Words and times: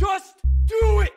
Just 0.00 0.36
do 0.66 1.02
it! 1.02 1.12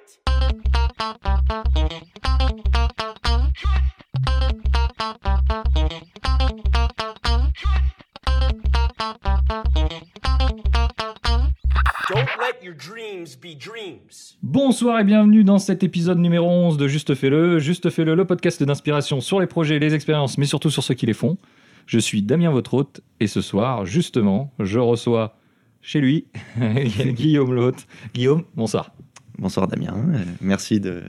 Don't 12.09 12.28
let 12.38 12.62
your 12.62 12.74
dreams 12.76 13.38
be 13.38 13.56
dreams. 13.58 14.35
Bonsoir 14.44 15.00
et 15.00 15.06
bienvenue 15.06 15.46
dans 15.46 15.60
cet 15.60 15.84
épisode 15.84 16.18
numéro 16.20 16.50
11 16.50 16.76
de 16.76 16.90
Juste 16.90 17.16
Fais-le. 17.16 17.60
Juste 17.60 17.90
Fais-le, 17.90 18.16
le 18.16 18.26
podcast 18.26 18.62
d'inspiration 18.64 19.22
sur 19.22 19.40
les 19.40 19.48
projets 19.48 19.78
et 19.78 19.80
les 19.80 19.94
expériences, 19.94 20.38
mais 20.38 20.46
surtout 20.46 20.70
sur 20.70 20.84
ceux 20.84 20.94
qui 20.94 21.06
les 21.06 21.14
font. 21.14 21.38
Je 21.86 22.00
suis 22.00 22.22
Damien, 22.22 22.52
votre 22.52 22.74
hôte, 22.74 23.00
et 23.22 23.28
ce 23.28 23.40
soir, 23.40 23.86
justement, 23.86 24.52
je 24.60 24.80
reçois 24.80 25.38
chez 25.84 26.00
lui 26.02 26.26
Guillaume 27.14 27.54
l'hôte. 27.54 27.86
Guillaume, 28.14 28.44
bonsoir. 28.55 28.96
Bonsoir 29.38 29.68
Damien, 29.68 29.94
Euh, 30.14 30.24
merci 30.41 30.80
de, 30.80 31.04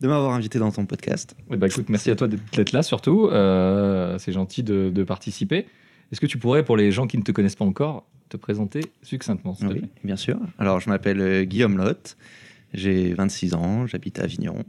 de 0.00 0.08
m'avoir 0.08 0.32
invité 0.34 0.58
dans 0.58 0.70
ton 0.70 0.84
podcast. 0.86 1.36
Eh 1.50 1.56
ben, 1.56 1.66
écoute, 1.66 1.88
merci 1.88 2.10
à 2.10 2.16
toi 2.16 2.28
d'être 2.28 2.72
là 2.72 2.82
surtout. 2.82 3.26
Euh, 3.28 4.18
C'est 4.18 4.32
gentil 4.32 4.62
de, 4.62 4.90
de 4.90 5.02
participer. 5.04 5.66
Est-ce 6.12 6.20
que 6.20 6.26
tu 6.26 6.38
pourrais, 6.38 6.64
pour 6.64 6.76
les 6.76 6.92
gens 6.92 7.06
qui 7.06 7.16
ne 7.18 7.22
te 7.22 7.32
connaissent 7.32 7.56
pas 7.56 7.64
encore, 7.64 8.06
te 8.28 8.36
présenter 8.36 8.80
succinctement 9.02 9.54
s'il 9.54 9.68
te 9.68 9.72
Oui, 9.72 9.78
plaît? 9.80 9.88
bien 10.04 10.16
sûr. 10.16 10.38
Alors 10.58 10.80
je 10.80 10.88
m'appelle 10.90 11.20
euh, 11.20 11.44
Guillaume 11.44 11.76
Lotte, 11.78 12.16
j'ai 12.74 13.14
26 13.14 13.54
ans, 13.54 13.86
j'habite 13.86 14.18
à 14.20 14.24
Avignon. 14.24 14.64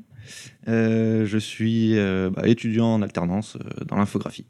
Euh, 0.68 1.26
je 1.26 1.38
suis 1.38 1.98
euh, 1.98 2.30
bah, 2.30 2.48
étudiant 2.48 2.88
en 2.94 3.02
alternance 3.02 3.55
euh, 3.57 3.85
dans 3.85 3.96
l'infographie 3.98 4.46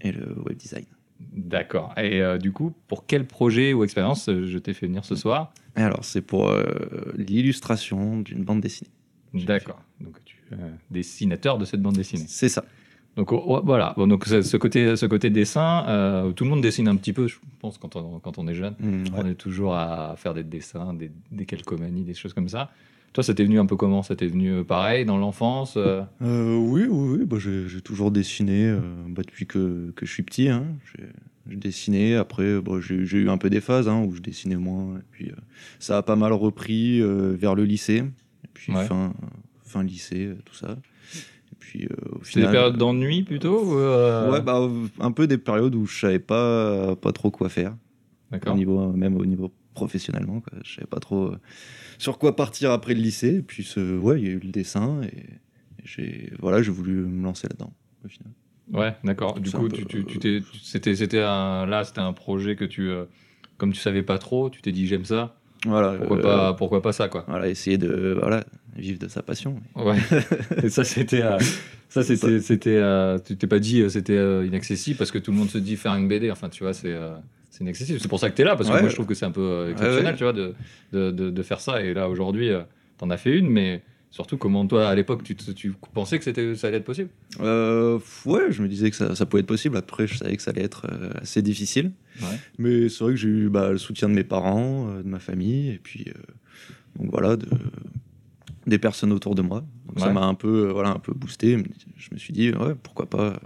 et 0.00 0.12
le 0.12 0.34
web 0.46 0.56
design. 0.56 0.84
D'accord. 1.32 1.94
Et 1.96 2.20
euh, 2.20 2.38
du 2.38 2.52
coup, 2.52 2.72
pour 2.88 3.06
quel 3.06 3.26
projet 3.26 3.72
ou 3.72 3.84
expérience 3.84 4.28
euh, 4.28 4.46
je 4.46 4.58
t'ai 4.58 4.74
fait 4.74 4.86
venir 4.86 5.04
ce 5.04 5.14
soir? 5.14 5.52
Et 5.76 5.80
alors 5.80 6.04
c'est 6.04 6.22
pour 6.22 6.48
euh, 6.50 6.64
l'illustration 7.16 8.20
d'une 8.20 8.44
bande 8.44 8.60
dessinée. 8.60 8.90
D'accord. 9.32 9.80
Donc, 10.00 10.16
tu 10.24 10.36
es 10.50 10.54
euh, 10.54 10.70
dessinateur 10.90 11.58
de 11.58 11.64
cette 11.64 11.80
bande 11.80 11.96
dessinée. 11.96 12.24
C'est 12.28 12.48
ça. 12.48 12.64
Donc 13.16 13.30
oh, 13.32 13.42
oh, 13.46 13.60
voilà, 13.62 13.92
bon, 13.96 14.06
donc 14.06 14.24
ce 14.24 14.56
côté, 14.56 14.96
ce 14.96 15.04
côté 15.04 15.28
dessin, 15.28 16.32
tout 16.34 16.44
le 16.44 16.50
monde 16.50 16.62
dessine 16.62 16.88
un 16.88 16.96
petit 16.96 17.12
peu, 17.12 17.28
je 17.28 17.36
pense, 17.60 17.76
quand 17.76 17.94
on, 17.94 18.20
quand 18.20 18.38
on 18.38 18.48
est 18.48 18.54
jeune. 18.54 18.74
Mm, 18.80 19.04
On 19.14 19.26
est 19.26 19.34
toujours 19.34 19.74
à 19.74 20.14
faire 20.16 20.32
des 20.32 20.44
dessins, 20.44 20.94
des, 20.94 21.10
des 21.30 21.44
calcomanies, 21.44 22.04
des 22.04 22.14
choses 22.14 22.32
comme 22.32 22.48
ça. 22.48 22.70
Toi, 23.12 23.22
ça 23.22 23.34
t'est 23.34 23.44
venu 23.44 23.58
un 23.58 23.66
peu 23.66 23.76
comment? 23.76 24.02
Ça 24.02 24.16
t'est 24.16 24.26
venu 24.26 24.50
euh, 24.50 24.64
pareil 24.64 25.04
dans 25.04 25.18
l'enfance 25.18 25.74
euh? 25.76 26.02
Euh, 26.22 26.56
oui, 26.56 26.86
oui, 26.88 27.18
oui, 27.18 27.26
bah, 27.26 27.36
j'ai 27.38 27.80
toujours 27.82 28.10
dessiné 28.10 28.68
euh, 28.68 28.80
bah, 29.08 29.22
depuis 29.22 29.46
que, 29.46 29.92
que 29.94 30.06
je 30.06 30.12
suis 30.12 30.22
petit. 30.22 30.48
Hein. 30.48 30.64
J'ai 31.46 31.56
dessiné, 31.56 32.16
après 32.16 32.60
bah, 32.60 32.78
j'ai 32.80 33.18
eu 33.18 33.28
un 33.28 33.36
peu 33.36 33.50
des 33.50 33.60
phases 33.60 33.88
hein, 33.88 34.02
où 34.02 34.14
je 34.14 34.22
dessinais 34.22 34.56
moins. 34.56 34.96
Et 34.96 35.02
puis 35.10 35.32
ça 35.78 35.98
a 35.98 36.02
pas 36.02 36.16
mal 36.16 36.32
repris 36.32 37.02
vers 37.02 37.54
le 37.54 37.64
lycée. 37.64 37.98
Et 38.44 38.48
puis 38.54 38.72
Ouais. 38.72 38.86
fin, 38.86 39.12
fin 39.64 39.82
lycée, 39.82 40.30
tout 40.46 40.54
ça. 40.54 40.78
Et 41.14 41.56
puis 41.58 41.88
au 42.12 42.20
des 42.34 42.42
périodes 42.46 42.78
d'ennui 42.78 43.24
plutôt 43.24 43.60
ou, 43.62 43.74
Ouais, 43.74 44.40
bah, 44.40 44.70
un 45.00 45.12
peu 45.12 45.26
des 45.26 45.38
périodes 45.38 45.74
où 45.74 45.84
je 45.84 46.00
savais 46.00 46.18
pas, 46.18 46.96
pas 46.96 47.12
trop 47.12 47.30
quoi 47.30 47.50
faire. 47.50 47.72
Au 47.72 47.76
D'accord. 48.32 48.56
niveau, 48.56 48.92
même 48.92 49.16
au 49.16 49.26
niveau 49.26 49.52
professionnellement. 49.74 50.40
Quoi. 50.40 50.58
Je 50.64 50.76
savais 50.76 50.86
pas 50.86 51.00
trop 51.00 51.32
sur 52.02 52.18
quoi 52.18 52.34
partir 52.34 52.72
après 52.72 52.94
le 52.94 53.00
lycée. 53.00 53.36
Et 53.36 53.42
puis 53.42 53.62
ce- 53.62 53.96
ouais, 53.96 54.20
il 54.20 54.26
y 54.26 54.28
a 54.28 54.32
eu 54.32 54.40
le 54.40 54.50
dessin 54.50 55.00
et, 55.04 55.24
j'ai 55.84 56.32
voilà, 56.38 56.62
j'ai 56.62 56.70
voulu 56.70 56.92
me 56.92 57.24
lancer 57.24 57.48
là-dedans 57.48 57.72
au 58.04 58.08
final. 58.08 58.32
Ouais, 58.72 58.94
d'accord. 59.04 59.38
Du 59.40 59.50
coup, 59.50 59.68
tu, 59.68 59.84
tu, 59.86 59.98
euh, 59.98 60.04
tu 60.18 60.42
c'était, 60.62 60.94
c'était 60.94 61.20
un, 61.20 61.66
là, 61.66 61.82
c'était 61.84 62.00
un 62.00 62.12
projet 62.12 62.54
que 62.56 62.64
tu, 62.64 62.88
euh, 62.88 63.04
comme 63.58 63.72
tu 63.72 63.80
savais 63.80 64.02
pas 64.02 64.18
trop, 64.18 64.48
tu 64.50 64.62
t'es 64.62 64.70
dit 64.72 64.86
j'aime 64.86 65.04
ça. 65.04 65.36
Voilà, 65.64 65.94
Pourquoi 65.94 66.18
euh, 66.18 66.22
pas, 66.22 66.54
pourquoi 66.54 66.82
pas 66.82 66.92
ça, 66.92 67.08
quoi? 67.08 67.24
Voilà, 67.28 67.48
essayer 67.48 67.78
de 67.78 68.16
voilà, 68.20 68.44
vivre 68.76 68.98
de 68.98 69.08
sa 69.08 69.22
passion. 69.22 69.60
Ouais. 69.76 69.96
Et 70.62 70.68
ça, 70.70 70.84
c'était. 70.84 71.22
euh, 71.22 71.38
ça, 71.88 72.02
c'était. 72.02 72.40
c'était 72.40 72.80
tu 73.24 73.36
t'es 73.36 73.46
pas 73.46 73.58
dit 73.60 73.88
c'était 73.90 74.46
inaccessible 74.46 74.98
parce 74.98 75.10
que 75.10 75.18
tout 75.18 75.30
le 75.32 75.36
monde 75.36 75.50
se 75.50 75.58
dit 75.58 75.76
faire 75.76 75.94
une 75.94 76.08
BD. 76.08 76.30
Enfin, 76.30 76.48
tu 76.48 76.62
vois, 76.64 76.74
c'est. 76.74 76.96
C'est 77.52 77.60
inaccessible. 77.62 78.00
C'est 78.00 78.08
pour 78.08 78.18
ça 78.18 78.30
que 78.30 78.34
tu 78.34 78.40
es 78.42 78.44
là, 78.44 78.56
parce 78.56 78.68
que 78.68 78.74
Ouais. 78.74 78.80
moi 78.80 78.88
je 78.88 78.94
trouve 78.94 79.06
que 79.06 79.14
c'est 79.14 79.26
un 79.26 79.30
peu 79.30 79.42
euh, 79.42 79.70
exceptionnel, 79.72 80.12
ouais. 80.12 80.16
tu 80.16 80.24
vois, 80.24 80.32
de, 80.32 80.54
de, 80.92 81.10
de, 81.10 81.30
de 81.30 81.42
faire 81.42 81.60
ça. 81.60 81.82
Et 81.82 81.92
là, 81.94 82.08
aujourd'hui, 82.08 82.48
euh, 82.48 82.62
t'en 82.96 83.10
as 83.10 83.18
fait 83.18 83.36
une, 83.38 83.50
mais 83.50 83.82
surtout, 84.10 84.38
comment 84.38 84.66
toi, 84.66 84.88
à 84.88 84.94
l'époque, 84.94 85.22
tu, 85.22 85.36
tu 85.36 85.74
pensais 85.92 86.16
que 86.18 86.24
c'était, 86.24 86.54
ça 86.54 86.68
allait 86.68 86.78
être 86.78 86.84
possible? 86.84 87.10
Euh, 87.40 87.98
ouais, 88.24 88.50
je 88.50 88.62
me 88.62 88.68
disais 88.68 88.90
que 88.90 88.96
ça, 88.96 89.14
ça 89.14 89.26
pouvait 89.26 89.40
être 89.42 89.46
possible. 89.46 89.76
Après, 89.76 90.06
je 90.06 90.16
savais 90.16 90.34
que 90.36 90.42
ça 90.42 90.50
allait 90.50 90.62
être 90.64 90.86
euh, 90.90 91.10
assez 91.20 91.42
difficile. 91.42 91.92
Ouais. 92.22 92.38
Mais 92.58 92.88
c'est 92.88 93.04
vrai 93.04 93.12
que 93.12 93.18
j'ai 93.18 93.28
eu 93.28 93.48
bah, 93.50 93.70
le 93.70 93.78
soutien 93.78 94.08
de 94.08 94.14
mes 94.14 94.24
parents, 94.24 94.94
de 94.96 95.08
ma 95.08 95.18
famille, 95.18 95.70
et 95.70 95.78
puis 95.82 96.06
euh, 96.08 96.12
donc 96.98 97.10
voilà, 97.10 97.36
de, 97.36 97.48
des 98.66 98.78
personnes 98.78 99.12
autour 99.12 99.34
de 99.34 99.42
moi. 99.42 99.64
Donc 99.86 100.00
ça 100.00 100.10
m'a 100.10 100.24
un 100.24 100.34
peu, 100.34 100.70
voilà, 100.70 100.90
un 100.90 100.98
peu 100.98 101.12
boosté. 101.12 101.56
Je 101.96 102.08
me 102.12 102.18
suis 102.18 102.32
dit, 102.32 102.50
ouais, 102.50 102.74
pourquoi 102.82 103.08
pas, 103.10 103.38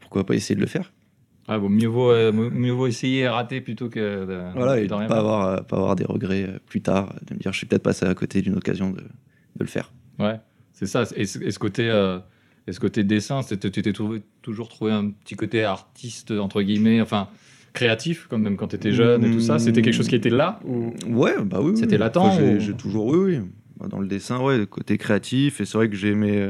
pourquoi 0.00 0.24
pas 0.24 0.34
essayer 0.36 0.54
de 0.54 0.60
le 0.60 0.66
faire. 0.68 0.92
Ah, 1.50 1.58
bon, 1.58 1.68
mieux, 1.70 1.88
vaut, 1.88 2.10
euh, 2.10 2.30
mieux 2.32 2.72
vaut 2.72 2.86
essayer 2.86 3.20
et 3.20 3.28
rater 3.28 3.60
plutôt 3.62 3.88
que 3.88 3.98
de, 4.26 4.52
Voilà, 4.54 4.76
de 4.76 4.82
et 4.82 4.86
de 4.86 4.92
rien 4.94 5.08
pas 5.08 5.14
faire. 5.14 5.18
avoir, 5.24 5.46
euh, 5.48 5.56
pas 5.62 5.76
avoir 5.76 5.96
des 5.96 6.04
regrets 6.04 6.44
euh, 6.44 6.58
plus 6.66 6.82
tard, 6.82 7.14
de 7.26 7.34
me 7.34 7.38
dire, 7.40 7.52
je 7.52 7.58
suis 7.58 7.66
peut-être 7.66 7.82
passé 7.82 8.04
à 8.04 8.14
côté 8.14 8.42
d'une 8.42 8.54
occasion 8.56 8.90
de, 8.90 8.98
de 9.00 9.04
le 9.60 9.66
faire. 9.66 9.90
Ouais, 10.18 10.38
c'est 10.72 10.86
ça. 10.86 11.04
Et, 11.16 11.24
ce- 11.24 11.38
et 11.42 11.50
ce 11.50 11.58
côté, 11.58 11.88
euh, 11.88 12.18
et 12.66 12.72
ce 12.72 12.80
côté 12.80 13.02
dessin, 13.02 13.40
tu 13.42 13.56
t'es 13.58 13.92
toujours 14.42 14.68
trouvé 14.68 14.92
un 14.92 15.08
petit 15.10 15.36
côté 15.36 15.64
artiste, 15.64 16.32
entre 16.32 16.60
guillemets, 16.60 17.00
enfin 17.00 17.28
créatif, 17.72 18.26
quand 18.28 18.38
même 18.38 18.56
quand 18.56 18.68
tu 18.68 18.76
étais 18.76 18.92
jeune 18.92 19.24
et 19.24 19.30
tout 19.30 19.40
ça. 19.40 19.58
C'était 19.58 19.80
quelque 19.82 19.94
chose 19.94 20.08
qui 20.08 20.16
était 20.16 20.28
là 20.30 20.58
ou... 20.66 20.92
Ouais, 21.06 21.34
bah 21.44 21.60
oui. 21.62 21.76
C'était 21.76 21.96
latent 21.96 22.30
J'ai 22.36 22.56
ou- 22.56 22.60
j'ai 22.60 22.74
toujours, 22.74 23.06
oui, 23.06 23.38
oui. 23.38 23.88
Dans 23.88 24.00
le 24.00 24.06
dessin, 24.08 24.38
ouais, 24.42 24.58
le 24.58 24.66
côté 24.66 24.98
créatif. 24.98 25.60
Et 25.60 25.64
c'est 25.64 25.78
vrai 25.78 25.88
que 25.88 25.94
j'aimais. 25.96 26.48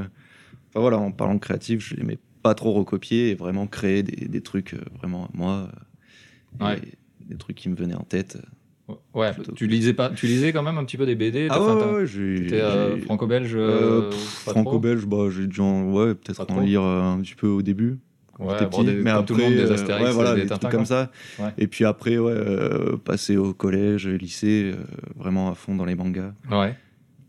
Enfin 0.70 0.80
voilà, 0.80 0.98
en 0.98 1.12
parlant 1.12 1.34
de 1.34 1.40
créatif, 1.40 1.80
je 1.86 1.94
n'aimais 1.96 2.18
pas 2.42 2.54
trop 2.54 2.72
recopier 2.72 3.30
et 3.30 3.34
vraiment 3.34 3.66
créer 3.66 4.02
des, 4.02 4.26
des 4.28 4.40
trucs 4.40 4.74
euh, 4.74 4.80
vraiment 4.98 5.26
à 5.26 5.30
moi. 5.34 5.68
euh, 6.60 6.64
Ouais. 6.64 6.80
Des 7.28 7.36
trucs 7.36 7.56
qui 7.56 7.68
me 7.68 7.74
venaient 7.76 7.94
en 7.94 8.04
tête. 8.04 8.38
Ouais, 9.12 9.34
Plutôt. 9.34 9.52
tu 9.52 9.66
lisais, 9.66 9.92
pas, 9.92 10.08
tu 10.08 10.26
lisais 10.26 10.50
quand 10.50 10.62
même 10.62 10.78
un 10.78 10.84
petit 10.84 10.96
peu 10.96 11.04
des 11.04 11.14
BD 11.14 11.48
Ah 11.50 11.60
ouais, 11.60 11.66
ouais, 11.74 11.82
euh, 11.82 12.06
j'ai- 12.06 13.00
franco-belge 13.02 13.54
euh, 13.54 14.08
euh, 14.08 14.10
Franco-belge, 14.12 15.04
bah, 15.04 15.28
j'ai 15.30 15.46
dû 15.46 15.60
en, 15.60 15.92
ouais, 15.92 16.14
peut-être 16.14 16.50
en 16.50 16.60
lire 16.60 16.82
euh, 16.82 17.02
un 17.02 17.20
petit 17.20 17.34
peu 17.34 17.48
au 17.48 17.60
début. 17.60 17.98
Ouais, 18.38 18.54
j'étais 18.58 18.66
bon, 18.70 18.84
des- 18.84 18.94
mais 18.94 19.10
après, 19.10 19.26
tout 19.26 19.34
le 19.34 19.42
monde, 19.44 19.54
des 19.56 19.70
euh, 19.70 19.74
Astérix, 19.74 20.04
ouais, 20.06 20.12
voilà, 20.12 20.34
des 20.36 20.46
trucs 20.46 20.70
comme 20.70 20.86
ça. 20.86 21.10
Ouais. 21.38 21.50
Et 21.58 21.66
puis 21.66 21.84
après, 21.84 22.16
ouais, 22.16 22.32
euh, 22.32 22.96
passer 22.96 23.36
au 23.36 23.52
collège, 23.52 24.06
lycée, 24.08 24.72
euh, 24.74 24.82
vraiment 25.16 25.50
à 25.50 25.54
fond 25.54 25.74
dans 25.74 25.84
les 25.84 25.94
mangas. 25.96 26.32
Ouais. 26.50 26.74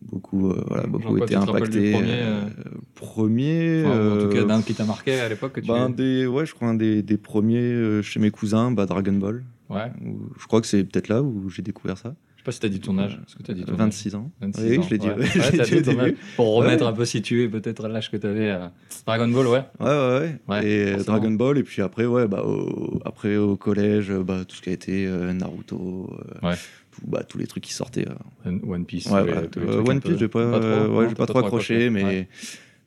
Beaucoup, 0.01 0.49
euh, 0.51 0.63
voilà, 0.67 0.87
beaucoup 0.87 1.15
quoi, 1.15 1.25
été 1.25 1.35
tu 1.35 1.39
te 1.41 1.45
rappelles 1.51 1.69
du 1.69 1.77
impacté. 1.79 1.91
premier, 1.91 2.13
euh, 2.21 2.41
euh, 2.41 2.79
premier, 2.95 3.83
Enfin, 3.85 4.11
en 4.15 4.17
tout 4.23 4.29
cas 4.29 4.37
euh, 4.39 4.45
d'un 4.45 4.61
qui 4.61 4.73
t'a 4.73 4.85
marqué 4.85 5.19
à 5.19 5.29
l'époque 5.29 5.53
que 5.53 5.59
tu... 5.61 5.71
un 5.71 5.89
des, 5.89 6.25
ouais, 6.25 6.45
je 6.45 6.53
crois 6.53 6.67
un 6.69 6.73
des, 6.73 7.03
des 7.03 7.17
premiers 7.17 7.57
euh, 7.59 8.01
chez 8.01 8.19
mes 8.19 8.31
cousins, 8.31 8.71
bah, 8.71 8.85
Dragon 8.85 9.13
Ball. 9.13 9.43
Ouais. 9.69 9.91
Où- 10.05 10.29
je 10.39 10.47
crois 10.47 10.61
que 10.61 10.67
c'est 10.67 10.83
peut-être 10.83 11.09
là 11.09 11.21
où 11.21 11.49
j'ai 11.49 11.61
découvert 11.61 11.97
ça. 11.97 12.15
Je 12.35 12.41
sais 12.41 12.45
pas 12.45 12.51
si 12.53 12.59
t'as 12.61 12.69
dit 12.69 12.79
ton 12.79 12.97
âge. 12.97 13.19
Est-ce 13.27 13.35
que 13.35 13.43
t'as 13.43 13.53
dit 13.53 13.65
ton 13.65 13.73
âge? 13.73 13.77
26 13.79 14.15
ans. 14.15 14.31
26 14.41 14.61
oui, 14.63 14.77
ans, 14.77 14.81
je 14.83 14.89
l'ai 14.91 14.97
dit. 14.97 15.07
ouais. 15.07 15.13
ouais. 15.15 15.65
Dit 15.81 15.81
dit. 15.81 16.15
Pour 16.37 16.55
remettre 16.55 16.83
Ouais. 16.85 16.89
un 16.89 16.93
peu 16.93 17.03
situé 17.03 17.49
peut-être 17.49 17.87
l'âge 17.89 18.09
que 18.09 18.15
t'avais. 18.15 18.49
à 18.49 18.71
Dragon 19.05 19.27
Ball, 19.27 19.47
ouais. 19.47 19.63
Ouais, 19.81 20.39
ouais, 20.47 20.65
et 20.65 20.91
forcément. 20.93 21.17
Dragon 21.17 21.31
Ball, 21.31 21.57
et 21.57 21.63
puis 21.63 21.81
après, 21.81 22.05
ouais, 22.05 22.27
bah, 22.29 22.43
au, 22.45 22.99
après 23.03 23.35
au 23.35 23.57
collège, 23.57 24.13
bah, 24.13 24.45
tout 24.47 24.55
ce 24.55 24.61
qui 24.61 24.69
a 24.69 24.73
été 24.73 25.05
euh, 25.05 25.33
Naruto, 25.33 26.09
euh, 26.43 26.47
Ouais. 26.47 26.55
Tout, 26.99 27.07
bah, 27.07 27.23
tous 27.27 27.37
les 27.37 27.47
trucs 27.47 27.63
qui 27.63 27.73
sortaient. 27.73 28.07
euh, 28.07 28.59
One- 28.67 28.85
Piece. 28.85 29.07
Ouais, 29.09 29.47
tous 29.47 29.59
les 29.59 29.67
Euh, 29.67 29.83
One 29.83 29.99
Piece, 30.01 30.17
j'ai 30.17 30.27
pas, 30.27 30.51
pas 30.51 30.59
trop, 30.59 30.67
euh, 30.69 30.87
ouais, 30.89 31.07
non, 31.07 31.13
pas 31.13 31.25
trop 31.25 31.39
accroché, 31.39 31.89
mais, 31.89 32.03
Ouais. 32.03 32.27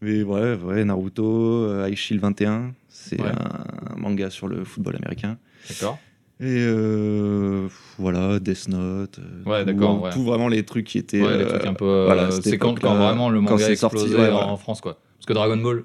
mais 0.00 0.22
ouais, 0.22 0.54
ouais, 0.54 0.84
Naruto, 0.84 1.24
euh, 1.66 1.88
High 1.88 1.96
Shield 1.96 2.22
21, 2.22 2.72
c'est 2.88 3.20
Ouais. 3.20 3.28
un, 3.28 3.96
manga 3.96 4.30
sur 4.30 4.48
le 4.48 4.64
football 4.64 4.96
américain. 4.96 5.38
D'accord. 5.68 5.98
Et 6.40 6.46
euh, 6.66 7.68
voilà, 7.98 8.40
Death 8.40 8.68
Note. 8.68 9.18
euh, 9.20 9.48
Ouais, 9.48 9.64
d'accord, 9.64 10.02
ouais. 10.02 10.10
Tout 10.10 10.24
vraiment 10.24 10.48
les 10.48 10.64
trucs 10.64 10.86
qui 10.86 10.98
étaient. 10.98 11.22
Ouais, 11.22 11.36
les 11.38 11.44
euh, 11.44 11.48
trucs 11.48 11.66
un 11.66 11.74
peu. 11.74 11.84
euh, 11.84 12.04
voilà, 12.06 12.30
c'est 12.32 12.58
quand, 12.58 12.76
vraiment 12.80 13.30
le 13.30 13.40
manga 13.40 13.58
sorti, 13.58 13.72
explosé 13.98 14.16
ouais, 14.16 14.30
en, 14.30 14.50
en 14.50 14.56
France, 14.56 14.80
quoi. 14.80 14.98
Parce 15.18 15.26
que 15.26 15.34
Dragon 15.34 15.56
Ball, 15.56 15.84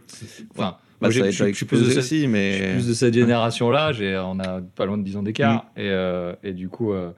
enfin, 0.56 0.78
moi, 1.00 1.10
bah, 1.10 1.10
je, 1.12 1.30
suis 1.54 1.66
plus 1.68 1.80
de 1.84 1.90
cette, 1.90 1.98
aussi, 2.00 2.16
je 2.16 2.20
suis 2.22 2.28
mais. 2.28 2.72
plus 2.74 2.88
de 2.88 2.94
cette 2.96 3.14
génération-là. 3.14 3.92
On 4.26 4.40
a 4.40 4.62
pas 4.62 4.88
loin 4.88 4.98
de 4.98 5.04
10 5.04 5.16
ans 5.18 5.22
d'écart. 5.22 5.66
Mm. 5.76 5.80
Et, 5.80 5.90
euh, 5.92 6.34
et 6.44 6.54
du 6.54 6.70
coup, 6.70 6.92
euh, 6.92 7.12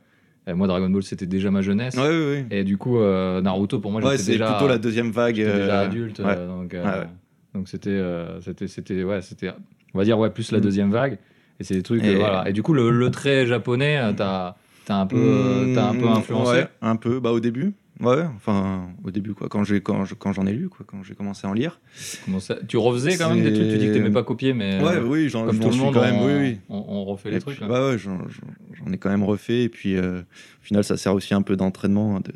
et 0.50 0.54
moi, 0.54 0.68
Dragon 0.68 0.90
Ball, 0.90 1.04
c'était 1.04 1.25
déjà 1.25 1.51
ma 1.51 1.62
jeunesse. 1.62 1.96
Ouais, 1.96 2.01
ouais, 2.07 2.25
ouais. 2.25 2.46
Et 2.51 2.63
du 2.63 2.78
coup, 2.78 2.98
euh, 3.00 3.42
Naruto, 3.42 3.80
pour 3.80 3.92
moi, 3.92 4.01
Ouais, 4.04 4.18
c'est 4.18 4.38
plutôt 4.38 4.68
la 4.68 4.78
deuxième 4.78 5.12
vague. 5.12 5.36
j'étais 5.36 5.51
déjà 5.54 5.81
euh, 5.81 5.86
adulte. 5.86 6.19
euh, 6.19 6.48
donc, 6.48 6.74
euh, 6.74 7.04
donc 7.54 7.68
c'était, 7.68 8.01
c'était, 8.42 8.68
c'était, 8.68 9.04
ouais, 9.04 9.22
c'était, 9.22 9.50
on 9.94 9.98
va 9.98 10.04
dire, 10.04 10.18
ouais, 10.19 10.30
plus 10.30 10.51
la 10.51 10.57
Mm. 10.60 10.62
deuxième 10.62 10.92
vague. 10.92 11.18
Et 11.60 11.63
c'est 11.63 11.74
des 11.75 11.84
trucs, 11.84 12.04
Et- 12.04 12.16
voilà. 12.16 12.48
Et 12.50 12.54
du 12.54 12.63
coup, 12.63 12.74
le, 12.74 12.90
le 12.90 13.12
trait 13.12 13.46
japonais, 13.46 14.00
t'as, 14.16 14.56
t'as 14.86 14.96
un 14.96 15.06
peu, 15.06 15.18
euh, 15.18 15.75
t'as 15.75 15.90
un 15.90 15.96
peu 15.96 16.07
influencé. 16.07 16.63
Un 16.81 16.95
peu. 16.95 17.19
Bah, 17.19 17.31
au 17.31 17.40
début. 17.40 17.74
Ouais, 18.02 18.24
enfin, 18.38 18.88
au 19.04 19.12
début, 19.12 19.34
quoi. 19.34 19.50
Quand 19.50 19.66
j'ai, 19.66 19.81
quand, 19.81 20.06
je- 20.06 20.16
quand 20.16 20.31
j'en 20.31 20.45
ai 20.45 20.54
lu, 20.54 20.69
quoi. 20.69 20.86
Quand 20.88 21.04
j'ai 21.04 21.16
commencé 21.16 21.45
à 21.45 21.50
en 21.50 21.54
lire. 21.54 21.81
Ça- 22.40 22.56
Tu 22.66 22.78
refaisais 22.78 23.18
quand 23.18 23.30
même 23.30 23.44
des 23.44 23.52
trucs, 23.52 23.68
tu 23.68 23.78
dis 23.78 23.88
que 23.88 23.94
t'aimais 23.94 24.10
pas 24.10 24.24
copier, 24.24 24.54
mais 24.54 24.81
ouais, 24.81 25.00
oui, 25.06 25.28
j'en, 25.28 25.45
comme 25.45 25.57
je 25.57 25.62
tout 25.62 25.69
le 25.69 25.75
monde, 25.75 25.94
quand 25.94 26.00
même. 26.02 26.16
on, 26.16 26.25
Oui, 26.28 26.34
oui. 26.40 26.57
on, 26.69 26.78
on 26.88 27.04
refait 27.04 27.28
Et 27.28 27.34
les 27.34 27.38
puis, 27.40 27.56
trucs. 27.57 27.62
hein. 27.62 27.69
ouais, 27.69 27.90
ouais, 27.92 27.98
j'en, 27.98 28.19
j'en- 28.86 28.92
ai 28.94 28.98
quand 28.98 29.10
même 29.10 29.24
refait. 29.24 29.64
Et 29.64 29.70
puis, 29.70 29.96
euh, 29.96 30.22
au 30.22 30.64
final, 30.64 30.84
ça 30.84 30.98
sert 30.98 31.14
aussi 31.14 31.34
un 31.34 31.42
peu 31.42 31.56
d'entraînement. 31.56 32.18
hein, 32.18 32.22
De, 32.22 32.34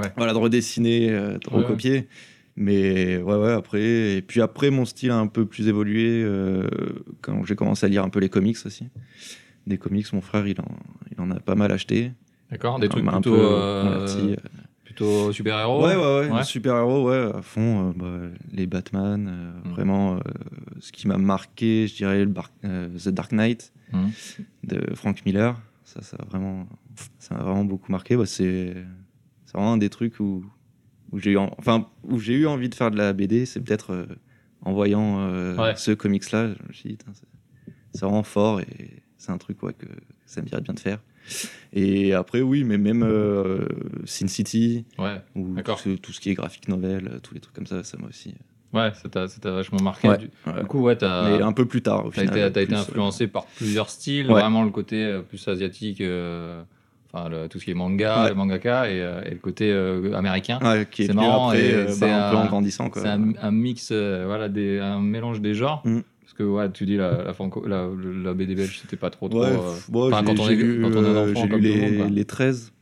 Ouais. 0.00 0.12
voilà, 0.16 0.32
de 0.32 0.38
redessiner, 0.38 1.10
euh, 1.10 1.38
de 1.38 1.50
Ouais, 1.50 1.62
recopier. 1.62 2.08
Mais 2.56 3.16
ouais, 3.18 3.36
ouais, 3.36 3.52
après. 3.52 4.16
Et 4.16 4.22
puis 4.22 4.40
après, 4.40 4.70
mon 4.70 4.84
style 4.84 5.10
a 5.10 5.16
un 5.18 5.26
peu 5.26 5.46
plus 5.46 5.68
évolué 5.68 6.22
euh, 6.24 6.68
quand 7.22 7.44
j'ai 7.44 7.54
commencé 7.56 7.86
à 7.86 7.88
lire 7.88 8.04
un 8.04 8.08
peu 8.10 8.20
les 8.20 8.28
comics 8.28 8.58
aussi. 8.64 8.86
Des 9.66 9.78
comics, 9.78 10.12
mon 10.12 10.20
frère, 10.20 10.46
il 10.46 10.60
en, 10.60 10.68
il 11.12 11.20
en 11.20 11.30
a 11.30 11.40
pas 11.40 11.54
mal 11.54 11.72
acheté. 11.72 12.12
D'accord, 12.50 12.78
des 12.80 12.88
trucs 12.88 13.04
m'a 13.04 13.12
un 13.12 13.20
plutôt, 13.20 13.36
peu. 13.36 14.36
Plutôt 15.00 15.32
super-héros 15.32 15.84
Ouais, 15.86 15.96
ouais, 15.96 16.20
ouais. 16.28 16.30
Ouais. 16.30 16.44
Super-héros, 16.44 17.08
ouais, 17.08 17.30
à 17.34 17.42
fond. 17.42 17.88
euh, 17.90 17.92
bah, 17.96 18.34
les 18.52 18.66
Batman, 18.66 19.28
euh, 19.28 19.68
Mm. 19.68 19.72
vraiment. 19.72 20.16
euh, 20.16 20.20
ce 20.80 20.92
qui 20.92 21.08
m'a 21.08 21.18
marqué, 21.18 21.86
je 21.86 21.94
dirais, 21.96 22.24
le 22.24 22.32
The 22.98 23.08
Dark 23.08 23.32
Knight 23.32 23.72
Mm. 23.92 24.08
de 24.64 24.94
Frank 24.94 25.24
Miller. 25.26 25.60
Ça, 25.84 26.02
ça 26.02 26.16
a 26.20 26.24
vraiment, 26.26 26.68
ça 27.18 27.34
m'a 27.34 27.42
vraiment 27.42 27.64
beaucoup 27.64 27.90
marqué. 27.90 28.16
Bah, 28.16 28.26
c'est, 28.26 28.74
vraiment 29.52 29.72
un 29.72 29.78
des 29.78 29.88
trucs 29.90 30.20
où, 30.20 30.44
où 31.10 31.18
j'ai 31.18 31.32
eu, 31.32 31.36
en- 31.38 31.52
enfin, 31.58 31.88
où 32.04 32.18
j'ai 32.20 32.34
eu 32.34 32.46
envie 32.46 32.68
de 32.68 32.74
faire 32.74 32.90
de 32.92 32.96
la 32.96 33.12
BD. 33.12 33.46
C'est 33.46 33.60
peut-être 33.60 34.06
en 34.62 34.72
voyant 34.72 35.28
Ouais. 35.58 35.74
ce 35.76 35.90
comics-là, 35.92 36.48
je 36.54 36.68
me 36.68 36.72
suis 36.72 36.90
dit, 36.90 36.98
c'est 37.92 38.02
vraiment 38.02 38.22
fort 38.22 38.60
et 38.60 39.02
c'est 39.18 39.32
un 39.32 39.38
truc 39.38 39.60
ouais, 39.64 39.72
que 39.72 39.86
ça 40.26 40.40
me 40.40 40.46
dirait 40.46 40.60
bien 40.60 40.74
de 40.74 40.78
faire. 40.80 41.00
Et 41.72 42.12
après, 42.14 42.40
oui, 42.40 42.64
mais 42.64 42.78
même 42.78 43.02
euh, 43.04 43.66
Sin 44.04 44.26
City, 44.26 44.84
Ouais, 44.98 45.20
ou 45.36 45.54
D'accord. 45.54 45.80
tout, 45.80 45.90
ce- 45.90 45.96
tout 45.96 46.12
ce 46.12 46.20
qui 46.20 46.30
est 46.30 46.34
graphique 46.34 46.68
novel, 46.68 47.08
euh, 47.12 47.18
tous 47.20 47.34
les 47.34 47.40
trucs 47.40 47.54
comme 47.54 47.66
ça, 47.66 47.84
ça 47.84 47.96
m'a 47.98 48.08
aussi. 48.08 48.34
ouais, 48.72 48.90
ça 48.94 49.08
t'a 49.08 49.50
vachement 49.52 49.80
marqué. 49.80 50.08
Ouais, 50.08 50.18
Du, 50.18 50.30
ouais. 50.46 50.60
du 50.60 50.66
coup, 50.66 50.80
ouais, 50.80 50.96
t'as 50.96 51.30
Mais 51.38 51.42
un 51.42 51.52
peu 51.52 51.66
plus 51.66 51.82
tard, 51.82 52.06
au 52.06 52.10
t'as 52.10 52.22
final. 52.22 52.38
été, 52.38 52.52
t'as 52.52 52.62
été 52.62 52.74
euh, 52.74 52.78
influencé 52.80 53.26
par 53.28 53.46
plusieurs 53.46 53.88
styles, 53.90 54.26
vraiment 54.26 54.64
le 54.64 54.70
côté 54.70 55.04
euh, 55.04 55.20
plus 55.22 55.46
asiatique, 55.46 56.00
euh, 56.00 56.62
enfin 57.12 57.28
le- 57.28 57.48
tout 57.48 57.60
ce 57.60 57.64
qui 57.64 57.70
est 57.70 57.74
manga, 57.74 58.28
le 58.28 58.34
mangaka, 58.34 58.90
et, 58.90 59.00
euh, 59.00 59.22
et 59.24 59.30
le 59.30 59.38
côté 59.38 59.70
euh, 59.70 60.12
américain. 60.14 60.58
ouais, 60.62 60.88
qui 60.90 61.02
est, 61.04 61.06
venu 61.06 61.16
marrant, 61.20 61.48
après, 61.50 61.64
et 61.64 61.72
euh, 61.72 61.88
c'est 61.88 62.00
bah, 62.00 62.28
un 62.28 62.30
peu 62.32 62.36
en 62.36 62.46
grandissant. 62.46 62.90
Quoi. 62.90 63.02
C'est 63.02 63.08
un, 63.08 63.32
un 63.40 63.50
mix, 63.52 63.90
euh, 63.92 64.24
voilà, 64.26 64.48
des, 64.48 64.80
un 64.80 65.00
mélange 65.00 65.40
des 65.40 65.54
genres. 65.54 65.82
Mm. 65.84 66.00
Parce 66.30 66.38
que 66.38 66.42
ouais, 66.44 66.70
tu 66.70 66.86
dis 66.86 66.96
la, 66.96 67.24
la, 67.24 67.32
franco- 67.32 67.66
la, 67.66 67.88
la 68.22 68.34
BD 68.34 68.54
belge, 68.54 68.78
c'était 68.80 68.96
pas 68.96 69.10
trop 69.10 69.28
trop. 69.28 69.40
Ouais, 69.40 69.48
euh, 69.48 69.74
bon, 69.88 70.06
enfin, 70.12 70.22
quand 70.22 70.38
on 70.38 70.48
est- 70.48 70.54
lu, 70.54 70.80
quand 70.80 70.90
on 70.96 71.04
est 71.04 71.08
euh, 71.08 71.32
enfant 71.32 71.42
lu 71.44 71.50
tout 71.50 71.56
le 71.56 71.70
monde, 71.80 71.90
les, 71.90 71.96
quoi. 71.96 72.06
les 72.08 72.24
13, 72.24 72.72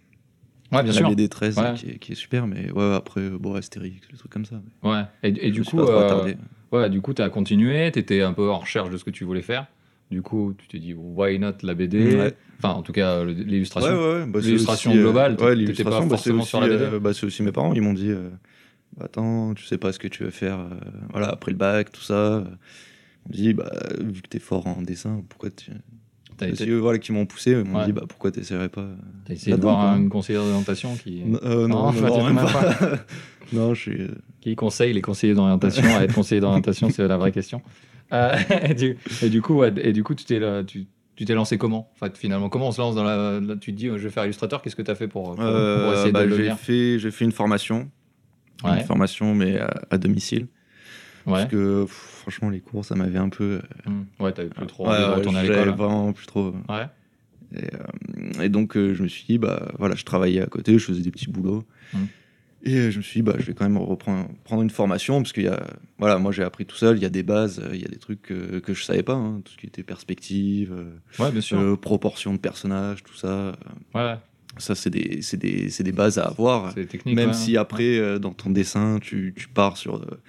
Ouais, 0.71 0.83
bien 0.83 0.93
la 0.93 0.99
sûr. 0.99 1.09
BD 1.09 1.29
13 1.31 1.57
Ouais. 1.57 1.75
qui, 1.75 1.87
est, 1.89 1.99
qui 1.99 2.13
est 2.13 2.15
super, 2.15 2.47
mais 2.47 2.71
ouais, 2.73 2.95
après, 2.95 3.23
euh, 3.23 3.39
bon, 3.39 3.55
Astérix, 3.55 4.07
des 4.11 4.19
trucs 4.19 4.31
comme 4.31 4.45
ça. 4.45 4.61
mais 4.83 4.91
Ouais. 4.91 5.03
Et, 5.23 5.49
et 5.49 5.51
du 5.51 5.65
coup, 5.65 5.81
euh, 5.81 6.35
ouais, 6.73 6.91
du 6.91 7.01
coup, 7.01 7.15
t'as 7.15 7.31
continué, 7.31 7.91
t'étais 7.91 8.21
un 8.21 8.35
peu 8.35 8.51
en 8.51 8.59
recherche 8.59 8.91
de 8.91 8.99
ce 8.99 9.05
que 9.05 9.11
tu 9.11 9.25
voulais 9.25 9.41
faire. 9.41 9.67
Du 10.11 10.21
coup, 10.21 10.53
tu 10.59 10.69
t'es 10.69 10.79
dit, 10.79 10.93
why 10.95 11.39
not 11.39 11.53
la 11.63 11.73
BD 11.75 12.17
Ouais. 12.17 12.35
Enfin, 12.59 12.75
en 12.75 12.83
tout 12.83 12.93
cas, 12.93 13.25
l'illustration. 13.25 14.27
Bah, 14.27 14.41
L'illustration 14.41 14.93
euh, 14.93 15.01
globale, 15.01 15.33
ouais, 15.33 15.37
t'étais 15.39 15.55
l'illustration, 15.55 15.91
pas 16.01 16.05
bah, 16.05 16.09
forcément 16.11 16.41
aussi, 16.43 16.49
sur 16.51 16.61
la 16.61 16.69
BD. 16.69 16.83
euh, 16.85 17.01
bah, 17.01 17.15
c'est 17.15 17.25
aussi 17.25 17.43
mes 17.43 17.53
parents, 17.53 17.73
ils 17.73 17.81
m'ont 17.81 17.95
dit 17.95 18.11
euh, 18.11 18.29
Attends, 19.01 19.55
tu 19.55 19.65
sais 19.65 19.79
pas 19.79 19.93
ce 19.93 19.99
que 19.99 20.09
tu 20.09 20.25
veux 20.25 20.31
faire 20.31 20.59
euh, 20.59 20.69
voilà, 21.13 21.29
après 21.29 21.51
le 21.53 21.57
bac, 21.57 21.93
tout 21.93 22.01
ça. 22.03 22.45
Ils 23.33 23.37
m'ont 23.41 23.45
dit 23.49 23.53
bah, 23.55 23.71
Vu 24.01 24.23
que 24.23 24.29
t'es 24.29 24.39
fort 24.39 24.67
en 24.67 24.83
dessin, 24.83 25.23
pourquoi 25.29 25.51
tu. 25.51 25.71
T'as 26.37 26.47
été- 26.47 26.63
aussi 26.63 26.71
eux 26.71 26.79
voilà, 26.79 26.99
qui 26.99 27.11
m'ont 27.13 27.27
poussé, 27.27 27.51
ils 27.51 27.65
m'ont 27.65 27.81
Ouais. 27.81 27.87
dit 27.87 27.93
bah, 27.93 28.05
Pourquoi 28.09 28.31
t'essaierais 28.31 28.69
pas 28.69 28.87
t'as 29.25 29.35
essayé 29.35 29.57
de 29.57 29.61
voir 29.63 29.97
une 29.97 30.09
conseillère 30.09 30.43
d'orientation 30.45 30.95
qui, 30.97 31.23
Euh, 31.43 31.67
Non, 31.67 31.91
Non, 31.91 31.93
non, 31.93 32.01
pas 32.01 32.09
non, 32.11 32.25
même 32.33 32.37
pas. 32.37 32.99
non, 33.53 33.75
je 33.75 33.81
suis. 33.81 34.03
euh, 34.03 34.09
qui 34.41 34.55
conseille 34.55 34.93
les 34.93 35.03
conseillers 35.03 35.35
d'orientation 35.35 35.83
à 35.97 36.05
être 36.05 36.15
conseiller 36.15 36.41
d'orientation 36.41 36.91
C'est 36.91 37.07
la 37.09 37.17
vraie 37.17 37.33
question. 37.33 37.61
Euh, 38.13 38.35
et, 38.71 38.75
du, 38.75 38.97
et 39.23 39.29
du 39.31 39.43
coup, 39.43 39.55
ouais, 39.57 39.73
et 39.79 39.93
du 39.93 40.05
coup, 40.05 40.15
tu 40.15 40.25
t'es 40.25 40.41
tu 40.65 40.87
tu 41.17 41.25
t'es 41.25 41.35
lancé 41.35 41.59
comment? 41.59 41.91
En 41.93 41.99
fait, 42.07 42.17
finalement, 42.17 42.49
comment 42.49 42.69
on 42.69 42.73
se 42.73 42.81
lance 42.81 42.95
dans 42.95 43.03
la. 43.03 43.41
là, 43.41 43.57
tu 43.57 43.73
te 43.73 43.77
dis, 43.77 43.89
euh, 43.89 43.99
je 43.99 44.05
vais 44.05 44.11
faire 44.11 44.25
illustrateur. 44.25 44.63
Qu'est-ce 44.63 44.77
que 44.77 44.83
tu 44.83 44.91
as 44.93 44.95
fait 44.95 45.09
pour, 45.09 45.25
pour, 45.25 45.35
pour 45.35 45.45
Euh, 45.45 45.93
essayer 45.95 46.13
bah, 46.13 46.21
de 46.25 46.27
le 46.31 46.37
j'ai 46.37 46.51
fait, 46.55 46.99
j'ai 47.01 47.11
fait 47.11 47.25
une 47.25 47.33
formation, 47.33 47.91
Ouais, 48.65 48.79
une 48.79 48.87
formation 48.87 49.35
mais 49.35 49.59
à, 49.59 49.69
à 49.91 49.99
domicile. 49.99 50.47
Parce 51.31 51.47
que 51.47 51.83
pff, 51.85 51.93
franchement 52.23 52.51
les 52.51 52.61
cours 52.61 52.85
ça 52.85 52.95
m'avait 52.95 53.19
un 53.19 53.29
peu. 53.29 53.61
Hum. 53.87 54.07
Ouais, 54.21 54.33
t'avais 54.33 54.49
plus 54.51 54.67
trop 54.67 54.85
Ouais, 54.89 54.91
envie 54.95 55.03
de 55.05 55.09
ouais, 55.11 55.15
retourner 55.17 55.39
à 55.39 55.45
j'avais 55.45 55.59
l'école. 55.59 55.73
hein. 55.73 55.77
vraiment 55.77 56.13
plus 56.13 56.27
trop. 56.27 56.55
Ouais. 56.69 56.87
Et, 57.55 57.65
euh, 57.75 58.43
et 58.43 58.49
donc 58.51 58.77
euh, 58.77 58.93
je 58.95 59.03
me 59.03 59.09
suis 59.09 59.25
dit 59.27 59.39
bah 59.39 59.73
voilà 59.79 59.95
je 59.95 60.05
travaillais 60.05 60.43
à 60.43 60.47
côté, 60.47 60.79
je 60.79 60.85
faisais 60.85 61.03
des 61.03 61.11
petits 61.11 61.31
boulots. 61.31 61.65
Mm. 61.95 61.99
Et 62.65 62.75
euh, 62.75 62.91
je 62.91 62.99
me 62.99 63.03
suis 63.03 63.21
dit 63.21 63.23
bah 63.23 63.35
je 63.39 63.45
vais 63.47 63.55
quand 63.55 63.65
même 63.65 63.79
reprendre 63.79 64.29
prendre 64.45 64.63
une 64.63 64.69
formation 64.71 65.23
parce 65.23 65.33
qu'il 65.33 65.45
y 65.45 65.49
a 65.49 65.65
voilà 65.99 66.19
moi 66.19 66.31
j'ai 66.33 66.43
appris 66.43 66.67
tout 66.67 66.77
seul, 66.77 66.97
il 66.99 67.03
y 67.03 67.07
a 67.07 67.09
des 67.09 67.23
bases, 67.23 67.61
euh, 67.61 67.71
il 67.73 67.81
y 67.81 67.85
a 67.85 67.89
des 67.89 67.97
trucs 67.99 68.21
que, 68.23 68.59
que 68.59 68.75
je 68.75 68.83
savais 68.85 69.03
pas, 69.05 69.15
hein, 69.15 69.41
tout 69.45 69.53
ce 69.53 69.57
qui 69.57 69.67
était 69.67 69.83
perspective, 69.85 70.73
euh, 70.77 71.23
Ouais, 71.25 71.31
bien 71.31 71.41
sûr. 71.41 71.59
euh, 71.59 71.77
proportion 71.77 72.33
de 72.35 72.39
personnages, 72.39 73.03
tout 73.05 73.15
ça. 73.17 73.29
euh, 73.29 73.53
ouais, 73.95 74.17
Ça 74.59 74.75
c'est 74.75 74.91
des 74.91 75.21
des 75.35 75.71
des 75.85 75.93
bases 75.93 76.19
à 76.19 76.25
avoir. 76.27 76.73
c'est 76.75 76.85
technique. 76.87 77.15
Même 77.15 77.29
ouais. 77.29 77.35
si 77.35 77.57
après, 77.57 77.97
euh, 77.99 78.19
dans 78.19 78.33
ton 78.33 78.51
dessin, 78.51 78.99
tu, 79.01 79.33
tu 79.37 79.49
pars 79.49 79.77
sur 79.79 79.95
euh, 80.03 80.21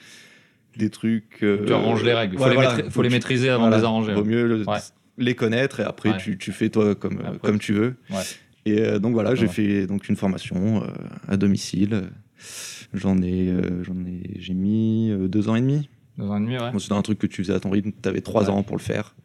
des 0.77 0.89
trucs. 0.89 1.39
euh, 1.43 1.65
Tu 1.65 1.73
arranges 1.73 2.03
les 2.03 2.13
règles. 2.13 2.35
Il 2.35 2.37
faut, 2.37 2.43
ouais, 2.45 2.49
les, 2.51 2.55
voilà. 2.55 2.75
maîtri- 2.77 2.89
faut 2.91 3.01
les 3.01 3.09
Tu- 3.09 3.15
maîtriser 3.15 3.49
avant 3.49 3.63
voilà. 3.63 3.75
de 3.77 3.81
les 3.81 3.85
arranger. 3.85 4.13
Vaut 4.13 4.23
mieux 4.23 4.47
le- 4.47 4.67
Ouais. 4.67 4.77
les 5.17 5.35
connaître 5.35 5.79
et 5.79 5.83
après 5.83 6.11
Ouais. 6.11 6.17
tu, 6.17 6.37
tu 6.37 6.51
fais 6.51 6.69
toi 6.69 6.95
comme, 6.95 7.19
Après, 7.25 7.39
comme 7.39 7.59
tu 7.59 7.73
veux. 7.73 7.95
Et 8.65 8.79
euh, 8.81 8.99
donc 8.99 9.13
voilà, 9.13 9.35
j'ai 9.35 9.47
fait 9.47 9.87
donc 9.87 10.07
une 10.09 10.15
formation 10.15 10.83
euh, 10.83 10.87
à 11.27 11.37
domicile. 11.37 12.09
J'en 12.93 13.21
ai, 13.21 13.53
j'en 13.83 14.05
ai, 14.05 14.23
j'ai 14.39 14.53
mis 14.53 15.11
deux 15.27 15.49
ans 15.49 15.55
et 15.55 15.61
demi. 15.61 15.89
Dans 16.17 16.31
un 16.33 16.41
demi, 16.41 16.57
ouais. 16.57 16.71
Bon, 16.71 16.79
C'était 16.79 16.93
un 16.95 17.01
truc 17.01 17.17
que 17.19 17.27
tu 17.27 17.43
faisais 17.43 17.53
à 17.53 17.59
ton 17.59 17.69
rythme. 17.69 17.91
Tu 18.01 18.09
avais 18.09 18.21
trois 18.21 18.49
ans 18.49 18.63
pour 18.63 18.75
le 18.77 18.81
faire. 18.81 19.15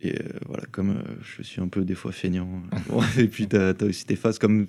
Et 0.00 0.14
voilà, 0.46 0.64
comme 0.72 1.02
je 1.22 1.42
suis 1.42 1.60
un 1.60 1.68
peu 1.68 1.84
des 1.84 1.94
fois 1.94 2.10
feignant. 2.12 2.48
Bon, 2.88 3.00
et 3.18 3.28
puis 3.28 3.46
tu 3.46 3.56
as, 3.56 3.74
aussi 3.82 4.04
tes 4.06 4.16
phases 4.16 4.38
comme 4.38 4.66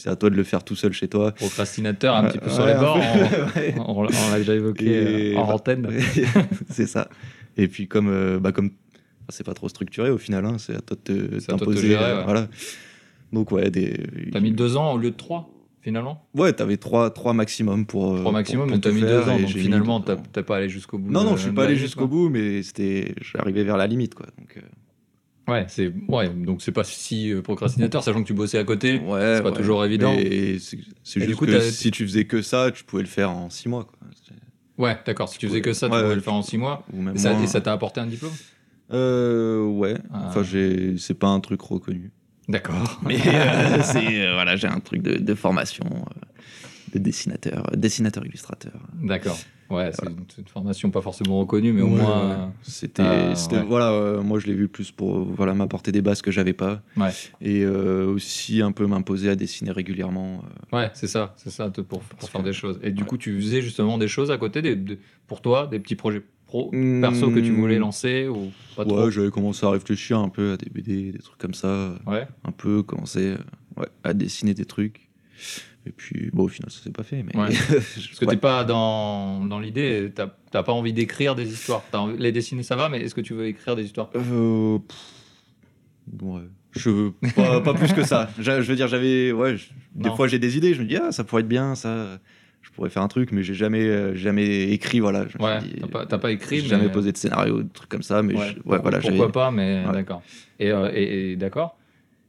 c'est 0.00 0.08
à 0.10 0.16
toi 0.16 0.30
de 0.30 0.34
le 0.36 0.44
faire 0.44 0.64
tout 0.64 0.76
seul 0.76 0.92
chez 0.92 1.08
toi. 1.08 1.32
Procrastinateur, 1.32 2.16
un 2.16 2.24
petit 2.28 2.38
peu 2.38 2.50
sur 2.50 2.66
les 2.66 2.74
bords. 2.74 2.98
On, 3.76 3.80
on- 3.80 4.06
on 4.06 4.30
l'a 4.30 4.38
déjà 4.38 4.54
évoqué 4.54 4.84
Et, 5.32 5.34
euh, 5.36 5.38
en 5.38 5.46
bah, 5.46 5.54
antenne. 5.54 5.88
c'est 6.70 6.86
ça. 6.86 7.08
Et 7.56 7.68
puis 7.68 7.86
comme 7.88 8.08
euh, 8.08 8.38
bah 8.40 8.52
comme 8.52 8.70
c'est 9.28 9.44
pas 9.44 9.54
trop 9.54 9.68
structuré 9.68 10.10
au 10.10 10.18
final, 10.18 10.44
hein, 10.44 10.56
c'est 10.58 10.74
à 10.74 10.80
toi 10.80 10.96
de 10.96 11.12
te- 11.12 11.38
C'est 11.40 11.52
à 11.52 11.56
toi 11.56 11.66
de 11.66 11.72
te 11.72 11.76
t'imposer. 11.76 11.88
gérer, 11.88 12.04
euh, 12.04 12.16
ouais. 12.18 12.24
Voilà. 12.24 12.48
Donc 13.32 13.52
ouais, 13.52 13.70
des. 13.70 13.96
T'as 14.32 14.40
mis 14.40 14.50
deux 14.52 14.76
ans 14.76 14.92
au 14.94 14.98
lieu 14.98 15.10
de 15.10 15.16
trois, 15.16 15.50
finalement? 15.82 16.26
Ouais, 16.34 16.52
t'avais 16.52 16.76
trois, 16.78 17.10
trois 17.10 17.32
maximum 17.32 17.86
pour. 17.86 18.16
Trois 18.18 18.32
maximum, 18.32 18.62
pour- 18.68 18.70
mais 18.70 18.80
pour 18.80 18.80
t'as 18.82 18.88
tout 18.90 18.94
mis 18.96 19.00
faire, 19.02 19.24
deux 19.24 19.30
ans. 19.30 19.38
et 19.38 19.42
Donc 19.42 19.50
finalement, 19.50 20.00
t'as 20.00 20.16
t'as 20.16 20.42
pas 20.42 20.56
allé 20.56 20.68
jusqu'au 20.68 20.98
bout. 20.98 21.10
Non, 21.12 21.22
non, 21.24 21.36
je 21.36 21.42
suis 21.42 21.52
pas 21.52 21.64
allé 21.64 21.76
jusqu'au 21.76 22.08
bout, 22.08 22.28
mais 22.28 22.62
c'était, 22.62 23.14
j'arrivais 23.20 23.62
vers 23.64 23.76
la 23.76 23.86
limite, 23.86 24.14
quoi. 24.14 24.26
Donc, 24.38 24.56
euh, 24.56 24.60
Ouais, 25.50 25.64
c'est 25.68 25.92
ouais, 26.08 26.28
donc 26.28 26.62
c'est 26.62 26.72
pas 26.72 26.84
si 26.84 27.32
euh, 27.32 27.42
procrastinateur, 27.42 28.02
sachant 28.04 28.22
que 28.22 28.26
tu 28.26 28.34
bossais 28.34 28.58
à 28.58 28.64
côté. 28.64 28.98
ouais, 29.00 29.36
C'est 29.36 29.42
pas 29.42 29.50
ouais. 29.50 29.56
toujours 29.56 29.84
évident. 29.84 30.14
Et 30.18 30.58
c'est 30.60 30.76
du 31.20 31.26
juste 31.26 31.38
coup, 31.38 31.46
que 31.46 31.60
si 31.60 31.90
tu 31.90 32.04
faisais 32.06 32.24
que 32.24 32.40
ça, 32.42 32.70
tu 32.70 32.84
pouvais 32.84 33.02
le 33.02 33.08
faire 33.08 33.30
en 33.30 33.50
six 33.50 33.68
mois, 33.68 33.84
quoi. 33.84 33.98
Ouais, 34.78 34.96
d'accord. 35.04 35.28
Si 35.28 35.38
tu 35.38 35.46
faisais 35.48 35.60
que 35.60 35.72
ça, 35.72 35.88
tu 35.88 35.94
Ouais, 35.94 36.02
pouvais 36.02 36.14
le 36.14 36.20
faire 36.20 36.32
en 36.34 36.42
six 36.42 36.56
mois. 36.56 36.84
Ou 36.92 37.02
même 37.02 37.16
Et 37.16 37.18
ça 37.18 37.32
moins. 37.34 37.42
et 37.42 37.46
ça 37.46 37.60
t'a 37.60 37.72
apporté 37.72 38.00
un 38.00 38.06
diplôme? 38.06 38.32
Euh, 38.92 39.62
ouais. 39.66 39.94
Ah. 40.12 40.26
Enfin, 40.28 40.42
j'ai, 40.42 40.96
c'est 40.98 41.14
pas 41.14 41.28
un 41.28 41.40
truc 41.40 41.60
reconnu. 41.60 42.12
D'accord. 42.48 42.98
Mais 43.06 43.16
euh, 43.26 43.82
c'est 43.82 44.22
euh, 44.26 44.32
voilà, 44.34 44.56
j'ai 44.56 44.66
un 44.68 44.80
truc 44.80 45.02
de, 45.02 45.16
de 45.18 45.34
formation 45.34 45.84
euh, 45.86 46.20
de 46.94 46.98
dessinateur, 46.98 47.66
euh, 47.72 47.76
dessinateur 47.76 48.24
illustrateur. 48.26 48.72
D'accord. 49.02 49.38
Ouais, 49.70 49.90
c'est 49.92 50.06
une, 50.06 50.24
c'est 50.28 50.40
une 50.42 50.48
formation 50.48 50.90
pas 50.90 51.00
forcément 51.00 51.38
reconnue, 51.38 51.72
mais 51.72 51.82
au 51.82 51.86
Ouais, 51.88 52.00
moins. 52.00 52.28
ouais. 52.28 52.34
euh, 52.34 52.46
c'était, 52.62 53.02
Ah, 53.02 53.52
ouais. 53.52 53.62
voilà, 53.64 53.92
euh, 53.92 54.20
moi 54.22 54.38
je 54.40 54.46
l'ai 54.48 54.54
vu 54.54 54.66
plus 54.68 54.90
pour 54.90 55.18
euh, 55.18 55.26
voilà 55.36 55.54
m'apporter 55.54 55.92
des 55.92 56.02
bases 56.02 56.22
que 56.22 56.30
j'avais 56.30 56.52
pas 56.52 56.82
et 57.40 57.62
euh, 57.64 58.06
aussi 58.06 58.62
un 58.62 58.72
peu 58.72 58.86
m'imposer 58.86 59.30
à 59.30 59.36
dessiner 59.36 59.70
régulièrement. 59.70 60.42
euh. 60.72 60.76
Ouais, 60.76 60.90
c'est 60.94 61.06
ça, 61.06 61.34
c'est 61.36 61.50
ça, 61.50 61.70
pour, 61.70 62.00
pour 62.00 62.28
faire 62.28 62.40
que- 62.42 62.46
des 62.46 62.52
choses. 62.52 62.80
Et 62.82 62.90
du 62.90 63.04
coup, 63.04 63.16
tu 63.16 63.40
faisais 63.40 63.62
justement 63.62 63.96
des 63.96 64.08
choses 64.08 64.30
à 64.30 64.38
côté, 64.38 64.60
des, 64.60 64.98
pour 65.26 65.40
toi, 65.40 65.66
des 65.66 65.78
petits 65.78 65.96
projets 65.96 66.22
pro, 66.46 66.70
Hmm. 66.72 67.00
perso 67.00 67.30
que 67.30 67.38
tu 67.38 67.52
voulais 67.52 67.78
lancer 67.78 68.26
ou 68.26 68.52
pas 68.74 68.84
trop? 68.84 69.04
Ouais, 69.04 69.10
j'avais 69.12 69.30
commencé 69.30 69.64
à 69.64 69.70
réfléchir 69.70 70.18
un 70.18 70.28
peu 70.28 70.52
à 70.54 70.56
des 70.56 70.68
BD, 70.68 71.12
des 71.12 71.18
trucs 71.20 71.38
comme 71.38 71.54
ça, 71.54 71.68
euh, 71.68 71.96
Ouais. 72.08 72.26
un 72.44 72.50
peu 72.50 72.82
commencer 72.82 73.34
euh, 73.34 73.80
ouais, 73.80 73.86
à 74.02 74.14
dessiner 74.14 74.52
des 74.52 74.64
trucs. 74.64 75.08
Et 75.86 75.92
puis 75.92 76.30
bon, 76.32 76.44
au 76.44 76.48
final, 76.48 76.70
ça 76.70 76.82
s'est 76.82 76.90
pas 76.90 77.02
fait, 77.02 77.22
mais 77.22 77.34
Ouais. 77.36 77.48
Parce 77.68 78.18
que 78.18 78.24
Ouais. 78.26 78.34
t'es 78.34 78.40
pas 78.40 78.64
dans, 78.64 79.44
dans 79.46 79.58
l'idée, 79.58 80.12
t'as 80.14 80.62
pas 80.62 80.72
envie 80.72 80.92
d'écrire 80.92 81.34
des 81.34 81.50
histoires. 81.52 81.82
Envie- 81.94 82.18
les 82.18 82.32
dessiner, 82.32 82.62
ça 82.62 82.76
va, 82.76 82.88
mais 82.90 83.00
est-ce 83.00 83.14
que 83.14 83.20
tu 83.22 83.32
veux 83.34 83.46
écrire 83.46 83.76
des 83.76 83.84
histoires? 83.84 84.10
Euh, 84.14 84.78
pff, 84.78 86.22
ouais. 86.22 86.42
Je 86.72 86.90
veux 86.90 87.12
pas, 87.34 87.60
pas 87.60 87.74
plus 87.74 87.92
que 87.92 88.04
ça. 88.04 88.28
Je, 88.38 88.42
je 88.60 88.68
veux 88.70 88.76
dire, 88.76 88.88
j'avais, 88.88 89.32
ouais, 89.32 89.56
je- 89.56 89.70
des 89.94 90.10
fois 90.10 90.28
j'ai 90.28 90.38
des 90.38 90.56
idées. 90.56 90.74
Je 90.74 90.82
me 90.82 90.86
dis, 90.86 90.96
ah, 90.96 91.10
ça 91.12 91.24
pourrait 91.24 91.42
être 91.42 91.48
bien, 91.48 91.74
ça. 91.74 92.18
Je 92.62 92.70
pourrais 92.72 92.90
faire 92.90 93.02
un 93.02 93.08
truc, 93.08 93.32
mais 93.32 93.42
j'ai 93.42 93.54
jamais, 93.54 93.80
euh, 93.86 94.14
jamais 94.14 94.70
écrit, 94.70 95.00
voilà. 95.00 95.26
Je 95.28 95.38
Ouais, 95.42 95.58
t'as 95.80 96.04
pas, 96.06 96.18
pas 96.18 96.30
écrit, 96.30 96.56
j'ai 96.58 96.62
mais- 96.64 96.68
jamais 96.68 96.88
posé 96.90 97.10
de 97.10 97.16
scénario, 97.16 97.62
de 97.62 97.68
trucs 97.72 97.88
comme 97.88 98.02
ça, 98.02 98.22
mais 98.22 98.34
Ouais, 98.34 98.40
je- 98.40 98.46
ouais, 98.48 98.54
pourquoi- 98.60 98.78
voilà, 98.80 99.00
j'avais. 99.00 99.16
pourquoi 99.16 99.32
pas, 99.32 99.50
mais 99.50 99.82
Ouais. 99.86 99.92
d'accord. 99.92 100.22
Et, 100.60 100.70
euh, 100.70 100.90
et, 100.94 101.32
et 101.32 101.36
d'accord, 101.36 101.78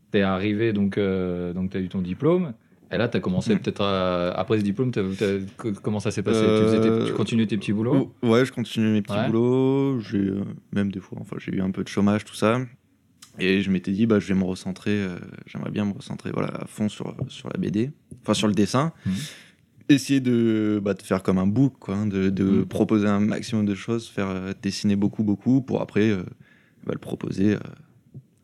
t'es 0.10 0.22
arrivé, 0.22 0.72
donc, 0.72 0.98
euh, 0.98 1.51
donc 1.53 1.70
t'as 1.72 1.79
eu 1.79 1.89
ton 1.89 2.01
diplôme. 2.01 2.53
Et 2.93 2.98
là, 2.98 3.07
tu 3.07 3.17
as 3.17 3.19
commencé 3.21 3.55
Mm. 3.55 3.60
peut-être 3.60 3.81
à- 3.81 4.31
après 4.31 4.57
ce 4.57 4.63
diplôme, 4.63 4.91
t'as- 4.91 5.03
t'as- 5.17 5.39
co- 5.57 5.71
comment 5.81 6.00
ça 6.00 6.12
s'est 6.12 6.24
passé? 6.24 6.41
Tu, 6.41 6.45
Euh, 6.63 7.00
tes- 7.00 7.05
tu 7.07 7.13
continues 7.13 7.48
tes 7.48 7.57
petits 7.57 7.71
boulots? 7.74 8.13
ouais, 8.21 8.45
je 8.45 8.51
continue 8.51 8.88
mes 8.91 9.01
petits 9.01 9.13
Ouais. 9.13 9.27
boulots. 9.27 10.00
J'ai 10.01 10.17
euh, 10.19 10.43
même 10.74 10.91
des 10.91 11.00
fois, 11.00 11.17
enfin, 11.21 11.38
j'ai 11.39 11.53
eu 11.55 11.62
un 11.62 11.71
peu 11.71 11.83
de 11.83 11.88
chômage, 11.88 12.25
tout 12.25 12.36
ça. 12.36 12.60
Et 13.39 13.62
je 13.62 13.71
m'étais 13.71 13.91
dit, 13.93 14.05
bah, 14.07 14.19
je 14.19 14.27
vais 14.27 14.36
me 14.38 14.43
recentrer. 14.43 14.91
euh, 14.91 15.17
J'aimerais 15.45 15.71
bien 15.71 15.86
me 15.86 15.93
recentrer, 15.93 16.31
voilà, 16.33 16.50
à 16.50 16.67
fond 16.67 16.89
sur 16.89 17.15
sur 17.29 17.48
la 17.50 17.57
BD. 17.57 17.91
enfin 18.24 18.33
sur 18.33 18.48
le 18.48 18.53
dessin. 18.53 18.91
Mhm. 19.05 19.13
Essayer 19.89 20.19
de, 20.19 20.79
bah, 20.83 20.93
de 20.93 21.01
faire 21.01 21.24
comme 21.24 21.38
un 21.38 21.48
book, 21.48 21.75
quoi, 21.79 21.95
hein, 21.95 22.07
de, 22.07 22.29
de 22.29 22.43
Mhm. 22.43 22.65
proposer 22.65 23.07
un 23.07 23.19
maximum 23.21 23.65
de 23.65 23.74
choses, 23.75 24.07
faire 24.10 24.29
euh, 24.29 24.51
dessiner 24.62 24.95
beaucoup, 24.98 25.24
beaucoup, 25.24 25.62
pour 25.62 25.81
après 25.81 26.10
euh, 26.12 26.24
bah, 26.86 26.91
le 26.93 27.00
proposer 27.00 27.55
euh, 27.55 27.60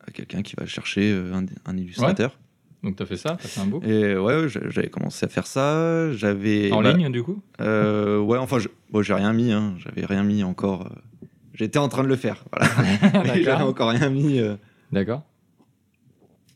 à 0.06 0.10
quelqu'un 0.10 0.42
qui 0.42 0.54
va 0.56 0.64
chercher 0.66 1.12
euh, 1.12 1.34
un, 1.34 1.44
un 1.66 1.76
illustrateur. 1.76 2.38
Donc 2.84 2.94
t'as 2.96 3.06
fait 3.06 3.16
ça, 3.16 3.36
t'as 3.40 3.48
fait 3.48 3.60
un 3.60 3.66
book 3.66 3.82
Et 3.84 4.14
ouais, 4.16 4.42
ouais, 4.42 4.48
j'a- 4.48 4.68
j'avais 4.68 4.88
commencé 4.88 5.26
à 5.26 5.28
faire 5.28 5.46
ça. 5.46 6.12
J'avais 6.12 6.70
en 6.72 6.82
bah, 6.82 6.92
ligne 6.92 7.10
du 7.10 7.22
coup? 7.22 7.42
euh, 7.60 8.18
ouais, 8.20 8.38
enfin, 8.38 8.58
je- 8.60 8.68
bon, 8.90 9.02
j'ai 9.02 9.14
rien 9.14 9.32
mis, 9.32 9.50
hein, 9.52 9.74
j'avais 9.78 10.04
rien 10.06 10.22
mis 10.22 10.42
encore. 10.44 10.86
euh, 10.86 11.26
J'étais 11.54 11.78
en 11.80 11.88
train 11.88 12.04
de 12.04 12.08
le 12.08 12.14
faire, 12.16 12.44
voilà. 12.52 12.70
j'avais 13.26 13.42
D'accord. 13.44 13.68
encore 13.68 13.90
rien 13.90 14.10
mis. 14.10 14.38
euh. 14.38 14.54
D'accord. 14.92 15.24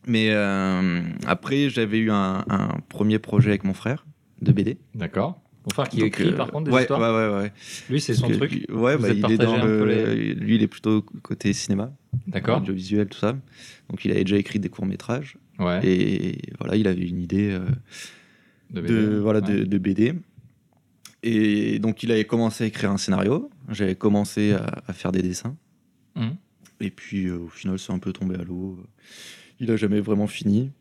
Mais 0.06 0.28
euh, 0.30 1.00
après, 1.26 1.68
j'avais 1.70 1.98
eu 1.98 2.10
un, 2.10 2.44
un 2.48 2.68
premier 2.88 3.18
projet 3.18 3.50
avec 3.50 3.64
mon 3.64 3.74
frère 3.74 4.04
de 4.40 4.52
BD. 4.52 4.78
D'accord. 4.94 5.40
Mon 5.64 5.70
frère 5.70 5.88
qui 5.88 5.98
Donc, 5.98 6.06
écrit 6.08 6.32
par 6.32 6.50
contre 6.50 6.64
des 6.64 6.72
ouais, 6.72 6.82
histoires. 6.82 7.00
Ouais, 7.00 7.28
ouais, 7.36 7.42
ouais. 7.42 7.52
Lui 7.88 8.00
c'est 8.00 8.14
son 8.14 8.26
Parce 8.26 8.38
truc. 8.38 8.66
ouais, 8.72 8.96
bah, 8.98 9.08
il 9.10 9.30
est 9.32 9.38
dans 9.38 9.62
le. 9.64 10.14
Lui, 10.34 10.56
il 10.56 10.62
est 10.62 10.66
plutôt 10.68 11.02
côté 11.22 11.52
cinéma, 11.52 11.92
D'accord. 12.26 12.58
audiovisuel, 12.58 13.08
tout 13.08 13.18
ça. 13.18 13.32
Donc, 13.88 14.04
il 14.04 14.10
avait 14.10 14.24
déjà 14.24 14.36
écrit 14.38 14.58
des 14.58 14.68
courts 14.70 14.86
métrages. 14.86 15.36
Ouais. 15.58 15.80
Et 15.86 16.38
voilà, 16.58 16.76
il 16.76 16.86
avait 16.88 17.06
une 17.06 17.20
idée 17.20 17.50
euh, 17.52 17.60
de 18.70 18.80
de, 18.80 18.86
BD. 18.86 19.18
voilà, 19.20 19.40
Ouais. 19.40 19.54
de, 19.60 19.64
de 19.64 19.78
BD. 19.78 20.14
Et 21.22 21.78
donc, 21.78 22.02
il 22.02 22.10
avait 22.10 22.24
commencé 22.24 22.64
à 22.64 22.66
écrire 22.66 22.90
un 22.90 22.96
scénario. 22.98 23.50
J'avais 23.68 23.94
commencé 23.94 24.52
à, 24.54 24.82
à 24.86 24.92
faire 24.92 25.12
des 25.12 25.22
dessins. 25.22 25.56
Mhm. 26.16 26.36
Et 26.80 26.90
puis, 26.90 27.26
euh, 27.26 27.38
au 27.38 27.48
final, 27.48 27.78
c'est 27.78 27.92
un 27.92 27.98
peu 28.00 28.12
tombé 28.12 28.34
à 28.34 28.42
l'eau. 28.42 28.78
Il 29.60 29.70
a 29.70 29.76
jamais 29.76 30.00
vraiment 30.00 30.26
fini. 30.26 30.72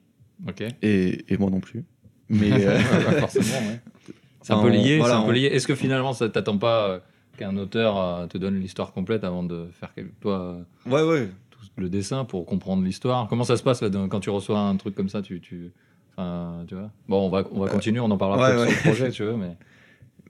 Ok. 0.48 0.64
Et, 0.82 1.26
et 1.32 1.38
moi 1.38 1.52
non 1.52 1.60
plus. 1.60 1.84
Mais 2.30 2.52
euh, 2.66 2.80
forcément, 3.20 3.46
ouais. 3.70 3.80
C'est 4.44 4.54
un 4.54 4.56
Enfin, 4.56 4.70
peu 4.70 4.74
lié. 4.76 4.98
voilà, 4.98 5.14
c'est 5.14 5.20
un 5.20 5.24
peu 5.26 5.30
on- 5.30 5.34
lié. 5.34 5.46
Est-ce 5.46 5.68
que 5.68 5.76
finalement, 5.76 6.14
ça 6.14 6.28
t'attend 6.28 6.58
pas 6.58 7.02
qu'un 7.38 7.56
auteur 7.58 8.28
te 8.28 8.40
donne 8.40 8.60
l'histoire 8.60 8.92
complète 8.92 9.24
avant 9.24 9.44
de 9.44 9.68
faire 9.72 9.92
quel- 9.94 10.10
toi 10.20 10.58
ouais, 10.88 11.04
ouais. 11.04 11.30
Le 11.78 11.90
dessin 11.90 12.26
pour 12.26 12.46
comprendre 12.46 12.84
l'histoire 12.84 13.28
Comment 13.28 13.44
ça 13.44 13.58
se 13.58 13.64
passe 13.64 13.82
là, 13.82 13.90
quand 14.10 14.20
tu 14.20 14.30
reçois 14.30 14.60
un 14.60 14.76
truc 14.76 14.96
comme 14.96 15.10
ça 15.10 15.22
tu, 15.22 15.40
tu... 15.40 15.72
Enfin, 16.16 16.64
tu 16.68 16.76
vois? 16.76 16.92
Bon, 17.08 17.26
on 17.28 17.30
va, 17.30 17.44
on 17.52 17.62
va 17.62 17.70
continuer, 17.70 18.00
on 18.02 18.12
en 18.12 18.18
parlera 18.18 18.50
ouais, 18.50 18.68
sur 18.70 18.78
le 18.78 18.82
projet, 18.90 19.12
tu 19.12 19.24
veux. 19.24 19.36
Mais... 19.38 19.56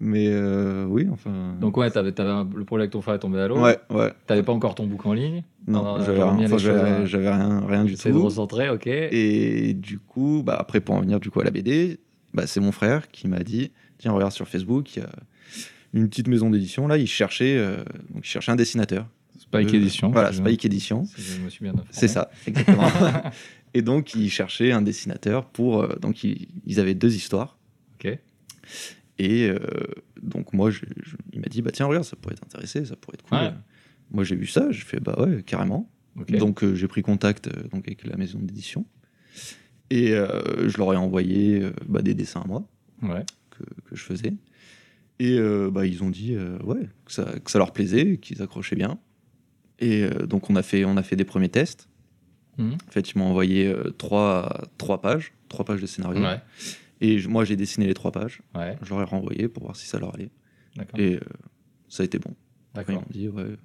Mais 0.03 0.27
euh, 0.29 0.85
oui, 0.85 1.07
enfin. 1.11 1.55
Donc, 1.59 1.77
ouais, 1.77 1.89
t'avais, 1.91 2.11
t'avais 2.11 2.43
le 2.55 2.63
projet 2.65 2.81
avec 2.83 2.91
ton 2.91 3.01
frère 3.01 3.15
est 3.15 3.19
tombé 3.19 3.39
à 3.39 3.47
l'eau. 3.47 3.59
ouais, 3.61 3.77
ouais. 3.91 4.11
T'avais 4.25 4.41
pas 4.41 4.51
encore 4.51 4.73
ton 4.73 4.87
bouc 4.87 5.05
en 5.05 5.13
ligne. 5.13 5.43
Non, 5.67 5.83
Non, 5.83 6.03
j'avais 6.03 6.23
rien, 6.23 6.45
enfin, 6.45 6.57
j'avais- 6.57 7.05
j'avais 7.05 7.29
rien, 7.31 7.63
rien 7.67 7.83
du 7.83 7.95
tout. 7.95 8.23
recentrer, 8.23 8.69
ok. 8.69 8.87
Et 8.87 9.75
du 9.75 9.99
coup, 9.99 10.41
bah, 10.43 10.55
après, 10.59 10.79
pour 10.81 10.95
en 10.95 11.01
venir 11.01 11.19
du 11.19 11.29
coup 11.29 11.39
à 11.39 11.43
la 11.43 11.51
BD, 11.51 11.99
bah, 12.33 12.47
c'est 12.47 12.59
mon 12.59 12.71
frère 12.71 13.09
qui 13.09 13.27
m'a 13.27 13.39
dit 13.43 13.71
Tiens, 13.99 14.11
regarde 14.13 14.31
sur 14.31 14.47
Facebook, 14.47 14.95
il 14.95 14.99
y 15.01 15.03
a 15.03 15.09
une 15.93 16.09
petite 16.09 16.27
maison 16.27 16.49
d'édition. 16.49 16.87
Là, 16.87 16.97
il 16.97 17.05
cherchait, 17.05 17.55
euh, 17.57 17.77
donc, 18.11 18.23
il 18.23 18.27
cherchait 18.27 18.51
un 18.51 18.55
dessinateur. 18.55 19.05
Spike 19.41 19.73
Edition. 19.73 20.11
Voilà, 20.11 20.31
Spike 20.31 20.65
Edition. 20.65 21.05
si 21.05 21.21
je 21.21 21.41
me 21.41 21.49
suis 21.49 21.63
bien 21.63 21.71
informé. 21.73 21.89
C'est 21.91 22.07
ça, 22.07 22.29
exactement. 22.47 22.87
et 23.73 23.81
donc, 23.81 24.13
il 24.15 24.29
cherchait 24.29 24.71
un 24.71 24.81
dessinateur 24.81 25.45
pour. 25.49 25.81
euh, 25.81 25.95
donc, 25.99 26.23
il- 26.23 26.47
ils 26.65 26.79
avaient 26.79 26.93
deux 26.95 27.15
histoires. 27.15 27.57
Ok. 27.95 28.17
Et 29.19 29.49
euh, 29.49 29.57
donc, 30.21 30.53
moi, 30.53 30.69
je- 30.71 30.79
je- 31.03 31.15
il 31.33 31.39
m'a 31.41 31.47
dit 31.47 31.61
Bah, 31.61 31.71
tiens, 31.71 31.85
regarde, 31.87 32.05
ça 32.05 32.15
pourrait 32.15 32.35
t'intéresser, 32.35 32.85
ça 32.85 32.95
pourrait 32.95 33.15
être 33.15 33.27
cool. 33.27 33.37
Ouais. 33.39 33.51
Moi, 34.11 34.23
j'ai 34.23 34.35
vu 34.35 34.45
ça, 34.47 34.71
j'ai 34.71 34.81
fait 34.81 34.99
Bah, 34.99 35.15
ouais, 35.19 35.41
carrément. 35.43 35.89
ok. 36.19 36.31
Donc 36.37 36.63
euh, 36.63 36.75
j'ai 36.75 36.87
pris 36.87 37.01
contact 37.01 37.49
donc, 37.71 37.87
avec 37.87 38.03
la 38.05 38.17
maison 38.17 38.39
d'édition 38.39 38.85
et 39.89 40.07
je 40.11 40.77
leur 40.77 40.93
ai 40.93 40.97
envoyé 40.97 41.61
bah, 41.87 42.01
des 42.01 42.13
dessins 42.13 42.41
à 42.41 42.47
moi 42.47 42.67
Ouais. 43.01 43.25
que, 43.51 43.63
que 43.85 43.95
je 43.95 44.03
faisais. 44.03 44.33
Et 45.19 45.37
bah, 45.71 45.85
ils 45.85 46.03
ont 46.03 46.09
dit 46.09 46.35
ouais, 46.63 46.89
que, 47.05 47.11
ça, 47.11 47.25
que 47.43 47.51
ça 47.51 47.57
leur 47.59 47.71
plaisait, 47.73 48.17
qu'ils 48.17 48.41
accrochaient 48.41 48.75
bien. 48.75 48.99
Et 49.81 50.03
euh, 50.03 50.25
donc 50.25 50.49
on 50.49 50.55
a, 50.55 50.61
fait, 50.63 50.85
on 50.85 50.95
a 50.95 51.03
fait 51.03 51.15
des 51.17 51.25
premiers 51.25 51.49
tests. 51.49 51.89
Mhm. 52.57 52.73
En 52.87 52.91
fait, 52.91 53.11
ils 53.11 53.17
m'ont 53.17 53.25
envoyé 53.25 53.67
euh, 53.67 53.91
trois, 53.97 54.63
trois 54.77 55.01
pages, 55.01 55.33
trois 55.49 55.65
pages 55.65 55.81
de 55.81 55.85
scénario. 55.87 56.21
Ouais. 56.21 56.39
Et 57.01 57.19
moi 57.27 57.43
j'ai 57.45 57.55
dessiné 57.55 57.87
les 57.87 57.93
trois 57.93 58.11
pages. 58.11 58.41
Ouais. 58.55 58.77
Je 58.83 58.89
leur 58.89 59.01
ai 59.01 59.05
renvoyé 59.05 59.47
pour 59.47 59.63
voir 59.63 59.75
si 59.75 59.87
ça 59.87 59.99
leur 59.99 60.13
allait. 60.15 60.29
Et 60.97 61.15
euh, 61.15 61.19
ça 61.89 62.03
a 62.03 62.05
été 62.05 62.19
bon. 62.19 62.33
D'accord. 62.73 63.03
ouais. 63.13 63.55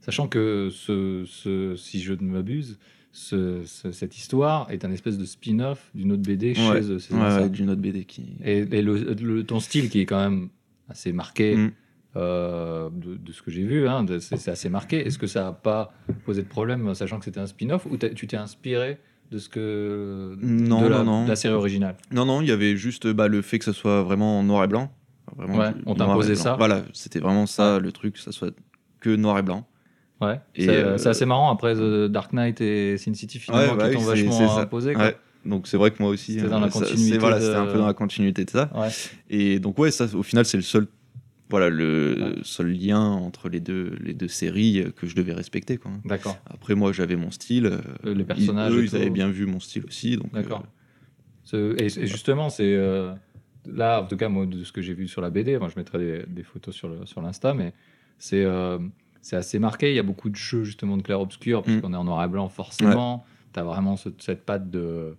Sachant 0.00 0.26
que 0.28 0.68
ce, 0.72 1.24
ce- 1.26 1.76
si 1.76 2.00
je 2.02 2.12
ne 2.12 2.22
m'abuse, 2.22 2.78
ce- 3.12 3.62
ce- 3.64 3.92
cette 3.92 4.18
histoire 4.18 4.68
est 4.70 4.84
un 4.84 4.90
espèce 4.90 5.16
de 5.16 5.24
spin-off 5.24 5.90
d'une 5.94 6.10
autre 6.12 6.22
BD 6.22 6.54
chez 6.54 6.68
Ouais. 6.68 6.80
ouais, 7.12 7.48
d'une 7.48 7.70
autre 7.70 7.80
BD 7.80 8.04
qui. 8.04 8.36
Et, 8.44 8.58
et 8.58 8.82
le, 8.82 8.96
le- 9.14 9.44
ton 9.44 9.60
style 9.60 9.88
qui 9.90 10.00
est 10.00 10.06
quand 10.06 10.18
même 10.20 10.48
assez 10.88 11.12
marqué 11.12 11.56
Mm. 11.56 11.72
Euh, 12.16 12.90
de, 12.92 13.16
de 13.16 13.32
ce 13.32 13.42
que 13.42 13.50
j'ai 13.50 13.62
vu, 13.64 13.88
hein, 13.88 14.04
c'est 14.20 14.50
assez 14.50 14.68
marqué. 14.68 15.06
Est-ce 15.06 15.18
que 15.18 15.26
ça 15.26 15.44
n'a 15.44 15.52
pas 15.52 15.92
posé 16.24 16.42
de 16.42 16.48
problème, 16.48 16.94
sachant 16.94 17.18
que 17.18 17.24
c'était 17.24 17.40
un 17.40 17.46
spin-off, 17.46 17.86
ou 17.90 17.96
tu 17.96 18.26
t'es 18.26 18.36
inspiré 18.36 18.98
de 19.30 19.38
ce 19.38 19.48
que 19.48 20.36
Non, 20.42 20.82
de, 20.82 20.86
la, 20.88 20.98
non, 20.98 21.04
non. 21.04 21.24
de 21.24 21.28
la 21.30 21.36
série 21.36 21.54
originale? 21.54 21.96
Non, 22.12 22.26
non, 22.26 22.42
il 22.42 22.48
y 22.48 22.52
avait 22.52 22.76
juste 22.76 23.06
bah, 23.08 23.28
le 23.28 23.40
fait 23.42 23.58
que 23.58 23.64
ça 23.64 23.72
soit 23.72 24.02
vraiment 24.02 24.38
en 24.40 24.42
noir 24.42 24.64
et 24.64 24.68
blanc. 24.68 24.92
Vraiment 25.36 25.56
Ouais, 25.58 25.70
on 25.86 25.94
blanc. 25.94 26.20
ça. 26.34 26.56
Voilà, 26.56 26.82
c'était 26.92 27.18
vraiment 27.20 27.46
ça 27.46 27.78
le 27.78 27.90
truc, 27.92 28.14
que 28.14 28.20
ça 28.20 28.32
soit 28.32 28.54
que 29.00 29.10
noir 29.16 29.38
et 29.38 29.42
blanc. 29.42 29.66
Ouais. 30.20 30.38
C'est 30.56 30.68
euh, 30.68 30.98
c'est 30.98 31.08
assez 31.08 31.24
marrant 31.26 31.50
après 31.50 31.74
The 31.74 32.04
Dark 32.10 32.32
Knight 32.32 32.60
et 32.60 32.96
Sin 32.98 33.14
City 33.14 33.38
finalement 33.38 33.72
Ouais, 33.72 33.78
bah 33.78 33.88
qui 33.90 33.96
oui, 33.96 34.04
vachement 34.04 34.58
imposé. 34.58 34.94
Donc 35.44 35.66
c'est 35.66 35.76
vrai 35.76 35.90
que 35.90 36.00
moi 36.00 36.10
aussi, 36.12 36.36
continuité 36.70 37.12
c'est- 37.14 37.18
voilà, 37.18 37.40
de- 37.40 37.54
un 37.54 37.66
peu 37.66 37.78
dans 37.78 37.86
la 37.86 37.94
continuité 37.94 38.44
de 38.44 38.50
ça. 38.50 38.70
Ouais. 38.74 38.88
Et 39.30 39.58
donc 39.58 39.78
ouais, 39.78 39.90
ça, 39.90 40.06
au 40.14 40.22
final, 40.22 40.44
c'est 40.44 40.58
le 40.58 40.62
seul, 40.62 40.86
voilà, 41.52 41.70
le 41.70 42.16
Ouais. 42.18 42.32
seul 42.42 42.72
lien 42.72 43.00
entre 43.00 43.48
les 43.48 43.60
deux, 43.60 43.96
les 44.02 44.14
deux 44.14 44.26
séries 44.26 44.84
que 44.96 45.06
je 45.06 45.14
devais 45.14 45.32
respecter. 45.34 45.76
Quoi. 45.76 45.92
D'accord. 46.04 46.36
Après, 46.46 46.74
moi, 46.74 46.92
j'avais 46.92 47.14
mon 47.16 47.30
style. 47.30 47.66
euh, 47.66 47.78
les 48.04 48.22
ils- 48.22 48.24
personnages 48.26 48.72
eux, 48.72 48.80
et 48.82 48.84
ils 48.86 48.96
avaient 48.96 49.10
bien 49.10 49.28
vu 49.28 49.46
mon 49.46 49.60
style 49.60 49.84
aussi. 49.86 50.16
Donc, 50.16 50.32
D'accord. 50.32 50.60
euh, 50.64 50.68
Ce- 51.44 51.76
Et, 51.80 51.86
et 52.02 52.06
justement, 52.06 52.48
c'est 52.50 52.74
euh, 52.74 53.12
là, 53.66 54.02
en 54.02 54.06
tout 54.06 54.16
cas, 54.16 54.28
moi, 54.28 54.46
de 54.46 54.64
ce 54.64 54.72
que 54.72 54.80
j'ai 54.82 54.94
vu 54.94 55.06
sur 55.08 55.20
la 55.20 55.30
BD, 55.30 55.58
moi, 55.58 55.68
je 55.68 55.78
mettrai 55.78 55.98
des, 55.98 56.24
des 56.26 56.42
photos 56.42 56.74
sur 56.74 57.20
l'Insta, 57.22 57.54
mais 57.54 57.72
c'est 58.18 58.46
c'est 59.20 59.36
assez 59.36 59.58
marqué. 59.60 59.90
Il 59.92 59.94
y 59.94 60.00
a 60.00 60.02
beaucoup 60.02 60.30
de 60.30 60.36
jeux 60.36 60.64
justement 60.64 60.96
de 60.96 61.02
clair-obscur, 61.02 61.62
puisqu'on 61.62 61.90
Mm. 61.90 61.94
est 61.94 61.96
en 61.96 62.04
noir 62.04 62.24
et 62.24 62.28
blanc, 62.28 62.48
forcément. 62.48 63.24
Tu 63.52 63.60
as 63.60 63.62
vraiment 63.64 63.96
ce- 63.96 64.08
cette 64.18 64.44
patte 64.44 64.68
de, 64.70 65.14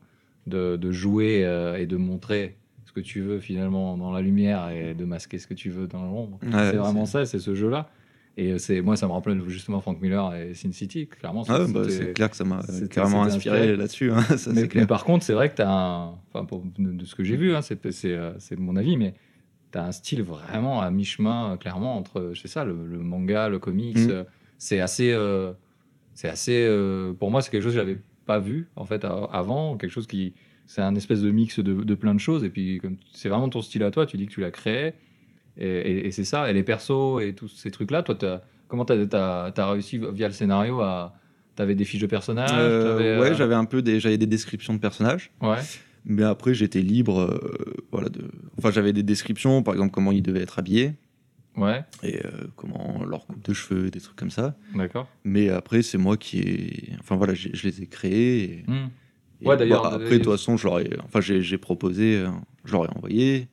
de, 0.48 0.76
de 0.78 0.92
jouer 0.92 1.48
et 1.78 1.86
de 1.86 1.96
montrer 1.98 2.58
ce 2.94 3.00
que 3.02 3.06
tu 3.06 3.22
veux 3.22 3.40
finalement 3.40 3.98
dans 3.98 4.12
la 4.12 4.22
lumière 4.22 4.70
et 4.70 4.94
de 4.94 5.04
masquer 5.06 5.40
ce 5.40 5.48
que 5.48 5.56
tu 5.56 5.70
veux 5.70 5.88
dans 5.88 6.04
l'ombre. 6.04 6.38
C'est 6.42 6.78
vraiment 6.78 7.06
ça, 7.06 7.26
c'est 7.26 7.40
ce 7.40 7.56
jeu-là. 7.56 7.90
Et 8.36 8.58
c'est 8.58 8.82
moi, 8.82 8.96
ça 8.96 9.08
me 9.08 9.12
rappelle 9.12 9.42
justement 9.48 9.80
Frank 9.80 10.02
Miller 10.02 10.34
et 10.36 10.54
Sin 10.56 10.72
City, 10.72 11.08
clairement. 11.08 11.44
ah 11.48 11.66
bah, 11.70 11.84
c'est 11.88 12.14
clair 12.14 12.30
que 12.32 12.36
ça 12.36 12.44
m'a 12.44 12.62
carrément 12.90 13.24
inspiré 13.24 13.76
là-dessus. 13.76 14.12
hein, 14.12 14.24
mais, 14.76 14.88
par 14.88 15.06
contre, 15.06 15.24
c'est 15.24 15.34
vrai 15.34 15.50
que 15.50 15.56
tu 15.56 15.62
as 15.62 15.72
un. 15.72 16.16
Enfin, 16.34 16.46
pour- 16.46 16.64
de, 16.80 17.06
ce 17.06 17.14
que 17.16 17.24
j'ai 17.24 17.36
vu, 17.36 17.56
hein, 17.56 17.62
c'est 17.62 17.92
c'est, 17.92 18.14
euh, 18.14 18.34
c'est 18.40 18.58
mon 18.58 18.76
avis, 18.76 18.98
mais 18.98 19.14
tu 19.72 19.78
as 19.78 19.84
un 19.86 19.92
style 19.92 20.24
vraiment 20.24 20.82
à 20.82 20.90
mi-chemin, 20.90 21.54
euh, 21.54 21.58
clairement, 21.58 21.96
entre. 21.96 22.34
C'est 22.36 22.48
ça, 22.48 22.64
le, 22.66 22.74
le 22.88 23.00
manga, 23.00 23.50
le 23.50 23.60
comics. 23.60 23.98
Mm. 23.98 24.10
euh, 24.10 24.24
c'est 24.58 24.80
assez. 24.80 25.12
euh, 25.12 25.54
c'est 26.16 26.30
assez. 26.30 26.66
euh, 26.68 27.14
pour 27.14 27.30
moi, 27.30 27.42
c'est 27.44 27.52
quelque 27.52 27.64
chose 27.64 27.74
que 27.74 27.80
j'avais 27.80 28.00
pas 28.26 28.40
vu, 28.40 28.68
en 28.76 28.86
fait, 28.86 29.06
avant. 29.06 29.78
Quelque 29.78 29.92
chose 29.92 30.08
qui. 30.08 30.34
C'est 30.66 30.82
un 30.82 30.96
espèce 30.96 31.22
de 31.22 31.30
mix 31.32 31.60
de, 31.60 31.74
de 31.74 31.96
plein 31.96 32.14
de 32.16 32.20
choses. 32.20 32.44
Et 32.44 32.50
puis, 32.50 32.82
c'est 33.12 33.30
vraiment 33.30 33.50
ton 33.50 33.62
style 33.62 33.84
à 33.84 33.92
toi, 33.92 34.06
tu 34.06 34.18
dis 34.18 34.26
que 34.28 34.32
tu 34.32 34.42
l'as 34.42 34.52
créé. 34.52 34.94
Et, 35.58 35.68
et- 35.68 36.08
et 36.08 36.12
c'est 36.12 36.24
ça. 36.24 36.50
Et 36.50 36.54
les 36.54 36.64
persos 36.64 37.22
et 37.22 37.34
tous 37.34 37.48
ces 37.50 37.70
trucs-là, 37.70 38.02
toi, 38.04 38.16
t'as- 38.16 38.42
comment 38.68 38.86
tu 38.86 38.94
as, 38.94 39.54
réussi 39.72 40.00
via 40.14 40.28
le 40.28 40.34
scénario 40.34 40.82
à. 40.82 41.16
T'avais 41.56 41.76
des 41.76 41.86
fiches 41.86 42.02
de 42.02 42.08
personnages 42.08 42.50
Euh, 42.52 42.84
t'avais, 42.98 43.20
ouais, 43.20 43.30
euh, 43.32 43.36
j'avais 43.36 43.54
un 43.54 43.66
peu 43.66 43.84
des, 43.84 44.00
j'avais 44.00 44.18
des 44.18 44.26
descriptions 44.26 44.74
de 44.74 44.80
personnages. 44.80 45.30
Ouais. 45.40 45.60
Mais 46.06 46.24
après, 46.24 46.56
j'étais 46.56 46.82
libre. 46.82 47.20
euh, 47.20 47.76
voilà, 47.92 48.10
de... 48.10 48.22
Enfin, 48.58 48.72
j'avais 48.72 48.92
des 48.92 49.04
descriptions, 49.04 49.62
par 49.62 49.76
exemple, 49.76 49.92
comment 49.92 50.12
ils 50.12 50.24
devaient 50.24 50.42
être 50.42 50.58
habillés 50.58 50.94
Ouais, 51.56 51.84
et 52.02 52.26
euh, 52.26 52.32
comment 52.56 53.04
leur 53.06 53.28
coupe 53.28 53.46
de 53.46 53.54
cheveux, 53.54 53.92
des 53.92 54.00
trucs 54.00 54.16
comme 54.16 54.32
ça. 54.32 54.56
d'accord. 54.74 55.08
Mais 55.24 55.50
après, 55.50 55.84
c'est 55.84 56.00
moi 56.00 56.18
qui 56.18 56.40
ai. 56.40 56.94
Enfin, 57.00 57.16
voilà, 57.16 57.36
je 57.36 57.50
les 57.68 57.84
ai 57.84 57.86
créés. 57.86 58.44
Et, 58.44 58.64
Hmm. 58.68 58.88
Et, 59.44 59.48
Ouais, 59.48 59.58
d'ailleurs, 59.58 59.84
bah, 59.84 59.92
après, 59.94 60.18
de 60.20 60.24
toute 60.24 60.32
façon, 60.34 60.58
je. 60.58 60.68
Enfin, 61.04 61.22
j'ai 61.22 61.42
j'ai 61.42 61.58
proposé, 61.58 62.18
euh, 62.18 62.28
je 62.66 62.72
leur 62.72 62.86
ai 62.86 62.90
envoyé. 62.96 63.48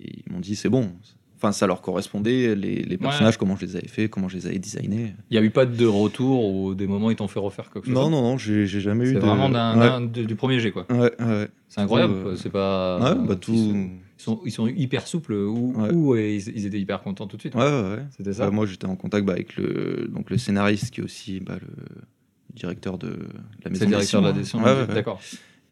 Et 0.00 0.22
ils 0.26 0.32
m'ont 0.32 0.40
dit, 0.40 0.56
c'est 0.56 0.68
bon. 0.68 0.90
Enfin, 1.36 1.50
ça 1.50 1.66
leur 1.66 1.82
correspondait, 1.82 2.54
les, 2.54 2.82
les 2.84 2.96
personnages, 2.98 3.36
comment 3.36 3.56
je 3.56 3.66
les 3.66 3.74
avais 3.76 3.88
fait, 3.88 4.08
comment 4.08 4.28
je 4.28 4.36
les 4.36 4.46
avais 4.46 4.60
designés. 4.60 5.14
Il 5.28 5.32
n'y 5.32 5.38
a 5.38 5.42
eu 5.42 5.50
pas 5.50 5.66
de 5.66 5.86
retour 5.86 6.44
ou 6.54 6.74
des 6.74 6.86
moments 6.86 7.08
où 7.08 7.10
ils 7.10 7.16
t'ont 7.16 7.26
fait 7.26 7.40
refaire 7.40 7.68
quelque 7.68 7.86
chose? 7.86 7.94
Non, 7.94 8.10
non, 8.10 8.22
non, 8.22 8.38
j'ai 8.38 8.64
j'ai 8.66 8.80
jamais 8.80 9.06
eu 9.06 9.08
C'est 9.08 9.14
de. 9.14 9.20
vraiment 9.26 9.48
d'un- 9.50 10.02
Ouais, 10.06 10.24
du 10.24 10.36
premier 10.36 10.60
jet, 10.60 10.70
quoi. 10.70 10.86
ouais, 10.90 11.10
ouais. 11.20 11.48
C'est 11.68 11.80
incroyable, 11.80 12.14
Euh, 12.14 12.36
c'est 12.36 12.50
pas... 12.50 13.14
Ouais, 13.16 13.26
bah 13.26 13.34
tout. 13.34 13.52
Ils 13.54 13.58
sont, 13.58 13.90
ils 14.18 14.22
sont, 14.22 14.40
ils 14.44 14.50
sont 14.52 14.66
hyper 14.68 15.04
souples 15.08 15.32
ou, 15.32 15.74
Ouais. 15.76 15.92
ou, 15.92 16.14
euh, 16.14 16.20
ils, 16.28 16.48
ils 16.56 16.66
étaient 16.66 16.78
hyper 16.78 17.02
contents 17.02 17.26
tout 17.26 17.36
de 17.36 17.42
suite. 17.42 17.56
Ouais, 17.56 17.62
ouais, 17.62 17.90
ouais. 17.96 18.04
C'était 18.16 18.34
ça 18.34 18.44
Euh, 18.46 18.50
moi, 18.52 18.64
j'étais 18.66 18.86
en 18.86 18.94
contact 18.94 19.26
bah, 19.26 19.32
avec 19.32 19.56
le, 19.56 20.08
donc, 20.14 20.30
le 20.30 20.38
scénariste 20.38 20.92
qui 20.94 21.00
est 21.00 21.04
aussi 21.04 21.40
bah, 21.40 21.56
le 21.60 21.66
directeur 22.54 22.98
de 22.98 23.08
la 23.08 23.16
C'est 23.64 23.70
maison 23.70 23.84
le 23.84 23.90
directeur 23.90 24.22
de 24.22 24.26
la 24.26 24.32
décision. 24.32 24.62
Ouais. 24.62 24.86
D'accord. 24.86 25.20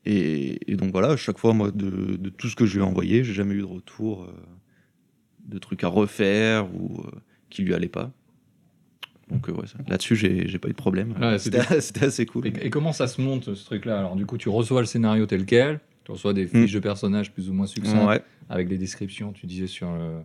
Et, 0.06 0.72
et 0.72 0.76
donc 0.76 0.92
voilà, 0.92 1.08
à 1.10 1.16
chaque 1.16 1.38
fois, 1.38 1.52
moi, 1.52 1.70
de, 1.70 2.16
de 2.16 2.30
tout 2.30 2.49
ce 2.49 2.56
que 2.56 2.64
je 2.66 2.75
lui 2.75 2.80
ai 2.80 2.87
envoyé, 2.87 3.22
j'ai 3.22 3.34
jamais 3.34 3.54
eu 3.54 3.60
de 3.60 3.64
retour 3.64 4.25
euh, 4.25 4.32
de 5.46 5.58
trucs 5.58 5.84
à 5.84 5.88
refaire 5.88 6.75
ou 6.75 7.00
euh, 7.00 7.10
qui 7.50 7.62
lui 7.62 7.75
allaient 7.75 7.88
pas. 7.88 8.10
Donc 9.30 9.49
euh, 9.49 9.52
ouais, 9.52 9.66
là-dessus, 9.88 10.16
j'ai 10.16 10.58
pas 10.58 10.68
eu 10.68 10.72
de 10.72 10.76
problème. 10.76 11.14
C'était 11.38 12.04
assez 12.04 12.26
cool. 12.26 12.46
Et, 12.46 12.52
et 12.62 12.70
comment 12.70 12.92
ça 12.92 13.06
se 13.06 13.20
monte 13.20 13.54
ce 13.54 13.64
truc-là? 13.64 13.99
Alors 13.99 14.16
du 14.16 14.26
coup, 14.26 14.38
tu 14.38 14.49
reçois 14.49 14.80
le 14.80 14.87
scénario 14.87 15.26
tel 15.26 15.44
quel, 15.44 15.80
tu 16.04 16.12
reçois 16.12 16.32
des 16.32 16.46
fiches 16.46 16.72
de 16.72 16.80
personnages 16.80 17.30
plus 17.30 17.49
ou 17.50 17.52
moins 17.52 17.66
succinctes 17.66 18.08
Ouais. 18.08 18.22
avec 18.49 18.68
des 18.68 18.78
descriptions, 18.78 19.32
tu 19.32 19.46
disais 19.46 19.66
sur 19.66 19.92
le- 19.92 20.22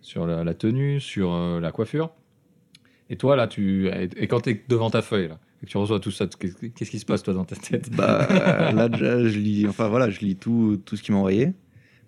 sur 0.00 0.24
la, 0.26 0.44
la 0.44 0.54
tenue, 0.54 1.00
sur 1.00 1.34
euh, 1.34 1.58
la 1.60 1.72
coiffure. 1.72 2.10
Et 3.10 3.16
toi 3.16 3.34
là, 3.34 3.48
tu 3.48 3.88
et, 3.88 4.26
quand 4.28 4.42
tu 4.42 4.50
es 4.50 4.64
devant 4.68 4.88
ta 4.88 5.02
feuille 5.02 5.28
là, 5.28 5.38
que 5.60 5.66
tu 5.66 5.76
reçois 5.78 6.00
tout 6.00 6.10
ça, 6.10 6.26
qu'est-ce 6.26 6.90
qui 6.90 6.98
se 6.98 7.04
passe 7.06 7.22
toi 7.22 7.34
dans 7.34 7.44
ta 7.44 7.56
tête? 7.56 7.90
Bah, 7.94 8.72
là 8.72 8.88
déjà, 8.88 9.24
je 9.26 9.38
lis, 9.38 9.66
enfin 9.66 9.88
voilà, 9.88 10.10
je 10.10 10.20
lis 10.20 10.36
tout, 10.36 10.80
tout 10.84 10.96
ce 10.96 11.02
qu'il 11.02 11.12
m'a 11.14 11.18
envoyé. 11.18 11.52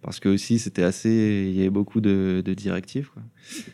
Parce 0.01 0.21
que 0.21 0.29
aussi, 0.29 0.61
c'était 0.61 0.85
assez. 0.85 1.47
Il 1.51 1.57
y 1.57 1.61
avait 1.61 1.71
beaucoup 1.71 2.01
de, 2.01 2.41
de 2.45 2.55
directives. 2.55 3.11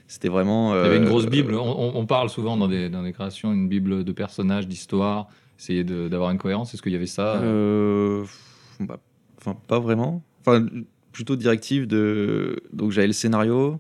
C'était 0.07 0.29
vraiment. 0.31 0.75
Il 0.75 0.83
y 0.83 0.87
avait 0.87 0.97
une 0.97 1.03
euh, 1.05 1.09
grosse 1.09 1.27
bible. 1.27 1.55
On, 1.55 2.07
parle 2.07 2.31
souvent 2.31 2.57
dans 2.57 2.67
des, 2.67 2.89
dans 2.89 3.03
des 3.03 3.13
créations 3.13 3.53
une 3.53 3.69
bible 3.69 4.05
de 4.05 4.13
personnages, 4.13 4.67
d'histoire, 4.67 5.29
essayer 5.59 5.85
d'avoir 5.85 6.31
une 6.31 6.39
cohérence. 6.39 6.73
Est-ce 6.73 6.81
qu'il 6.81 6.93
y 6.93 6.97
avait 6.97 7.05
ça? 7.07 7.37
Euh, 7.43 8.25
bah, 8.81 9.01
Enfin, 9.39 9.55
pas 9.69 9.79
vraiment. 9.79 10.23
Enfin, 10.41 10.65
plutôt 11.13 11.37
directive 11.37 11.87
de. 11.87 12.57
Donc, 12.73 12.91
j'avais 12.93 13.09
le 13.09 13.13
scénario. 13.13 13.79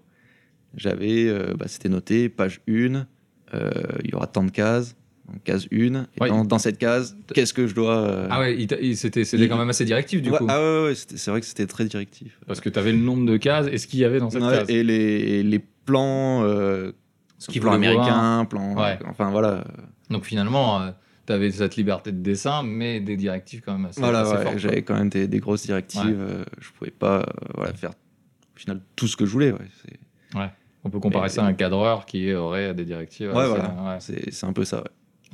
J'avais. 0.76 1.26
euh, 1.28 1.54
bah, 1.58 1.66
C'était 1.66 1.88
noté, 1.88 2.28
page 2.28 2.60
1. 2.68 3.06
euh, 3.54 3.70
Il 4.04 4.10
y 4.10 4.14
aura 4.14 4.26
tant 4.26 4.44
de 4.44 4.50
cases. 4.50 4.96
Case 5.44 5.68
1. 5.72 5.76
Et 5.76 6.20
Ouais. 6.20 6.28
dans, 6.28 6.44
dans 6.44 6.58
cette 6.58 6.78
case, 6.78 7.16
qu'est-ce 7.34 7.52
que 7.54 7.66
je 7.66 7.74
dois. 7.74 7.96
euh, 7.98 8.26
Ah 8.30 8.40
ouais, 8.40 8.56
c'était 8.94 9.24
c'était 9.24 9.44
il- 9.44 9.48
quand 9.48 9.58
même 9.58 9.68
assez 9.70 9.84
directif 9.84 10.22
du 10.22 10.30
ouais, 10.30 10.38
coup. 10.38 10.46
Ah 10.48 10.58
ouais, 10.60 10.84
ouais, 10.86 10.94
c'est 10.94 11.30
vrai 11.30 11.40
que 11.40 11.46
c'était 11.46 11.66
très 11.66 11.84
directif. 11.84 12.38
Parce 12.46 12.60
que 12.60 12.68
tu 12.68 12.78
avais 12.78 12.92
le 12.92 12.98
nombre 12.98 13.26
de 13.26 13.36
cases 13.36 13.66
et 13.70 13.78
ce 13.78 13.86
qu'il 13.86 14.00
y 14.00 14.04
avait 14.04 14.18
dans 14.18 14.30
cette 14.30 14.42
case. 14.42 14.68
et 14.70 14.82
les, 14.82 15.42
les 15.42 15.58
plans, 15.84 16.42
euh, 16.44 16.92
Ce 17.38 17.50
qu'il 17.50 17.60
plan 17.60 17.72
américain, 17.72 18.46
plan, 18.48 18.74
enfin 19.06 19.30
voilà, 19.30 19.64
Donc 20.10 20.24
finalement, 20.24 20.90
tu 21.26 21.32
avais 21.32 21.50
cette 21.50 21.76
liberté 21.76 22.12
de 22.12 22.18
dessin, 22.22 22.62
mais 22.62 23.00
des 23.00 23.16
directives 23.16 23.62
quand 23.64 23.72
même 23.72 23.86
assez, 23.86 24.00
voilà, 24.00 24.56
j'avais 24.56 24.82
quand 24.82 24.94
même 24.94 25.08
des, 25.08 25.26
des 25.28 25.38
grosses 25.40 25.64
directives. 25.64 26.18
Euh, 26.20 26.44
je 26.60 26.68
pouvais 26.72 26.90
pas, 26.90 27.20
euh, 27.20 27.24
voilà, 27.54 27.72
faire 27.74 27.90
au 27.90 28.58
final 28.58 28.80
tout 28.96 29.06
ce 29.08 29.16
que 29.16 29.26
je 29.26 29.30
voulais. 29.30 29.52
Ouais. 29.52 30.50
On 30.86 30.90
peut 30.90 31.00
comparer 31.00 31.30
ça 31.30 31.42
à 31.44 31.46
un 31.48 31.54
cadreur 31.54 32.04
qui 32.04 32.32
aurait 32.34 32.74
des 32.74 32.84
directives. 32.84 33.28
ouais, 33.32 33.38
assez- 33.42 33.48
voilà, 33.48 33.98
c'est 34.00 34.44
un 34.46 34.52
peu 34.52 34.64
ça. 34.64 34.78
Ouais, 34.78 34.84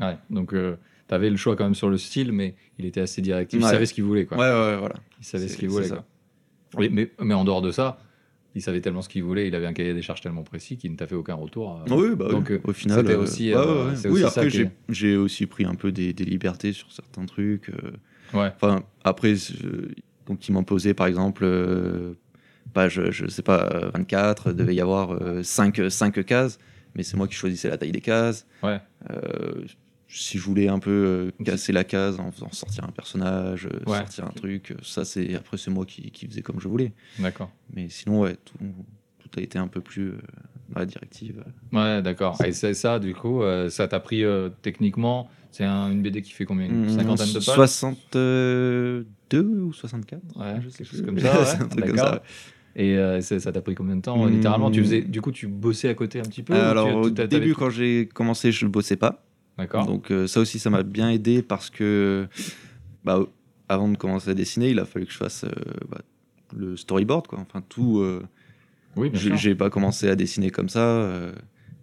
Ouais. 0.00 0.16
Donc 0.30 0.50
tu 0.52 1.14
avais 1.14 1.30
le 1.30 1.36
choix 1.36 1.56
quand 1.56 1.64
même 1.64 1.74
sur 1.74 1.90
le 1.90 1.98
style, 1.98 2.32
mais 2.32 2.54
il 2.78 2.86
était 2.86 3.00
assez 3.00 3.20
directif. 3.22 3.60
Il 3.60 3.66
savait 3.66 3.86
ce 3.86 3.94
qu'il 3.94 4.04
voulait. 4.04 4.26
Quoi. 4.26 4.38
ouais, 4.38 4.44
ouais, 4.44 4.76
voilà. 4.78 4.94
Il 5.20 5.24
savait 5.24 5.48
ce 5.48 5.56
qu'il 5.56 5.68
voulait. 5.68 5.88
quoi. 5.88 6.04
Oui, 6.76 6.88
mais, 6.92 7.10
mais 7.20 7.34
en 7.34 7.44
dehors 7.44 7.62
de 7.62 7.72
ça, 7.72 7.98
il 8.54 8.62
savait 8.62 8.80
tellement 8.80 9.02
ce 9.02 9.08
qu'il 9.08 9.22
voulait, 9.24 9.48
il 9.48 9.54
avait 9.54 9.66
un 9.66 9.72
cahier 9.72 9.92
des 9.94 10.02
charges 10.02 10.20
tellement 10.20 10.42
précis 10.44 10.76
qu'il 10.76 10.90
ne 10.92 10.96
t'a 10.96 11.06
fait 11.06 11.14
aucun 11.16 11.34
retour. 11.34 11.82
euh. 11.88 11.94
Oui, 11.94 12.14
bah, 12.16 12.26
oui. 12.28 12.34
Donc, 12.34 12.50
euh, 12.50 12.60
au 12.64 12.72
final, 12.72 12.98
c'était 13.00 13.14
euh, 13.14 13.22
aussi, 13.22 13.52
euh, 13.52 13.92
oui. 14.04 14.08
aussi 14.10 14.22
ça 14.22 14.28
Après, 14.28 14.50
j'ai, 14.50 15.12
est- 15.12 15.16
aussi 15.16 15.46
pris 15.46 15.64
un 15.64 15.74
peu 15.74 15.90
des, 15.92 16.12
des 16.12 16.24
libertés 16.24 16.72
sur 16.72 16.90
certains 16.92 17.26
trucs. 17.26 17.70
euh. 17.70 17.92
Enfin, 18.32 18.84
après, 19.02 19.34
euh, 19.64 19.88
donc 20.26 20.48
m'ont 20.52 20.62
posé 20.64 20.94
par 20.94 21.08
exemple, 21.08 21.42
euh, 21.44 22.14
page, 22.72 23.00
je 23.10 23.26
sais 23.26 23.42
pas, 23.42 23.68
euh, 23.74 23.90
24, 23.94 24.52
devait 24.52 24.74
y 24.76 24.80
avoir 24.80 25.18
5, 25.42 25.90
cases, 26.24 26.58
mais 26.94 27.02
c'est 27.02 27.16
moi 27.16 27.26
qui 27.26 27.34
choisissais 27.34 27.68
la 27.68 27.76
taille 27.78 27.90
des 27.92 28.00
cases. 28.00 28.46
Ouais. 28.62 28.78
Euh, 29.10 29.64
si 30.12 30.38
je 30.38 30.42
voulais 30.44 30.68
un 30.68 30.78
peu 30.78 30.90
euh, 31.38 31.44
casser 31.44 31.72
la 31.72 31.84
case 31.84 32.18
en 32.20 32.30
faisant 32.32 32.50
sortir 32.52 32.84
un 32.84 32.92
personnage, 32.92 33.66
euh, 33.66 33.78
Ouais. 33.90 33.98
sortir 33.98 34.24
un 34.26 34.30
truc, 34.32 34.72
euh, 34.72 34.76
ça 34.82 35.04
c'est 35.04 35.34
après 35.34 35.56
c'est 35.56 35.70
moi 35.70 35.86
qui, 35.86 36.10
qui 36.10 36.26
faisais 36.26 36.42
comme 36.42 36.60
je 36.60 36.68
voulais. 36.68 36.92
D'accord. 37.18 37.50
Mais 37.74 37.88
sinon, 37.88 38.20
ouais, 38.20 38.36
tout, 38.44 38.54
tout 39.18 39.30
a 39.38 39.40
été 39.42 39.58
un 39.58 39.68
peu 39.68 39.80
plus 39.80 40.12
dans 40.70 40.80
la 40.80 40.86
directive. 40.86 41.44
Ouais, 41.72 42.02
d'accord. 42.02 42.36
Et 42.44 42.52
c'est 42.52 42.74
ça, 42.74 42.98
du 42.98 43.14
coup, 43.14 43.42
ça 43.68 43.86
t'a 43.88 44.00
pris 44.00 44.24
euh, 44.24 44.48
techniquement. 44.62 45.28
C'est 45.52 45.64
un- 45.64 45.90
une 45.90 46.00
BD 46.02 46.22
qui 46.22 46.30
fait 46.32 46.44
combien? 46.44 46.66
Une 46.66 46.84
Mmh, 46.84 46.88
cinquantaine 46.90 47.28
de 47.32 47.38
pages? 47.38 47.54
62 47.54 49.06
ou 49.42 49.72
64 49.72 50.22
Ouais, 50.36 50.60
je 50.62 50.68
sais 50.68 50.78
quelque 50.78 50.90
chose 50.90 51.02
plus. 51.02 51.06
comme 51.06 51.18
ça. 51.18 51.40
Ouais, 51.42 51.62
un 51.64 51.68
truc 51.68 51.86
comme 51.86 51.96
ça. 51.96 52.22
Et 52.76 52.96
euh, 52.96 53.20
ça 53.20 53.52
t'a 53.52 53.60
pris 53.60 53.74
combien 53.74 53.96
de 53.96 54.00
temps. 54.02 54.26
Littéralement, 54.26 54.70
tu 54.70 54.80
faisais. 54.82 55.02
Du 55.02 55.20
coup, 55.20 55.32
tu 55.32 55.48
bossais 55.48 55.88
à 55.88 55.94
côté 55.94 56.20
un 56.20 56.24
petit 56.24 56.42
peu 56.42 56.54
Alors 56.54 56.86
tu- 56.88 56.94
au 56.94 57.10
début, 57.10 57.54
quand 57.54 57.70
j'ai 57.70 58.06
commencé, 58.06 58.52
je 58.52 58.64
ne 58.64 58.70
bossais 58.70 58.96
pas. 58.96 59.24
D'accord. 59.60 59.86
Donc 59.86 60.10
euh, 60.10 60.26
ça 60.26 60.40
aussi, 60.40 60.58
ça 60.58 60.70
m'a 60.70 60.82
bien 60.82 61.10
aidé 61.10 61.42
parce 61.42 61.70
que 61.70 62.26
bah, 63.04 63.20
avant 63.68 63.88
de 63.88 63.96
commencer 63.96 64.30
à 64.30 64.34
dessiner, 64.34 64.70
il 64.70 64.78
a 64.78 64.84
fallu 64.84 65.06
que 65.06 65.12
je 65.12 65.18
fasse 65.18 65.44
euh, 65.44 65.50
bah, 65.88 66.00
le 66.56 66.76
storyboard, 66.76 67.26
quoi. 67.26 67.38
Enfin 67.40 67.62
tout. 67.68 67.98
euh, 68.00 68.22
Oui, 68.96 69.10
bien 69.10 69.36
j'ai 69.36 69.54
pas 69.54 69.70
commencé 69.70 70.08
à 70.08 70.16
dessiner 70.16 70.50
comme 70.50 70.68
ça. 70.68 71.10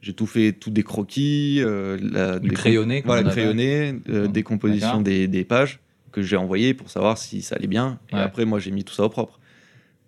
j'ai 0.02 0.13
tout 0.13 0.26
fait, 0.28 0.54
tout 0.54 0.70
des 0.72 0.84
croquis, 0.84 1.62
la, 1.62 2.40
Du 2.40 2.50
des- 2.50 2.56
crayonné, 2.56 3.02
voilà, 3.06 3.24
crayonné, 3.30 3.94
D'accord. 3.94 4.30
décomposition 4.30 5.02
des, 5.02 5.28
des 5.28 5.46
pages 5.46 5.80
que 6.12 6.22
j'ai 6.22 6.36
envoyées 6.38 6.74
pour 6.74 6.90
savoir 6.90 7.18
si 7.18 7.42
ça 7.42 7.56
allait 7.56 7.68
bien. 7.68 8.00
Et 8.10 8.16
Ouais. 8.16 8.22
après, 8.22 8.46
moi, 8.46 8.60
j'ai 8.60 8.72
mis 8.72 8.84
tout 8.84 8.94
ça 8.94 9.04
au 9.06 9.10
propre. 9.10 9.40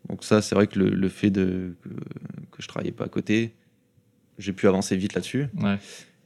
Donc 0.10 0.24
ça, 0.24 0.42
c'est 0.42 0.56
vrai 0.56 0.68
que 0.68 0.80
le, 0.80 0.90
le 0.90 1.10
fait 1.10 1.30
de 1.30 1.76
que, 1.84 1.90
que 1.90 2.62
je 2.64 2.68
travaillais 2.68 2.92
pas 2.94 3.06
à 3.06 3.10
côté, 3.10 3.54
j'ai 4.38 4.54
pu 4.54 4.68
avancer 4.68 4.96
vite 4.96 5.14
là-dessus. 5.14 5.48
Ouais. 5.62 5.78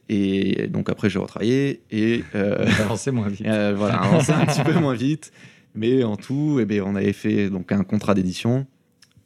Et 0.08 0.66
donc 0.68 0.90
après, 0.90 1.08
j'ai 1.08 1.18
retravaillé 1.18 1.82
et 1.90 2.22
euh, 2.34 2.66
Avancez 2.80 3.10
moins 3.10 3.28
vite. 3.28 3.46
euh, 3.46 3.74
voilà, 3.76 3.94
avancer 4.02 4.32
un 4.32 4.44
petit 4.44 4.62
peu 4.62 4.74
moins 4.78 4.94
vite. 4.94 5.32
Mais 5.74 6.04
en 6.04 6.16
tout, 6.16 6.58
eh 6.60 6.66
ben, 6.66 6.82
on 6.84 6.94
avait 6.94 7.12
fait 7.14 7.48
donc 7.50 7.72
un 7.72 7.84
contrat 7.84 8.14
d'édition 8.14 8.66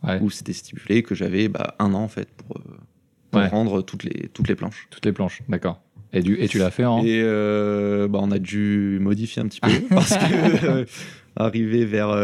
Ouais. 0.05 0.21
où 0.23 0.31
c'était 0.31 0.53
stipulé 0.53 1.03
que 1.03 1.17
j'avais 1.17 1.49
bah, 1.49 1.75
un 1.81 1.93
an 1.93 2.03
en 2.05 2.09
fait 2.09 2.29
pour, 2.31 2.57
euh, 2.59 2.63
pour 3.33 3.41
Ouais. 3.41 3.49
rendre 3.49 3.83
toutes 3.83 4.05
les, 4.05 4.29
toutes 4.29 4.47
les 4.49 4.55
planches. 4.55 4.87
Toutes 4.91 5.05
les 5.05 5.13
planches, 5.13 5.43
d'accord. 5.49 5.83
Et, 6.13 6.23
du... 6.23 6.37
et 6.41 6.47
tu 6.47 6.59
l'as 6.59 6.71
fait 6.71 6.85
en. 6.85 7.03
Et 7.05 7.21
euh, 7.21 8.07
bah, 8.07 8.21
on 8.23 8.31
a 8.31 8.39
dû 8.39 8.99
modifier 9.03 9.43
un 9.43 9.49
petit 9.49 9.61
peu 9.61 9.69
parce 9.91 10.17
que 10.17 10.67
euh, 10.67 10.85
arrivé 11.35 11.85
vers 11.85 12.17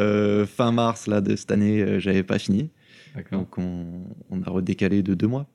fin 0.49 0.71
mars 0.71 1.09
là, 1.09 1.21
de 1.21 1.35
cette 1.35 1.51
année, 1.51 1.99
j'avais 1.99 2.23
pas 2.23 2.39
fini. 2.39 2.71
Donc 3.33 3.59
on, 3.59 3.85
on 4.31 4.43
a 4.43 4.51
redécalé 4.51 5.03
de 5.03 5.15
deux 5.15 5.27
mois 5.29 5.47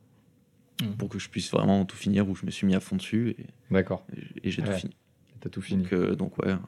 Mhm. 0.82 0.96
pour 0.98 1.10
que 1.10 1.20
je 1.20 1.30
puisse 1.30 1.52
vraiment 1.52 1.84
tout 1.86 1.98
finir 1.98 2.28
où 2.30 2.36
je 2.36 2.46
me 2.46 2.52
suis 2.52 2.66
mis 2.68 2.76
à 2.76 2.80
fond 2.80 2.96
dessus 2.96 3.36
et, 3.38 3.46
D'accord. 3.72 4.06
et 4.44 4.50
j'ai 4.52 4.62
Ouais. 4.62 4.68
tout 4.70 4.74
fini. 4.80 4.96
T'as 5.42 5.50
tout 5.50 5.62
fini. 5.62 5.84
Donc, 5.84 5.94
euh, 5.94 6.16
donc 6.16 6.38
ouais, 6.40 6.52
un- 6.52 6.62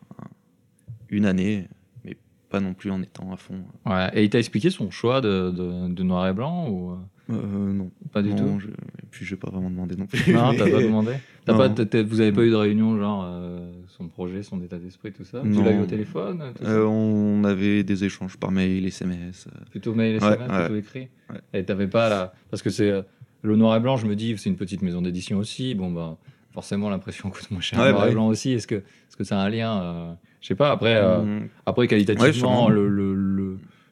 une 1.10 1.26
année, 1.26 1.68
mais 2.06 2.18
pas 2.50 2.60
non 2.60 2.74
plus 2.74 2.90
en 2.92 3.02
étant 3.02 3.32
à 3.34 3.38
fond. 3.38 3.64
Ouais. 3.86 4.10
Et 4.14 4.24
il 4.24 4.30
t'a 4.30 4.40
expliqué 4.40 4.70
son 4.70 4.90
choix 4.92 5.22
de, 5.22 5.52
de, 5.52 5.94
de 5.94 6.04
noir 6.04 6.28
et 6.28 6.34
blanc 6.34 6.70
ou 6.70 6.92
euh, 6.92 6.96
Euh, 7.30 7.72
non, 7.72 7.92
pas 8.12 8.22
du 8.22 8.30
non, 8.30 8.36
tout 8.36 8.60
je- 8.60 8.68
et 8.68 9.06
puis 9.10 9.26
j'ai 9.26 9.38
pas 9.38 9.50
vraiment 9.50 9.70
demandé 9.70 9.96
non 9.96 10.06
plus. 10.06 10.34
Non, 10.34 10.52
mais- 10.52 10.58
t'as 10.58 10.70
pas 10.70 10.82
demandé 10.82 11.14
T'as 11.46 11.56
pas, 11.56 11.70
t'as- 11.70 12.04
Vous 12.04 12.20
avez 12.20 12.32
pas 12.34 12.44
eu 12.44 12.50
de 12.50 12.56
réunion, 12.56 12.98
genre 12.98 13.24
euh, 13.26 13.72
son 13.88 14.08
projet, 14.10 14.44
son 14.44 14.62
état 14.62 14.78
d'esprit, 14.78 15.12
tout 15.14 15.24
ça 15.24 15.40
Tu 15.42 15.48
Non. 15.48 15.64
l'as 15.64 15.72
eu 15.72 15.80
au 15.80 15.86
téléphone 15.86 16.44
tout 16.56 16.64
ça 16.66 16.70
Euh, 16.70 16.86
on 16.86 17.44
avait 17.46 17.84
des 17.84 18.04
échanges 18.04 18.36
par 18.38 18.52
mail, 18.52 18.86
SMS. 18.86 19.48
euh, 19.48 19.64
Plutôt 19.70 19.94
mail, 19.96 20.16
SMS, 20.18 20.40
ouais. 20.40 20.60
plutôt 20.60 20.76
écrit. 20.76 21.08
Et 21.54 21.64
t'avais 21.64 21.88
pas 21.88 22.10
la. 22.10 22.34
Parce 22.50 22.62
que 22.62 22.70
c'est. 22.70 23.04
Le 23.44 23.56
noir 23.56 23.76
et 23.76 23.80
blanc, 23.80 23.98
je 23.98 24.06
me 24.06 24.16
dis, 24.16 24.38
c'est 24.38 24.50
une 24.50 24.56
petite 24.56 24.82
maison 24.82 25.02
d'édition 25.02 25.38
aussi. 25.40 25.74
Bon, 25.76 25.92
bah, 25.92 26.18
forcément, 26.52 26.90
l'impression 26.90 27.30
coûte 27.30 27.50
moins 27.52 27.62
cher. 27.62 27.80
Ouais, 27.80 27.86
le 27.86 27.92
noir 27.92 28.02
bah 28.02 28.08
et 28.08 28.10
oui. 28.10 28.16
blanc 28.16 28.28
aussi. 28.28 28.52
Est-ce 28.52 28.68
que, 28.68 28.76
est-ce 28.76 29.18
que 29.18 29.24
ça 29.24 29.40
a 29.42 29.44
un 29.46 29.50
lien 29.50 29.82
euh, 29.82 30.14
Je 30.42 30.48
sais 30.48 30.56
pas. 30.56 30.72
Après, 30.72 30.96
euh, 30.96 31.20
hum, 31.20 31.48
après 31.66 31.88
qualitativement, 31.88 32.70
le- 32.70 32.88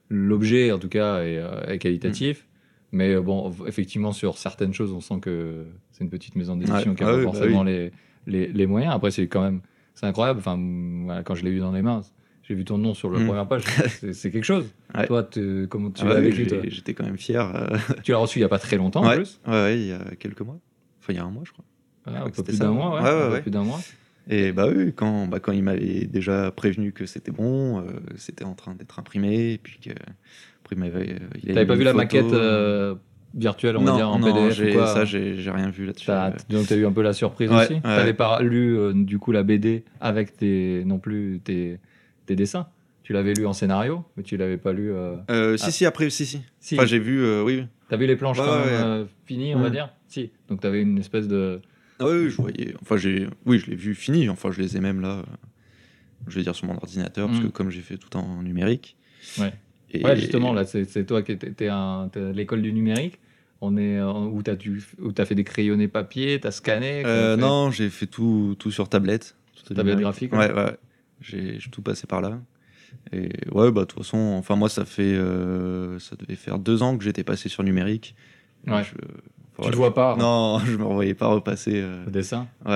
l'objet, 0.09 0.71
en 0.71 0.79
tout 0.79 0.89
cas, 0.89 1.19
est, 1.23 1.37
euh, 1.37 1.61
est 1.67 1.77
qualitatif. 1.79 2.45
Mais 2.91 3.13
euh, 3.13 3.21
bon, 3.21 3.53
effectivement, 3.67 4.11
sur 4.11 4.37
certaines 4.37 4.73
choses, 4.73 4.91
on 4.91 5.01
sent 5.01 5.19
que 5.21 5.65
c'est 5.91 6.03
une 6.03 6.09
petite 6.09 6.35
maison 6.35 6.55
d'édition 6.55 6.91
Ouais. 6.91 6.95
qui 6.95 7.03
a 7.03 7.07
Ah 7.07 7.11
pas 7.11 7.17
oui, 7.17 7.25
bah 7.25 7.31
forcément 7.31 7.63
les, 7.63 7.91
les, 8.25 8.47
les 8.47 8.65
moyens. 8.67 8.93
Après, 8.95 9.11
c'est 9.11 9.27
quand 9.27 9.41
même. 9.41 9.61
C'est 9.93 10.05
incroyable. 10.07 10.39
Enfin, 10.39 10.57
voilà, 11.05 11.23
quand 11.23 11.35
je 11.35 11.43
l'ai 11.43 11.51
eu 11.51 11.59
dans 11.59 11.71
les 11.71 11.81
mains, 11.83 12.01
j'ai 12.49 12.55
vu 12.55 12.65
ton 12.65 12.77
nom 12.79 12.93
sur 12.95 13.11
la 13.11 13.19
Mm. 13.19 13.25
première 13.27 13.47
page. 13.47 13.63
c'est- 14.13 14.31
quelque 14.31 14.43
chose. 14.43 14.65
Ouais. 14.95 15.05
Toi, 15.05 15.29
comment 15.69 15.91
tu 15.91 16.01
ah 16.03 16.09
l'as 16.09 16.15
ouais, 16.15 16.21
vécu 16.21 16.47
J'étais 16.69 16.93
quand 16.95 17.05
même 17.05 17.17
fier. 17.17 17.55
euh, 17.55 17.77
Tu 18.03 18.11
l'as 18.11 18.17
reçu 18.17 18.39
il 18.39 18.41
y 18.41 18.45
a 18.45 18.49
pas 18.49 18.57
très 18.59 18.75
longtemps 18.77 19.03
en 19.03 19.07
ouais, 19.09 19.15
plus? 19.17 19.39
ouais, 19.47 19.79
il 19.79 19.87
y 19.87 19.91
a 19.93 19.99
quelques 20.17 20.41
mois. 20.41 20.59
Enfin, 21.01 21.13
il 21.13 21.15
y 21.17 21.19
a 21.19 21.23
un 21.23 21.29
mois, 21.29 21.43
je 21.45 21.51
crois. 21.51 21.65
Ah, 22.05 22.21
un 22.21 22.25
peu 22.25 22.31
plus 22.31 22.43
c'était 22.53 22.57
d'un 22.57 22.71
mois, 22.71 22.99
un 22.99 23.35
peu 23.35 23.41
plus 23.41 23.51
d'un 23.51 23.63
mois. 23.63 23.79
Et 24.31 24.51
bah 24.51 24.67
oui, 24.67 24.93
quand, 24.95 25.27
bah, 25.27 25.39
quand 25.39 25.51
il 25.51 25.63
m'avait 25.63 26.05
déjà 26.05 26.51
prévenu 26.51 26.91
que 26.91 27.05
c'était 27.05 27.31
bon, 27.31 27.79
euh, 27.81 27.83
c'était 28.15 28.45
en 28.45 28.53
train 28.53 28.73
d'être 28.75 28.97
imprimé, 28.99 29.53
et 29.53 29.57
puis 29.57 29.79
que 29.79 29.89
après 30.63 30.75
il 30.75 30.83
euh, 30.83 30.85
avait 30.87 31.53
T'avais 31.53 31.65
pas 31.65 31.75
vu 31.75 31.83
la 31.83 31.93
maquette 31.93 32.33
euh, 32.33 32.93
virtuelle, 33.33 33.77
on 33.77 33.81
non, 33.81 33.91
va 33.93 33.97
dire, 33.97 34.09
en 34.09 34.19
non, 34.19 34.27
PDF 34.49 34.59
ou 34.69 34.73
quoi? 34.73 34.87
ça 34.87 35.05
j'ai 35.05 35.33
rien 35.51 35.69
vu 35.69 35.85
là-dessus. 35.85 36.11
Donc 36.49 36.67
t'as 36.67 36.75
eu 36.75 36.85
un 36.85 36.91
peu 36.91 37.01
la 37.01 37.13
surprise 37.13 37.51
Ouais, 37.51 37.63
aussi? 37.63 37.73
ouais. 37.73 37.81
T'avais 37.81 38.13
pas 38.13 38.41
lu 38.41 38.77
euh, 38.77 38.93
du 38.93 39.17
coup 39.19 39.31
la 39.31 39.43
BD 39.43 39.83
avec 39.99 40.37
tes 40.37 40.83
non 40.85 40.99
plus 40.99 41.41
tes, 41.43 41.79
tes 42.29 42.35
dessins. 42.35 42.67
Tu 43.03 43.11
l'avais 43.13 43.33
lu 43.33 43.45
en 43.47 43.53
scénario, 43.53 44.05
mais 44.15 44.23
tu 44.23 44.37
l'avais 44.37 44.57
pas 44.57 44.71
lu. 44.71 44.91
euh, 44.91 45.15
euh, 45.31 45.57
Ah. 45.59 45.65
Si, 45.65 45.71
si, 45.71 45.85
après, 45.85 46.09
si, 46.11 46.25
si. 46.27 46.41
Si. 46.59 46.75
Enfin, 46.75 46.85
j'ai 46.85 46.99
vu, 46.99 47.23
euh, 47.23 47.43
oui. 47.43 47.65
T'as 47.89 47.97
vu 47.97 48.05
les 48.05 48.15
planches 48.15 48.37
Ouais, 48.39 48.45
quand 48.45 48.59
même 48.59 48.67
ouais. 48.67 48.73
euh, 48.83 49.05
finies, 49.25 49.55
on 49.55 49.59
va 49.61 49.69
Mm. 49.69 49.73
dire? 49.73 49.89
Si. 50.07 50.31
Donc 50.47 50.61
t'avais 50.61 50.81
une 50.81 50.99
espèce 50.99 51.27
de. 51.27 51.59
Ah 51.99 52.05
oui, 52.05 52.25
oui, 52.25 52.29
je 52.29 52.35
voyais. 52.37 52.75
Enfin, 52.81 52.97
j'ai. 52.97 53.27
Oui, 53.47 53.57
je 53.59 53.69
l'ai 53.71 53.75
vu 53.75 53.95
fini. 53.95 54.29
Enfin, 54.29 54.51
je 54.51 54.61
les 54.61 54.77
ai 54.77 54.79
même 54.79 55.01
là. 55.01 55.23
je 56.27 56.35
vais 56.35 56.43
dire 56.43 56.53
sur 56.53 56.67
mon 56.67 56.75
ordinateur, 56.75 57.27
parce 57.27 57.39
Mm. 57.39 57.43
que 57.43 57.47
comme 57.47 57.69
j'ai 57.71 57.81
fait 57.81 57.97
tout 57.97 58.15
en 58.17 58.43
numérique. 58.43 58.95
Ouais. 59.39 59.53
Et- 59.91 60.03
Ouais, 60.03 60.15
justement, 60.17 60.53
là, 60.53 60.65
c'est 60.65 61.05
toi 61.05 61.23
qui 61.23 61.31
étais 61.31 61.67
à 61.69 62.07
l'école 62.33 62.61
du 62.61 62.71
numérique. 62.73 63.19
On 63.61 63.75
est 63.77 63.97
euh, 63.97 64.11
où 64.11 64.43
t'as 64.43 64.55
t'as 65.15 65.25
fait 65.25 65.33
des 65.35 65.43
crayonnés 65.43 65.87
papier, 65.87 66.39
t'as 66.39 66.51
scanné. 66.51 67.03
Euh, 67.05 67.35
non, 67.37 67.71
j'ai 67.71 67.89
fait 67.89 68.05
tout, 68.05 68.55
tout 68.59 68.69
sur 68.69 68.87
tablette. 68.89 69.35
Tout 69.65 69.73
Tablette 69.73 69.97
numérique. 69.97 70.29
graphique, 70.29 70.33
Ouais, 70.33 70.53
ouais. 70.53 70.77
J'ai 71.21 71.59
tout 71.71 71.81
passé 71.81 72.07
par 72.07 72.21
là. 72.21 72.39
Et 73.13 73.29
ouais, 73.51 73.71
bah 73.71 73.81
de 73.81 73.85
toute 73.85 73.99
façon, 73.99 74.17
enfin 74.37 74.55
moi 74.55 74.67
ça 74.69 74.83
fait, 74.85 75.13
euh, 75.13 75.99
ça 75.99 76.15
devait 76.15 76.35
faire 76.35 76.57
deux 76.59 76.81
ans 76.81 76.97
que 76.97 77.03
j'étais 77.03 77.23
passé 77.23 77.47
sur 77.49 77.63
numérique. 77.63 78.15
Et 78.67 78.71
Ouais. 78.71 78.83
je- 78.83 78.91
Tu 78.95 78.97
voilà, 79.57 79.71
le 79.71 79.77
vois 79.77 79.93
pas 79.93 80.15
je- 80.15 80.21
Non, 80.21 80.59
je 80.65 80.77
me 80.77 80.83
revoyais 80.85 81.13
pas 81.13 81.27
repasser. 81.27 81.73
euh, 81.75 82.05
le 82.05 82.11
dessin. 82.11 82.47
ouais, 82.65 82.71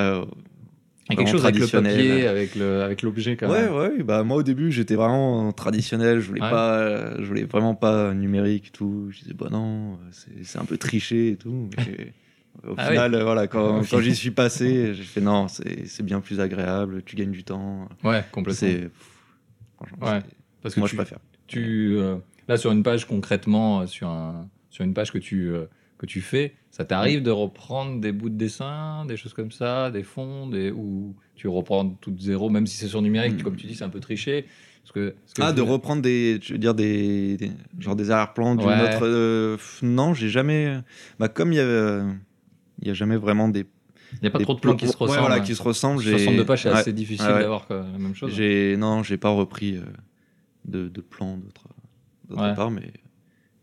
a 1.09 1.15
quelque 1.15 1.29
chose 1.29 1.45
avec 1.45 1.59
le 1.59 1.67
papier, 1.67 2.27
avec 2.27 2.55
le 2.55 2.81
avec 2.81 3.01
l'objet 3.01 3.35
quand 3.37 3.49
Ouais, 3.49 3.63
même. 3.63 3.73
ouais, 3.75 4.03
bah 4.03 4.23
moi 4.23 4.37
au 4.37 4.43
début 4.43 4.71
j'étais 4.71 4.95
vraiment 4.95 5.51
traditionnel, 5.51 6.19
je 6.19 6.27
voulais 6.27 6.41
Ouais. 6.41 6.49
pas, 6.49 6.77
euh, 6.79 7.15
je 7.19 7.25
voulais 7.25 7.43
vraiment 7.43 7.75
pas 7.75 8.13
numérique 8.13 8.67
et 8.67 8.71
tout. 8.71 9.07
Je 9.09 9.19
disais 9.21 9.33
bah 9.33 9.47
non, 9.51 9.97
c'est 10.11 10.43
c'est 10.45 10.59
un 10.59 10.65
peu 10.65 10.77
triché 10.77 11.29
et 11.31 11.35
tout. 11.37 11.69
Au 12.67 12.75
Ah 12.77 12.89
final, 12.89 13.15
euh, 13.15 13.23
voilà, 13.23 13.47
quand, 13.47 13.81
quand 13.89 13.99
j'y 14.01 14.15
suis 14.15 14.31
passé, 14.31 14.93
j'ai 14.93 15.03
fait 15.03 15.21
non, 15.21 15.47
c'est 15.47 16.03
bien 16.03 16.21
plus 16.21 16.39
agréable, 16.39 17.01
tu 17.03 17.15
gagnes 17.15 17.31
du 17.31 17.43
temps. 17.43 17.89
Ouais, 18.03 18.23
complètement. 18.31 18.67
Pff, 18.69 18.91
Ouais. 20.01 20.19
Parce 20.61 20.75
que 20.75 20.79
moi 20.79 20.87
tu, 20.87 20.95
je 20.95 21.01
préfère. 21.01 21.19
tu 21.47 21.95
euh, 21.97 22.15
là 22.47 22.55
sur 22.57 22.71
une 22.71 22.83
page 22.83 23.05
concrètement 23.05 23.81
euh, 23.81 23.85
sur 23.87 24.07
un 24.07 24.47
sur 24.69 24.85
une 24.85 24.93
page 24.93 25.11
que 25.11 25.17
tu 25.17 25.49
euh, 25.49 25.65
que 25.97 26.05
tu 26.05 26.21
fais, 26.21 26.53
ça 26.71 26.85
t'arrive 26.85 27.21
de 27.21 27.31
reprendre 27.31 27.99
des 27.99 28.11
bouts 28.13 28.29
de 28.29 28.37
dessin, 28.37 29.05
des 29.05 29.17
choses 29.17 29.33
comme 29.33 29.51
ça, 29.51 29.91
des 29.91 30.03
fonds, 30.03 30.47
des 30.47 30.71
ou 30.71 31.15
tu 31.35 31.47
reprends 31.47 31.89
tout 31.89 32.11
de 32.11 32.21
zéro, 32.21 32.49
même 32.49 32.65
si 32.67 32.77
c'est 32.77 32.87
sur 32.87 33.01
numérique, 33.01 33.39
Mm. 33.39 33.43
comme 33.43 33.55
tu 33.57 33.67
dis, 33.67 33.75
c'est 33.75 33.83
un 33.83 33.89
peu 33.89 33.99
triché. 33.99 34.45
Parce 34.83 34.91
que, 34.93 35.09
parce 35.11 35.33
que 35.33 35.41
Ah, 35.41 35.53
de 35.53 35.61
reprendre 35.61 36.01
des, 36.01 36.39
je 36.41 36.53
veux 36.53 36.59
dire 36.59 36.73
des, 36.75 37.37
des- 37.37 37.51
genre 37.79 37.95
des 37.95 38.11
arrière-plans 38.11 38.55
d'une 38.55 38.67
Ouais. 38.67 38.81
autre. 38.95 39.57
non, 39.81 40.13
j'ai 40.13 40.29
jamais. 40.29 40.77
Bah 41.19 41.27
comme 41.29 41.51
il 41.53 41.55
y 41.55 41.59
a, 41.59 41.63
euh, 41.63 42.11
il 42.81 42.87
y 42.87 42.91
a 42.91 42.93
jamais 42.93 43.17
vraiment 43.17 43.47
des. 43.47 43.65
Il 44.13 44.19
n'y 44.21 44.27
a 44.27 44.31
pas 44.31 44.39
trop 44.39 44.53
de 44.53 44.59
plans 44.59 44.75
qui 44.75 44.85
se 44.87 44.91
ouais, 44.91 44.97
ressemblent. 44.99 45.19
voilà, 45.21 45.39
qui 45.39 45.55
se 45.55 45.61
ressemblent. 45.63 46.01
j'ai- 46.01 46.11
62 46.19 46.45
pages, 46.45 46.63
c'est 46.63 46.69
ouais, 46.69 46.75
assez 46.75 46.93
difficile 46.93 47.25
ouais, 47.27 47.33
ouais. 47.33 47.39
d'avoir 47.41 47.65
quoi, 47.67 47.77
la 47.91 47.97
même 47.97 48.13
chose. 48.15 48.31
J'ai 48.33 48.75
non, 48.77 49.01
j'ai 49.03 49.17
pas 49.17 49.29
repris 49.29 49.77
euh, 49.77 49.81
de, 50.65 50.87
de 50.87 51.01
plans 51.01 51.37
d'autre 51.37 51.63
d'autre 52.29 52.41
Ouais. 52.41 52.53
part, 52.55 52.69
mais 52.71 52.91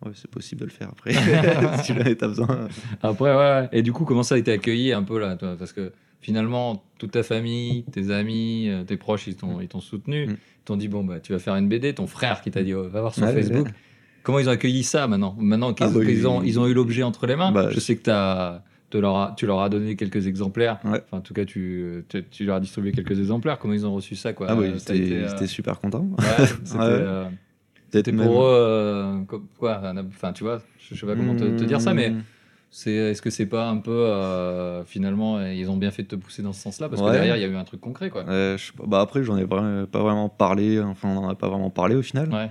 ouais, 0.04 0.12
c'est 0.14 0.30
possible 0.30 0.60
de 0.62 0.66
le 0.66 0.70
faire 0.72 0.88
après 0.88 1.12
si 1.84 1.94
jamais 1.94 2.14
t'as 2.16 2.28
besoin. 2.28 2.68
Après, 3.02 3.30
ouais, 3.30 3.36
ouais. 3.36 3.68
Et 3.72 3.82
du 3.82 3.92
coup, 3.92 4.04
comment 4.04 4.22
ça 4.24 4.34
a 4.34 4.38
été 4.38 4.50
accueilli 4.52 4.92
un 4.92 5.02
peu 5.04 5.18
là 5.20 5.36
toi? 5.36 5.54
Parce 5.58 5.72
que 5.72 5.92
finalement, 6.20 6.82
toute 6.98 7.12
ta 7.12 7.22
famille, 7.22 7.84
tes 7.92 8.10
amis, 8.10 8.68
euh, 8.68 8.82
tes 8.84 8.96
proches, 8.96 9.26
ils 9.28 9.36
t'ont, 9.36 9.60
ils 9.60 9.68
t'ont 9.68 9.80
soutenu. 9.80 10.26
Mm. 10.26 10.30
Ils 10.30 10.64
t'ont 10.64 10.76
dit, 10.76 10.88
bon, 10.88 11.04
bah, 11.04 11.20
tu 11.20 11.32
vas 11.32 11.38
faire 11.38 11.54
une 11.56 11.68
BD. 11.68 11.94
Ton 11.94 12.06
frère 12.06 12.42
qui 12.42 12.50
t'a 12.50 12.62
dit, 12.62 12.74
oh, 12.74 12.88
va 12.88 13.00
voir 13.00 13.14
sur 13.14 13.22
Ouais, 13.24 13.32
Facebook. 13.32 13.66
ouais. 13.68 13.74
Comment 14.22 14.38
ils 14.40 14.48
ont 14.48 14.52
accueilli 14.52 14.82
ça 14.84 15.06
maintenant? 15.06 15.34
Maintenant 15.38 15.72
qu'ils 15.72 15.86
Ah, 15.86 15.90
bah, 15.90 16.04
ils- 16.04 16.26
ont, 16.26 16.42
ils 16.42 16.58
ont 16.60 16.66
eu 16.66 16.74
l'objet 16.74 17.02
entre 17.02 17.26
les 17.26 17.36
mains? 17.36 17.52
Bah, 17.52 17.70
je 17.70 17.80
sais 17.80 17.96
que 17.96 18.02
t'as, 18.02 18.62
te 18.90 18.98
leur 18.98 19.16
as- 19.16 19.35
tu 19.37 19.46
leur 19.46 19.61
as 19.61 19.68
donné 19.68 19.96
quelques 19.96 20.26
exemplaires. 20.26 20.79
Ouais. 20.85 21.00
Enfin, 21.07 21.18
en 21.18 21.20
tout 21.20 21.33
cas, 21.35 21.44
tu, 21.44 22.05
tu, 22.09 22.24
tu 22.31 22.44
leur 22.44 22.57
as 22.57 22.61
distribué 22.61 22.92
quelques 22.92 23.18
exemplaires. 23.18 23.59
Comment 23.59 23.74
ils 23.74 23.87
ont 23.87 23.94
reçu 23.94 24.16
ça 24.16 24.33
quoi 24.33 24.46
Ah 24.50 24.57
oui, 24.57 24.66
ils 24.74 24.92
a 24.92 24.94
étaient 24.94 25.14
euh, 25.14 25.46
super 25.46 25.79
contents. 25.81 26.07
ouais, 26.18 26.46
c'était, 26.64 26.79
Ouais. 26.79 26.85
euh, 26.88 27.24
même- 28.12 28.26
pour 28.26 28.42
eux, 28.42 28.50
euh, 28.53 29.18
quoi 29.59 29.81
Enfin, 30.09 30.33
tu 30.33 30.44
vois, 30.44 30.61
je 30.79 30.94
sais 30.94 31.07
pas 31.07 31.14
comment 31.16 31.35
te, 31.37 31.44
te 31.44 31.64
dire 31.64 31.81
ça, 31.81 31.94
mais 31.94 32.11
Hmm. 32.11 32.22
c'est, 32.70 32.92
est-ce 32.92 33.22
que 33.22 33.31
c'est 33.31 33.46
pas 33.46 33.68
un 33.68 33.79
peu 33.79 33.90
euh, 33.90 34.85
finalement 34.85 35.40
ils 35.44 35.68
ont 35.70 35.76
bien 35.76 35.90
fait 35.90 36.03
de 36.05 36.09
te 36.09 36.16
pousser 36.16 36.42
dans 36.42 36.53
ce 36.53 36.61
sens-là? 36.62 36.88
Parce 36.88 37.00
que 37.00 37.07
Ouais. 37.07 37.12
derrière 37.12 37.37
il 37.37 37.42
y 37.42 37.44
a 37.44 37.48
eu 37.48 37.57
un 37.57 37.64
truc 37.64 37.81
concret 37.81 38.11
quoi. 38.11 38.24
Euh, 38.29 38.57
je. 38.59 38.72
Bah 38.87 39.00
après, 39.00 39.22
j'en 39.24 39.37
ai 39.37 39.44
vra- 39.44 39.87
pas 39.87 40.00
vraiment 40.03 40.29
parlé. 40.29 40.81
Enfin, 40.81 41.09
on 41.09 41.18
en 41.18 41.29
a 41.29 41.35
pas 41.35 41.48
vraiment 41.48 41.70
parlé 41.70 41.94
au 41.96 42.03
final. 42.03 42.29
Ouais. 42.33 42.48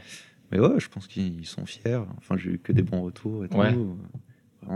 Mais 0.51 0.59
ouais, 0.59 0.79
je 0.79 0.89
pense 0.89 1.07
qu'ils 1.07 1.45
sont 1.45 1.65
fiers. 1.65 2.01
Enfin, 2.17 2.35
j'ai 2.37 2.51
eu 2.51 2.59
que 2.59 2.71
des 2.73 2.81
bons 2.81 3.01
retours 3.01 3.45
et 3.45 3.49
tout. 3.49 3.57
Ouais. 3.57 3.73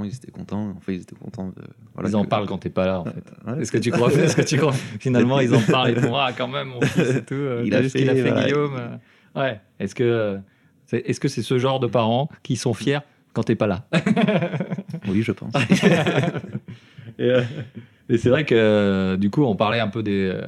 Ils 0.03 0.15
étaient 0.15 0.31
contents. 0.31 0.73
Enfin, 0.77 0.93
ils 0.93 1.01
étaient 1.01 1.15
contents 1.15 1.49
de. 1.49 1.61
voilà, 1.93 2.09
ils 2.09 2.15
en 2.15 2.23
que- 2.23 2.29
parlent 2.29 2.47
quand 2.47 2.57
t'es 2.57 2.69
pas 2.69 2.85
là 2.87 2.99
en 3.01 3.05
fait. 3.05 3.23
Ouais, 3.45 3.61
Est-ce 3.61 3.71
que 3.71 3.77
tu 3.77 3.91
crois 3.91 4.11
Est-ce 4.11 4.35
que 4.35 4.41
tu 4.41 4.57
crois 4.57 4.73
Finalement 4.99 5.39
ils 5.39 5.53
en 5.53 5.61
parlent 5.71 5.91
ils 5.91 5.99
font 6.01 6.15
ah 6.15 6.31
quand 6.35 6.47
même 6.47 6.69
mon 6.69 6.81
fils 6.81 7.17
et 7.17 7.23
tout. 7.23 7.35
euh, 7.35 7.63
Il 7.65 7.75
a 7.75 7.81
qu'il 7.83 8.09
a 8.09 8.15
fait, 8.15 8.21
fait 8.23 8.29
voilà. 8.31 8.45
Guillaume. 8.45 8.75
euh. 8.75 9.39
Ouais. 9.39 9.59
Est-ce 9.79 9.93
que 9.93 10.03
euh, 10.03 10.37
c'est, 10.87 10.99
est-ce 11.05 11.19
que 11.19 11.27
c'est 11.27 11.41
ce 11.43 11.59
genre 11.59 11.79
de 11.79 11.87
parents 11.87 12.29
qui 12.41 12.55
sont 12.55 12.73
fiers 12.73 12.99
quand 13.33 13.43
t'es 13.43 13.55
pas 13.55 13.67
là? 13.67 13.85
Oui, 15.09 15.21
je 15.21 15.31
pense. 15.33 15.53
Et, 17.19 17.23
euh, 17.29 17.41
et 18.09 18.17
c'est 18.17 18.29
vrai 18.29 18.45
que 18.45 18.55
euh, 18.55 19.17
du 19.17 19.29
coup, 19.29 19.43
on 19.43 19.55
parlait 19.55 19.79
un 19.79 19.87
peu 19.87 20.01
des, 20.03 20.31
euh, 20.33 20.41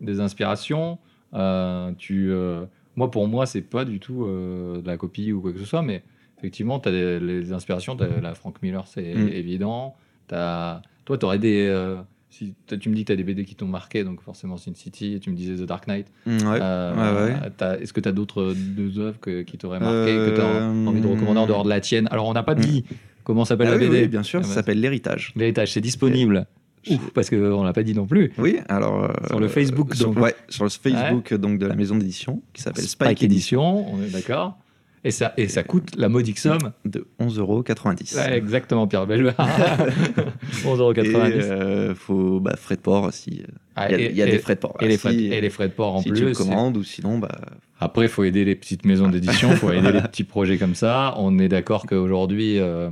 des 0.00 0.20
inspirations. 0.20 0.98
Euh, 1.34 1.92
tu, 1.96 2.30
euh, 2.30 2.64
moi, 2.96 3.10
pour 3.10 3.26
moi, 3.28 3.46
c'est 3.46 3.62
pas 3.62 3.84
du 3.84 4.00
tout 4.00 4.24
euh, 4.24 4.80
de 4.82 4.86
la 4.86 4.96
copie 4.96 5.32
ou 5.32 5.40
quoi 5.40 5.52
que 5.52 5.58
ce 5.58 5.64
soit, 5.64 5.82
mais 5.82 6.02
effectivement, 6.40 6.80
tu 6.80 6.88
as 6.88 7.18
les 7.18 7.52
inspirations. 7.52 7.96
T'as 7.96 8.20
la 8.20 8.34
Frank 8.34 8.56
Miller, 8.62 8.86
c'est 8.86 9.14
Mm. 9.14 9.28
évident. 9.28 9.94
As, 10.32 10.82
toi, 11.04 11.18
tu 11.18 11.24
aurais 11.26 11.38
des. 11.38 11.66
euh, 11.68 11.96
si, 12.32 12.54
tu 12.80 12.88
me 12.88 12.94
dis 12.94 13.02
que 13.02 13.08
tu 13.08 13.12
as 13.12 13.16
des 13.16 13.24
BD 13.24 13.44
qui 13.44 13.56
t'ont 13.56 13.66
marqué, 13.66 14.04
donc 14.04 14.22
forcément 14.22 14.56
Sin 14.56 14.72
City, 14.74 15.14
et 15.14 15.18
tu 15.20 15.30
me 15.30 15.34
disais 15.34 15.56
The 15.56 15.66
Dark 15.66 15.86
Knight. 15.88 16.06
Mm, 16.26 16.30
ouais. 16.30 16.58
Euh, 16.62 17.26
ouais, 17.26 17.32
ouais. 17.32 17.50
t'as- 17.56 17.76
Est-ce 17.78 17.92
que 17.92 18.00
tu 18.00 18.08
as 18.08 18.12
d'autres 18.12 18.54
deux 18.56 18.98
œuvres 19.00 19.18
qui 19.44 19.58
t'auraient 19.58 19.80
marqué, 19.80 20.14
que 20.14 20.34
tu 20.36 20.40
as 20.40 20.44
Euh, 20.44 20.86
envie 20.86 21.00
de 21.00 21.06
recommander 21.08 21.40
en 21.40 21.46
dehors 21.46 21.64
de 21.64 21.68
la 21.68 21.80
tienne? 21.80 22.06
Alors, 22.12 22.26
on 22.28 22.32
n'a 22.32 22.44
pas 22.44 22.54
dit 22.54 22.84
comment 23.24 23.44
s'appelle 23.44 23.66
Ah 23.68 23.72
la 23.72 23.76
oui, 23.78 23.88
BD. 23.88 24.02
oui, 24.02 24.08
bien 24.08 24.22
sûr, 24.22 24.40
Ah 24.40 24.42
ça 24.44 24.48
bah, 24.50 24.54
s'appelle 24.54 24.80
L'héritage. 24.80 25.32
L'héritage, 25.36 25.72
c'est 25.72 25.80
disponible. 25.80 26.46
Ouf, 26.88 27.10
parce 27.12 27.28
qu'on 27.28 27.62
l'a 27.64 27.72
pas 27.74 27.82
dit 27.82 27.92
non 27.94 28.06
plus. 28.06 28.32
Oui, 28.38 28.56
alors. 28.68 29.04
euh, 29.04 29.08
Sur 29.26 29.38
le 29.40 29.48
Facebook, 29.48 29.94
sur, 29.94 30.06
donc. 30.14 30.20
ouais, 30.24 30.34
sur 30.48 30.64
le 30.64 30.70
Facebook 30.70 31.34
donc, 31.34 31.58
de 31.58 31.66
la 31.66 31.74
maison 31.74 31.96
d'édition 31.96 32.40
qui 32.54 32.62
s'appelle 32.62 32.84
Spike, 32.84 33.22
Edition, 33.24 33.92
on 33.92 34.00
est 34.02 34.08
d'accord. 34.10 34.56
Et 35.02 35.10
ça, 35.10 35.32
et 35.38 35.48
ça 35.48 35.62
coûte 35.62 35.96
la 35.96 36.10
modique 36.10 36.38
somme. 36.38 36.72
de 36.84 37.06
11,90€. 37.20 38.16
Ouais, 38.16 38.36
exactement, 38.36 38.86
Pierre 38.86 39.06
Bellemare. 39.06 39.34
11,90€. 40.64 41.00
Et 41.30 41.42
euh, 41.42 41.94
faut 41.94 42.40
bah, 42.40 42.54
frais 42.56 42.76
de 42.76 42.80
port 42.80 43.12
si. 43.12 43.42
Ah, 43.76 43.88
Il 43.88 43.92
y 43.92 43.94
a, 43.94 43.98
et- 44.06 44.10
il 44.10 44.16
y 44.16 44.22
a 44.22 44.26
et- 44.26 44.30
des 44.32 44.38
frais 44.38 44.54
de 44.56 44.60
port. 44.60 44.76
Et 44.80 44.86
les, 44.88 44.92
Si, 44.94 44.98
frais, 44.98 45.14
et 45.16 45.40
les 45.40 45.50
frais 45.50 45.68
de 45.68 45.72
port 45.72 45.94
en 45.96 46.02
si 46.02 46.10
plus. 46.10 46.18
tu 46.18 46.24
le 46.26 46.34
c'est- 46.34 46.44
commandes 46.44 46.76
ou 46.76 46.84
sinon, 46.84 47.18
bah. 47.18 47.30
Après, 47.78 48.02
il 48.02 48.08
faut 48.08 48.24
aider 48.24 48.44
les 48.44 48.54
petites 48.56 48.84
maisons 48.84 49.08
d'édition, 49.08 49.50
il 49.52 49.56
faut 49.56 49.72
aider 49.72 49.90
les 49.92 50.02
petits 50.02 50.24
projets 50.24 50.58
comme 50.58 50.74
ça. 50.74 51.14
On 51.16 51.38
est 51.38 51.48
d'accord 51.48 51.86
qu'aujourd'hui, 51.86 52.58
euh, 52.58 52.90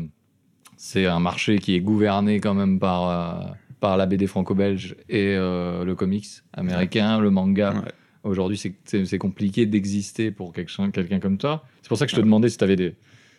c'est 0.78 1.04
un 1.06 1.20
marché 1.20 1.58
qui 1.58 1.74
est 1.74 1.80
gouverné 1.80 2.40
quand 2.40 2.54
même 2.54 2.78
par, 2.78 3.08
euh, 3.10 3.44
par 3.80 3.98
la 3.98 4.06
BD 4.06 4.26
franco-belge 4.26 4.96
et 5.10 5.34
euh, 5.36 5.84
le 5.84 5.94
comics 5.94 6.26
américain, 6.54 7.20
le 7.20 7.28
manga. 7.30 7.74
Ouais. 7.74 7.92
Aujourd'hui, 8.24 8.58
c'est- 8.58 9.18
compliqué 9.18 9.66
d'exister 9.66 10.30
pour 10.30 10.52
quelqu'un 10.52 11.20
comme 11.20 11.38
toi. 11.38 11.64
C'est 11.82 11.88
pour 11.88 11.98
ça 11.98 12.06
que 12.06 12.10
je 12.10 12.16
te 12.16 12.20
demandais 12.20 12.48
si 12.48 12.58
tu 12.58 12.64
avais 12.64 12.76
des. 12.76 12.94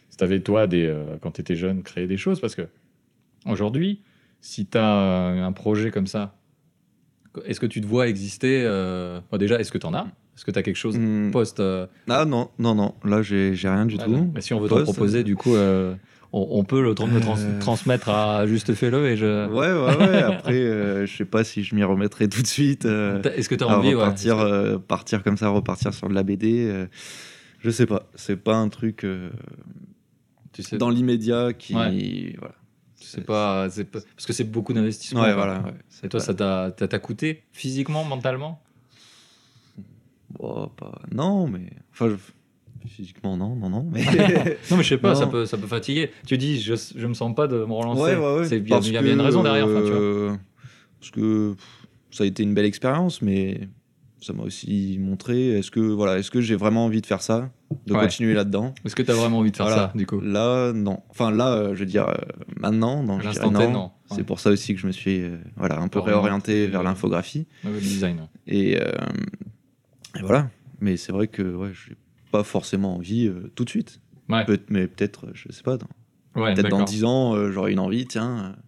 Si 0.09 0.23
avais, 0.23 0.39
toi, 0.39 0.65
des, 0.67 0.85
euh, 0.85 1.17
quand 1.21 1.31
tu 1.31 1.41
étais 1.41 1.55
jeune, 1.55 1.83
créé 1.83 2.07
des 2.07 2.17
choses. 2.17 2.39
Parce 2.39 2.55
que 2.55 2.67
aujourd'hui, 3.45 4.01
si 4.41 4.65
tu 4.65 4.77
as 4.77 4.85
un 4.85 5.51
projet 5.51 5.91
comme 5.91 6.07
ça, 6.07 6.35
est-ce 7.45 7.59
que 7.59 7.67
tu 7.67 7.79
te 7.81 7.85
vois 7.85 8.07
exister 8.07 8.63
euh, 8.65 9.19
bon, 9.31 9.37
Déjà, 9.37 9.59
est-ce 9.59 9.71
que 9.71 9.77
tu 9.77 9.85
en 9.85 9.93
as? 9.93 10.07
Est-ce 10.35 10.45
que 10.45 10.51
tu 10.51 10.59
as 10.59 10.63
quelque 10.63 10.77
chose 10.77 10.97
Hmm. 10.97 11.31
post 11.31 11.59
euh, 11.59 11.85
Ah 12.07 12.25
non, 12.25 12.49
non, 12.57 12.73
non. 12.73 12.95
Là, 13.03 13.21
j'ai 13.21 13.53
rien 13.53 13.85
du 13.85 13.97
ah, 13.99 14.05
tout. 14.05 14.31
Mais 14.33 14.41
si 14.41 14.53
on 14.53 14.59
veut 14.59 14.69
te 14.69 14.81
proposer, 14.81 15.23
du 15.23 15.35
coup, 15.35 15.55
on, 16.31 16.47
on 16.51 16.63
peut 16.63 16.81
le, 16.81 16.93
trans- 16.95 17.07
Euh. 17.09 17.59
transmettre 17.59 18.09
à 18.09 18.45
Juste 18.45 18.73
Fais-le 18.73 19.07
et 19.07 19.17
je. 19.17 19.47
Ouais, 19.47 19.71
ouais, 19.71 20.07
ouais. 20.09 20.21
Après, 20.23 20.53
euh, 20.53 21.05
je 21.05 21.15
sais 21.17 21.25
pas 21.25 21.43
si 21.43 21.63
je 21.63 21.73
m'y 21.75 21.83
remettrai 21.83 22.27
tout 22.29 22.41
de 22.41 22.47
suite. 22.47 22.85
euh, 22.85 23.21
Est-ce 23.23 23.49
que 23.49 23.55
tu 23.55 23.63
as 23.63 23.67
envie 23.67 23.89
ouais, 23.89 23.95
repartir, 23.95 24.37
que- 24.37 24.41
euh, 24.43 24.77
partir 24.77 25.23
comme 25.23 25.37
ça, 25.37 25.49
repartir 25.49 25.93
sur 25.93 26.07
de 26.09 26.13
la 26.13 26.23
BD. 26.23 26.85
je 27.59 27.69
sais 27.69 27.85
pas. 27.85 28.07
C'est 28.15 28.37
pas 28.37 28.55
un 28.55 28.69
truc 28.69 29.05
tu 30.53 30.63
sais, 30.63 30.77
dans 30.77 30.89
l'immédiat 30.89 31.53
qui. 31.53 31.75
Ouais. 31.75 32.35
Voilà. 32.39 32.55
c'est 32.95 33.23
pas, 33.25 33.67
Parce 33.69 34.25
que 34.25 34.33
c'est 34.33 34.43
beaucoup 34.43 34.73
d'investissement. 34.73 35.21
Ouais, 35.21 35.33
voilà. 35.33 35.61
ouais. 35.61 35.73
Et 36.03 36.09
toi, 36.09 36.19
ça 36.19 36.33
t'a 36.33 36.73
ça 36.77 36.87
t'a 36.87 36.99
coûté 36.99 37.43
physiquement, 37.53 38.03
mentalement? 38.03 38.61
Bon, 40.37 40.67
pas... 40.77 41.01
Non, 41.11 41.47
mais. 41.47 41.69
Enfin, 41.91 42.09
je- 42.09 42.15
physiquement, 42.87 43.35
non, 43.37 43.55
non, 43.55 43.69
non. 43.69 43.87
Mais... 43.91 44.03
Non, 44.71 44.77
mais 44.77 44.83
je 44.83 44.89
sais 44.89 44.97
pas, 44.97 45.13
Non. 45.13 45.19
ça 45.19 45.27
peut, 45.27 45.45
ça 45.45 45.57
peut 45.57 45.67
fatiguer. 45.67 46.11
Tu 46.25 46.37
dis, 46.37 46.59
je, 46.61 46.73
je 46.95 47.07
me 47.07 47.13
sens 47.13 47.35
pas 47.35 47.47
de 47.47 47.57
me 47.65 47.73
relancer. 47.73 48.01
Ouais, 48.01 48.15
ouais, 48.15 48.39
ouais. 48.39 48.45
C'est- 48.47 48.57
Il 48.57 48.67
y 48.69 48.71
a, 48.71 48.75
Parce 48.75 48.87
il 48.87 48.93
y 48.93 48.97
a 48.97 49.01
bien 49.01 49.13
une 49.13 49.21
raison 49.21 49.43
derrière. 49.43 49.65
enfin, 49.65 49.81
tu 49.81 49.91
vois. 49.91 49.99
euh, 49.99 50.35
Parce 50.99 51.11
que 51.11 51.53
pff, 51.53 51.87
ça 52.11 52.23
a 52.23 52.27
été 52.27 52.43
une 52.43 52.53
belle 52.53 52.65
expérience, 52.65 53.21
mais 53.21 53.67
ça 54.21 54.33
m'a 54.33 54.43
aussi 54.43 54.97
montré 54.99 55.57
est-ce 55.59 55.71
que 55.71 55.79
voilà, 55.79 56.17
est-ce 56.19 56.29
que 56.31 56.41
j'ai 56.41 56.55
vraiment 56.55 56.83
envie 56.85 56.99
de 56.99 57.05
faire 57.05 57.21
ça, 57.21 57.49
de 57.87 57.93
Ouais. 57.93 58.01
continuer 58.01 58.33
là-dedans? 58.33 58.73
Est-ce 58.83 58.95
que 58.95 59.01
tu 59.03 59.11
as 59.11 59.13
vraiment 59.13 59.37
envie 59.39 59.51
de 59.51 59.55
faire 59.55 59.67
Voilà. 59.67 59.91
ça, 59.93 59.97
du 59.97 60.05
coup? 60.05 60.19
Là, 60.19 60.73
non. 60.73 60.99
Enfin, 61.09 61.31
là, 61.31 61.53
euh, 61.53 61.75
je 61.75 61.79
veux 61.79 61.85
dire, 61.85 62.09
euh, 62.09 62.13
maintenant, 62.57 63.01
non, 63.01 63.19
je 63.21 63.29
dirais 63.29 63.49
non. 63.49 63.71
non. 63.71 63.83
Ouais. 63.85 64.17
C'est 64.17 64.23
pour 64.23 64.39
ça 64.41 64.49
aussi 64.49 64.73
que 64.75 64.81
je 64.81 64.87
me 64.87 64.91
suis 64.91 65.21
euh, 65.21 65.37
voilà, 65.55 65.79
un 65.79 65.87
peu 65.87 65.99
Orienté, 65.99 66.19
réorienté 66.19 66.67
vers 66.67 66.83
l'infographie. 66.83 67.47
Le 67.63 67.79
design. 67.79 68.27
Et, 68.47 68.71
et 68.73 68.79
voilà. 70.21 70.49
Mais 70.81 70.97
c'est 70.97 71.11
vrai 71.11 71.27
que 71.27 71.41
ouais, 71.55 71.69
j'ai 71.73 71.95
pas 72.31 72.43
forcément 72.43 72.95
envie 72.95 73.27
euh, 73.27 73.51
tout 73.55 73.65
de 73.65 73.69
suite. 73.69 73.99
Ouais, 74.29 74.45
Peut- 74.45 74.59
mais 74.69 74.87
peut-être, 74.87 75.27
euh, 75.27 75.31
je 75.33 75.51
sais 75.51 75.63
pas, 75.63 75.77
dans- 75.77 75.87
ouais 76.41 76.53
peut-être 76.53 76.69
dans 76.69 76.77
d'accord. 76.77 76.85
10 76.87 77.03
ans, 77.03 77.35
euh, 77.35 77.51
j'aurai 77.51 77.71
une 77.71 77.79
envie, 77.79 78.05
tiens, 78.05 78.53
euh, 78.55 78.61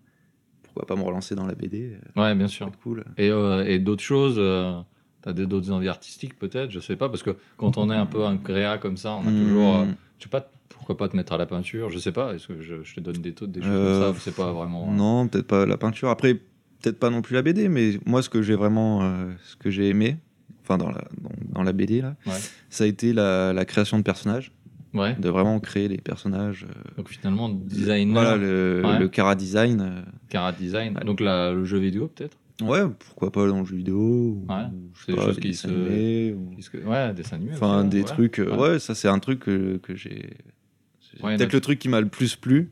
pourquoi 0.63 0.86
pas 0.86 0.95
me 0.95 1.04
relancer 1.04 1.36
dans 1.36 1.45
la 1.45 1.54
BD 1.56 1.97
Ouais, 2.15 2.34
bien 2.36 2.47
sûr. 2.47 2.71
cool. 2.84 3.04
Et, 3.17 3.28
et 3.28 3.80
d'autres 3.80 4.04
choses, 4.04 4.36
euh, 4.38 4.80
as 5.26 5.34
d'autres 5.34 5.71
envies 5.71 5.88
artistiques 5.89 6.38
peut-être, 6.39 6.71
je 6.71 6.80
sais 6.80 6.95
pas, 6.95 7.10
parce 7.10 7.24
que 7.24 7.36
quand 7.58 7.78
on 7.78 7.91
est 7.91 7.95
un 7.95 8.06
peu 8.06 8.26
un 8.26 8.38
créa 8.38 8.78
comme 8.78 8.97
ça, 8.97 9.13
on 9.13 9.28
a 9.28 9.32
toujours. 9.32 9.76
euh, 9.76 9.86
Hmm. 9.86 9.95
je 10.17 10.24
sais 10.24 10.30
pas, 10.30 10.50
pourquoi 10.69 10.97
pas 10.97 11.10
te 11.10 11.15
mettre 11.15 11.34
à 11.34 11.38
la 11.38 11.45
peinture, 11.45 11.89
je 11.89 12.00
sais 12.00 12.12
pas, 12.12 12.34
est-ce 12.34 12.47
que 12.47 12.62
je, 12.62 12.82
je 12.84 12.95
te 12.95 13.00
donne 13.02 13.17
des 13.21 13.34
taux, 13.34 13.45
des 13.47 13.62
choses 13.62 13.69
comme 14.02 14.13
ça, 14.15 14.19
c'est 14.19 14.36
pas 14.36 14.52
vraiment. 14.52 14.91
Non, 14.91 15.28
peut-être 15.28 15.45
pas 15.47 15.65
la 15.65 15.78
peinture. 15.78 16.10
Après, 16.10 16.34
peut-être 16.36 16.97
pas 17.00 17.10
non 17.12 17.21
plus 17.21 17.36
la 17.36 17.41
BD, 17.43 17.69
mais 17.69 18.00
moi, 18.08 18.24
ce 18.24 18.30
que 18.30 18.41
j'ai 18.41 18.56
vraiment, 18.56 19.04
euh, 19.04 19.32
ce 19.43 19.56
que 19.56 19.69
j'ai 19.69 19.89
aimé, 19.89 20.17
enfin 20.63 20.78
dans 20.78 20.89
la, 20.89 21.04
dans, 21.21 21.30
dans 21.54 21.63
la 21.63 21.74
BD 21.74 22.02
là, 22.02 22.15
Ouais. 22.26 22.34
ça 22.69 22.84
a 22.84 22.88
été 22.88 23.13
la, 23.13 23.54
la 23.54 23.65
création 23.65 23.97
de 23.97 24.04
personnages, 24.04 24.52
Ouais, 24.93 25.15
de 25.15 25.30
vraiment 25.30 25.60
créer 25.60 25.88
les 25.88 25.97
personnages. 25.97 26.65
euh, 26.69 26.74
donc 26.97 27.10
finalement, 27.10 27.47
designer, 27.50 28.13
voilà, 28.13 28.36
le, 28.38 28.82
Ouais. 28.86 29.00
le 29.00 29.08
cara 29.08 29.36
design. 29.36 29.82
euh, 29.82 30.02
cara 30.30 30.52
design, 30.52 30.93
donc 31.06 31.19
la- 31.21 31.52
le 31.54 31.63
jeu 31.65 31.80
vidéo 31.80 32.08
peut-être? 32.13 32.38
Ouais, 32.62 32.82
pourquoi 33.00 33.32
pas 33.32 33.47
dans 33.47 33.60
le 33.62 33.65
jeu 33.65 33.76
vidéo. 33.78 33.97
ou- 33.97 34.45
Ouais, 34.47 34.65
c'est 35.06 35.13
des 35.13 35.17
choses 35.21 35.39
qui 35.39 35.54
se- 35.56 35.67
animés, 35.67 36.34
ou- 36.34 36.56
Qu'est-ce 36.56 36.69
que- 36.69 36.78
Ouais, 36.86 37.12
dessin 37.13 37.38
animé. 37.38 37.54
Enfin, 37.56 37.80
aussi, 37.80 37.89
des 37.89 38.04
trucs. 38.04 38.39
euh, 38.39 38.56
Ouais. 38.56 38.78
ça, 38.80 38.93
c'est 38.93 39.08
un 39.08 39.17
truc 39.19 39.39
que, 39.39 39.78
que 39.78 39.95
j'ai. 39.95 40.30
c'est 41.00 41.21
Peut-être 41.21 41.54
le 41.54 41.62
truc 41.62 41.80
qui 41.80 41.89
m'a 41.89 42.00
le 42.02 42.08
plus 42.10 42.36
plu. 42.36 42.71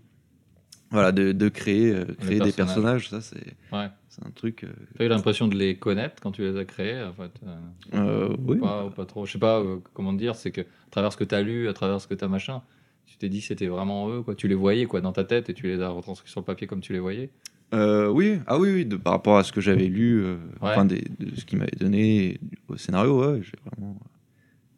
Voilà, 0.91 1.11
de, 1.11 1.31
de 1.33 1.49
créer, 1.49 1.91
euh, 1.93 2.05
créer 2.19 2.39
des 2.39 2.51
personnages. 2.51 3.09
personnages, 3.09 3.09
ça, 3.09 3.21
c'est 3.21 3.53
Ouais. 3.75 3.87
c'est 4.07 4.25
un 4.25 4.31
truc. 4.31 4.63
euh, 4.63 4.69
T'as 4.97 5.05
eu 5.05 5.07
l'impression 5.07 5.47
de 5.47 5.55
les 5.55 5.75
connaître 5.75 6.15
quand 6.21 6.31
tu 6.31 6.41
les 6.41 6.57
as 6.57 6.65
créés 6.65 7.03
en 7.03 7.13
fait 7.13 7.31
euh, 7.45 7.55
euh, 7.93 8.29
ou 8.39 8.53
oui. 8.53 8.57
pas, 8.59 8.85
ou 8.85 8.89
pas 8.89 9.05
trop. 9.05 9.25
Je 9.27 9.33
sais 9.33 9.37
pas 9.39 9.59
euh, 9.59 9.77
comment 9.93 10.13
te 10.13 10.17
dire, 10.17 10.35
c'est 10.35 10.49
que 10.51 10.61
à 10.61 10.89
travers 10.89 11.11
ce 11.13 11.17
que 11.17 11.23
tu 11.23 11.35
as 11.35 11.41
lu, 11.43 11.67
à 11.67 11.73
travers 11.73 12.01
ce 12.01 12.07
que 12.07 12.15
tu 12.15 12.23
as 12.25 12.27
machin, 12.27 12.63
tu 13.05 13.17
t'es 13.17 13.29
dit 13.29 13.39
que 13.41 13.45
c'était 13.45 13.67
vraiment 13.67 14.09
eux, 14.09 14.23
quoi. 14.23 14.33
Tu 14.33 14.47
les 14.47 14.55
voyais 14.55 14.85
quoi 14.85 14.99
dans 15.01 15.11
ta 15.11 15.23
tête 15.23 15.49
et 15.49 15.53
tu 15.53 15.67
les 15.67 15.79
as 15.79 15.89
retranscrits 15.89 16.31
sur 16.31 16.41
le 16.41 16.45
papier 16.45 16.65
comme 16.65 16.81
tu 16.81 16.91
les 16.93 16.99
voyais. 16.99 17.29
Euh, 17.75 18.07
oui, 18.07 18.39
ah 18.47 18.57
oui, 18.57 18.71
oui, 18.73 18.85
de, 18.87 18.95
par 18.95 19.13
rapport 19.13 19.37
à 19.37 19.43
ce 19.43 19.51
que 19.51 19.61
j'avais 19.61 19.85
lu, 19.85 20.23
euh, 20.23 20.37
Ouais. 20.59 20.69
enfin 20.71 20.85
des- 20.85 21.05
de 21.19 21.35
ce 21.35 21.45
qu'il 21.45 21.59
m'avait 21.59 21.77
donné 21.79 22.39
au 22.67 22.77
scénario, 22.77 23.23
ouais, 23.23 23.41
j'ai 23.43 23.53
vraiment. 23.63 23.95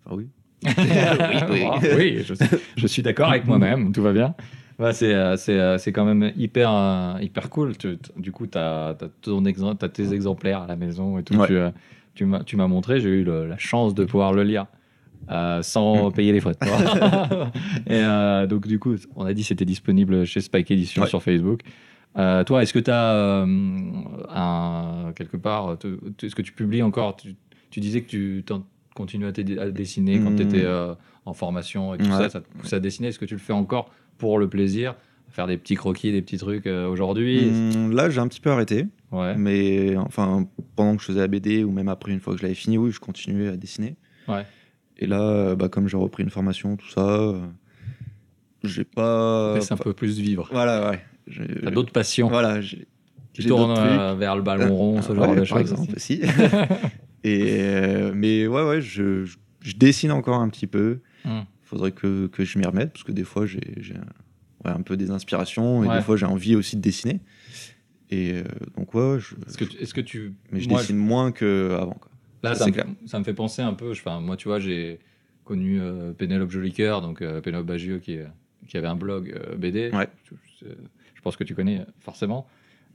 Enfin 0.05 0.15
oui. 0.17 0.27
oui, 1.49 1.67
oui, 1.95 2.23
je, 2.25 2.33
je 2.75 2.87
suis 2.87 3.01
d'accord 3.01 3.29
avec 3.29 3.45
moi-même, 3.45 3.93
tout 3.93 4.01
va 4.03 4.11
bien. 4.11 4.35
Ouais, 4.81 4.93
c'est, 4.93 5.13
euh, 5.13 5.37
c'est, 5.37 5.59
euh, 5.59 5.77
c'est 5.77 5.91
quand 5.91 6.05
même 6.05 6.31
hyper, 6.35 6.71
euh, 6.73 7.13
hyper 7.21 7.49
cool. 7.49 7.77
Tu- 7.77 7.97
du 8.17 8.31
coup, 8.31 8.47
tu 8.47 8.57
as, 8.57 8.95
tes 9.93 10.13
exemplaires 10.13 10.61
à 10.63 10.67
la 10.67 10.75
maison 10.75 11.17
et 11.19 11.23
tout. 11.23 11.35
Ouais. 11.35 11.47
Tu, 11.47 11.55
tu, 12.15 12.25
m'as, 12.25 12.43
tu 12.43 12.57
m'as 12.57 12.67
montré, 12.67 12.99
j'ai 12.99 13.09
eu 13.09 13.23
le- 13.23 13.47
la 13.47 13.57
chance 13.57 13.93
de 13.93 14.03
pouvoir 14.05 14.33
le 14.33 14.43
lire 14.43 14.65
euh, 15.29 15.61
sans 15.61 16.09
Mm. 16.09 16.13
payer 16.13 16.31
les 16.31 16.39
frais. 16.39 16.55
et 17.87 17.91
euh, 17.91 18.47
donc, 18.47 18.67
du 18.67 18.79
coup, 18.79 18.95
on 19.15 19.25
a 19.25 19.33
dit 19.33 19.43
que 19.43 19.47
c'était 19.49 19.65
disponible 19.65 20.25
chez 20.25 20.41
Spike 20.41 20.71
Edition 20.71 21.03
Ouais. 21.03 21.07
sur 21.07 21.21
Facebook. 21.21 21.61
Euh, 22.17 22.43
toi, 22.43 22.63
est-ce 22.63 22.73
que 22.73 22.79
tu 22.79 22.91
as 22.91 23.45
un, 24.29 25.11
quelque 25.15 25.37
part, 25.37 25.77
est-ce 26.23 26.35
que 26.35 26.41
tu 26.41 26.51
publies 26.53 26.81
encore? 26.83 27.15
Tu, 27.15 27.35
tu 27.69 27.79
disais 27.79 28.01
que 28.01 28.09
tu 28.09 28.43
continuais 28.95 29.27
à, 29.59 29.69
dessiner 29.71 30.19
quand 30.19 30.31
Mm. 30.31 30.35
tu 30.37 30.41
étais 30.43 30.65
en 31.25 31.33
formation 31.33 31.93
et 31.93 31.99
tout 31.99 32.05
Ouais. 32.05 32.17
ça, 32.17 32.29
ça 32.29 32.41
te 32.41 32.47
poussait 32.57 32.75
à 32.77 32.79
dessiner. 32.79 33.09
Est-ce 33.09 33.19
que 33.19 33.25
tu 33.25 33.35
le 33.35 33.39
fais 33.39 33.53
encore 33.53 33.89
pour 34.21 34.39
le 34.39 34.47
plaisir 34.47 34.95
Faire 35.29 35.47
des 35.47 35.57
petits 35.57 35.75
croquis, 35.75 36.11
des 36.11 36.21
petits 36.21 36.37
trucs 36.37 36.67
euh, 36.67 36.87
aujourd'hui 36.87 37.49
Hum, 37.49 37.91
là, 37.93 38.09
j'ai 38.09 38.19
un 38.19 38.27
petit 38.27 38.39
peu 38.41 38.49
arrêté, 38.51 38.87
Ouais. 39.11 39.33
mais 39.37 39.95
enfin, 39.97 40.45
pendant 40.75 40.95
que 40.95 41.01
je 41.01 41.07
faisais 41.07 41.19
la 41.21 41.27
BD 41.27 41.63
ou 41.63 41.71
même 41.71 41.87
après, 41.89 42.11
une 42.11 42.19
fois 42.19 42.33
que 42.33 42.39
je 42.39 42.43
l'avais 42.43 42.55
fini, 42.55 42.77
oui, 42.77 42.91
je 42.91 42.99
continuais 42.99 43.47
à 43.47 43.55
dessiner. 43.57 43.95
Ouais. 44.27 44.45
Et 44.97 45.07
là, 45.07 45.55
bah, 45.55 45.67
comme 45.69 45.87
j'ai 45.87 45.95
repris 45.97 46.23
une 46.23 46.29
formation, 46.29 46.75
tout 46.77 46.89
ça, 46.89 47.01
euh, 47.07 47.39
j'ai 48.63 48.83
pas. 48.83 49.57
C'est 49.61 49.73
un 49.73 49.77
peu 49.77 49.93
plus 49.93 50.19
vivre. 50.19 50.47
Voilà, 50.51 50.91
ouais. 50.91 51.01
T'as 51.63 51.71
d'autres 51.71 51.91
passions 51.93 52.27
Voilà, 52.27 52.59
tournent 53.47 53.69
d'autres 53.73 53.81
euh, 53.81 54.15
vers 54.15 54.35
le 54.35 54.41
ballon 54.41 54.75
rond, 54.75 55.01
ce 55.01 55.11
Euh, 55.11 55.15
genre 55.15 55.29
ouais, 55.29 55.35
de 55.35 55.39
par 55.39 55.45
choses. 55.47 55.71
exemple, 55.71 55.93
aussi. 55.95 56.21
Et 57.23 58.11
mais 58.13 58.47
ouais, 58.47 58.63
ouais, 58.67 58.81
je, 58.81 59.23
je, 59.25 59.37
je 59.61 59.75
dessine 59.75 60.11
encore 60.11 60.39
un 60.41 60.49
petit 60.49 60.67
peu. 60.67 60.99
Hmm. 61.23 61.41
Faudrait 61.71 61.93
que, 61.93 62.27
que 62.27 62.43
je 62.43 62.59
m'y 62.59 62.65
remette 62.65 62.91
parce 62.91 63.03
que 63.05 63.13
des 63.13 63.23
fois 63.23 63.45
j'ai 63.45 63.61
j'ai 63.77 63.95
un, 63.95 63.99
ouais, 64.69 64.75
un 64.77 64.81
peu 64.81 64.97
des 64.97 65.09
inspirations 65.09 65.83
et 65.83 65.87
Ouais. 65.87 65.95
des 65.95 66.01
fois 66.03 66.17
j'ai 66.17 66.25
envie 66.25 66.55
aussi 66.57 66.75
de 66.75 66.81
dessiner. 66.81 67.21
Et 68.09 68.33
euh, 68.33 68.43
donc 68.77 68.93
ouais, 68.93 69.19
je, 69.19 69.35
Est-ce 69.47 69.57
que, 69.57 69.63
tu- 69.63 69.77
est-ce 69.77 69.93
que 69.93 70.01
tu. 70.01 70.33
mais 70.51 70.59
je 70.59 70.67
moi, 70.67 70.81
dessine 70.81 70.97
moins 70.97 71.31
qu'avant. 71.31 71.93
quoi. 71.93 72.11
Là, 72.43 72.55
Ça, 72.55 72.65
ça, 72.65 72.67
me, 72.67 72.71
clair. 72.73 72.85
ça 73.05 73.19
me 73.19 73.23
fait 73.23 73.33
penser 73.33 73.61
un 73.61 73.73
peu. 73.73 73.93
je- 73.93 74.01
moi, 74.19 74.35
tu 74.35 74.49
vois, 74.49 74.59
j'ai 74.59 74.99
connu 75.45 75.79
euh, 75.79 76.11
Pénélope 76.11 76.51
Jolicoeur, 76.51 77.01
donc 77.01 77.21
euh, 77.21 77.39
Pénélope 77.39 77.67
Bagieux, 77.67 77.99
qui, 77.99 78.13
est- 78.15 78.27
qui 78.67 78.75
avait 78.77 78.87
un 78.87 78.95
blog 78.97 79.31
euh, 79.33 79.55
BD. 79.55 79.91
Ouais. 79.93 80.09
Je, 80.59 81.21
pense 81.23 81.37
que 81.37 81.45
tu 81.45 81.55
connais 81.55 81.79
euh, 81.79 81.85
forcément. 82.01 82.47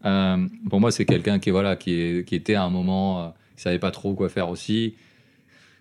Euh, 0.04 0.46
pour 0.68 0.80
moi, 0.80 0.90
c'est 0.90 1.06
quelqu'un 1.06 1.38
qui, 1.38 1.50
voilà, 1.50 1.76
qui, 1.76 1.92
est, 1.94 2.28
qui 2.28 2.34
était 2.34 2.54
à 2.56 2.64
un 2.64 2.70
moment, 2.70 3.22
euh, 3.24 3.28
qui 3.56 3.62
savait 3.62 3.78
pas 3.78 3.90
trop 3.92 4.14
quoi 4.14 4.28
faire 4.28 4.50
aussi, 4.50 4.96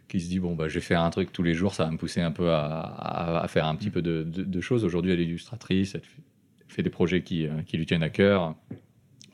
qui 0.08 0.20
se 0.22 0.30
dit 0.30 0.40
bon, 0.40 0.56
bah, 0.56 0.68
je 0.68 0.76
vais 0.76 0.82
faire 0.82 1.02
un 1.02 1.10
truc 1.10 1.32
tous 1.32 1.44
les 1.44 1.54
jours, 1.54 1.74
ça 1.74 1.86
va 1.86 1.92
me 1.92 1.98
pousser 1.98 2.22
un 2.22 2.32
peu 2.32 2.52
à, 2.52 2.66
à- 2.66 3.44
à 3.44 3.48
faire 3.48 3.66
un 3.68 3.76
petit 3.76 3.90
peu 3.90 4.02
de, 4.02 4.24
de- 4.24 4.44
de 4.44 4.62
choses. 4.62 4.84
Aujourd'hui, 4.86 5.12
elle 5.12 5.20
est 5.20 5.24
illustratrice, 5.26 5.96
elle 5.96 6.02
fait, 6.68 6.84
des 6.84 6.90
projets 6.90 7.22
qui, 7.24 7.48
euh, 7.48 7.62
qui 7.66 7.78
lui 7.78 7.86
tiennent 7.86 8.04
à 8.04 8.10
cœur, 8.10 8.54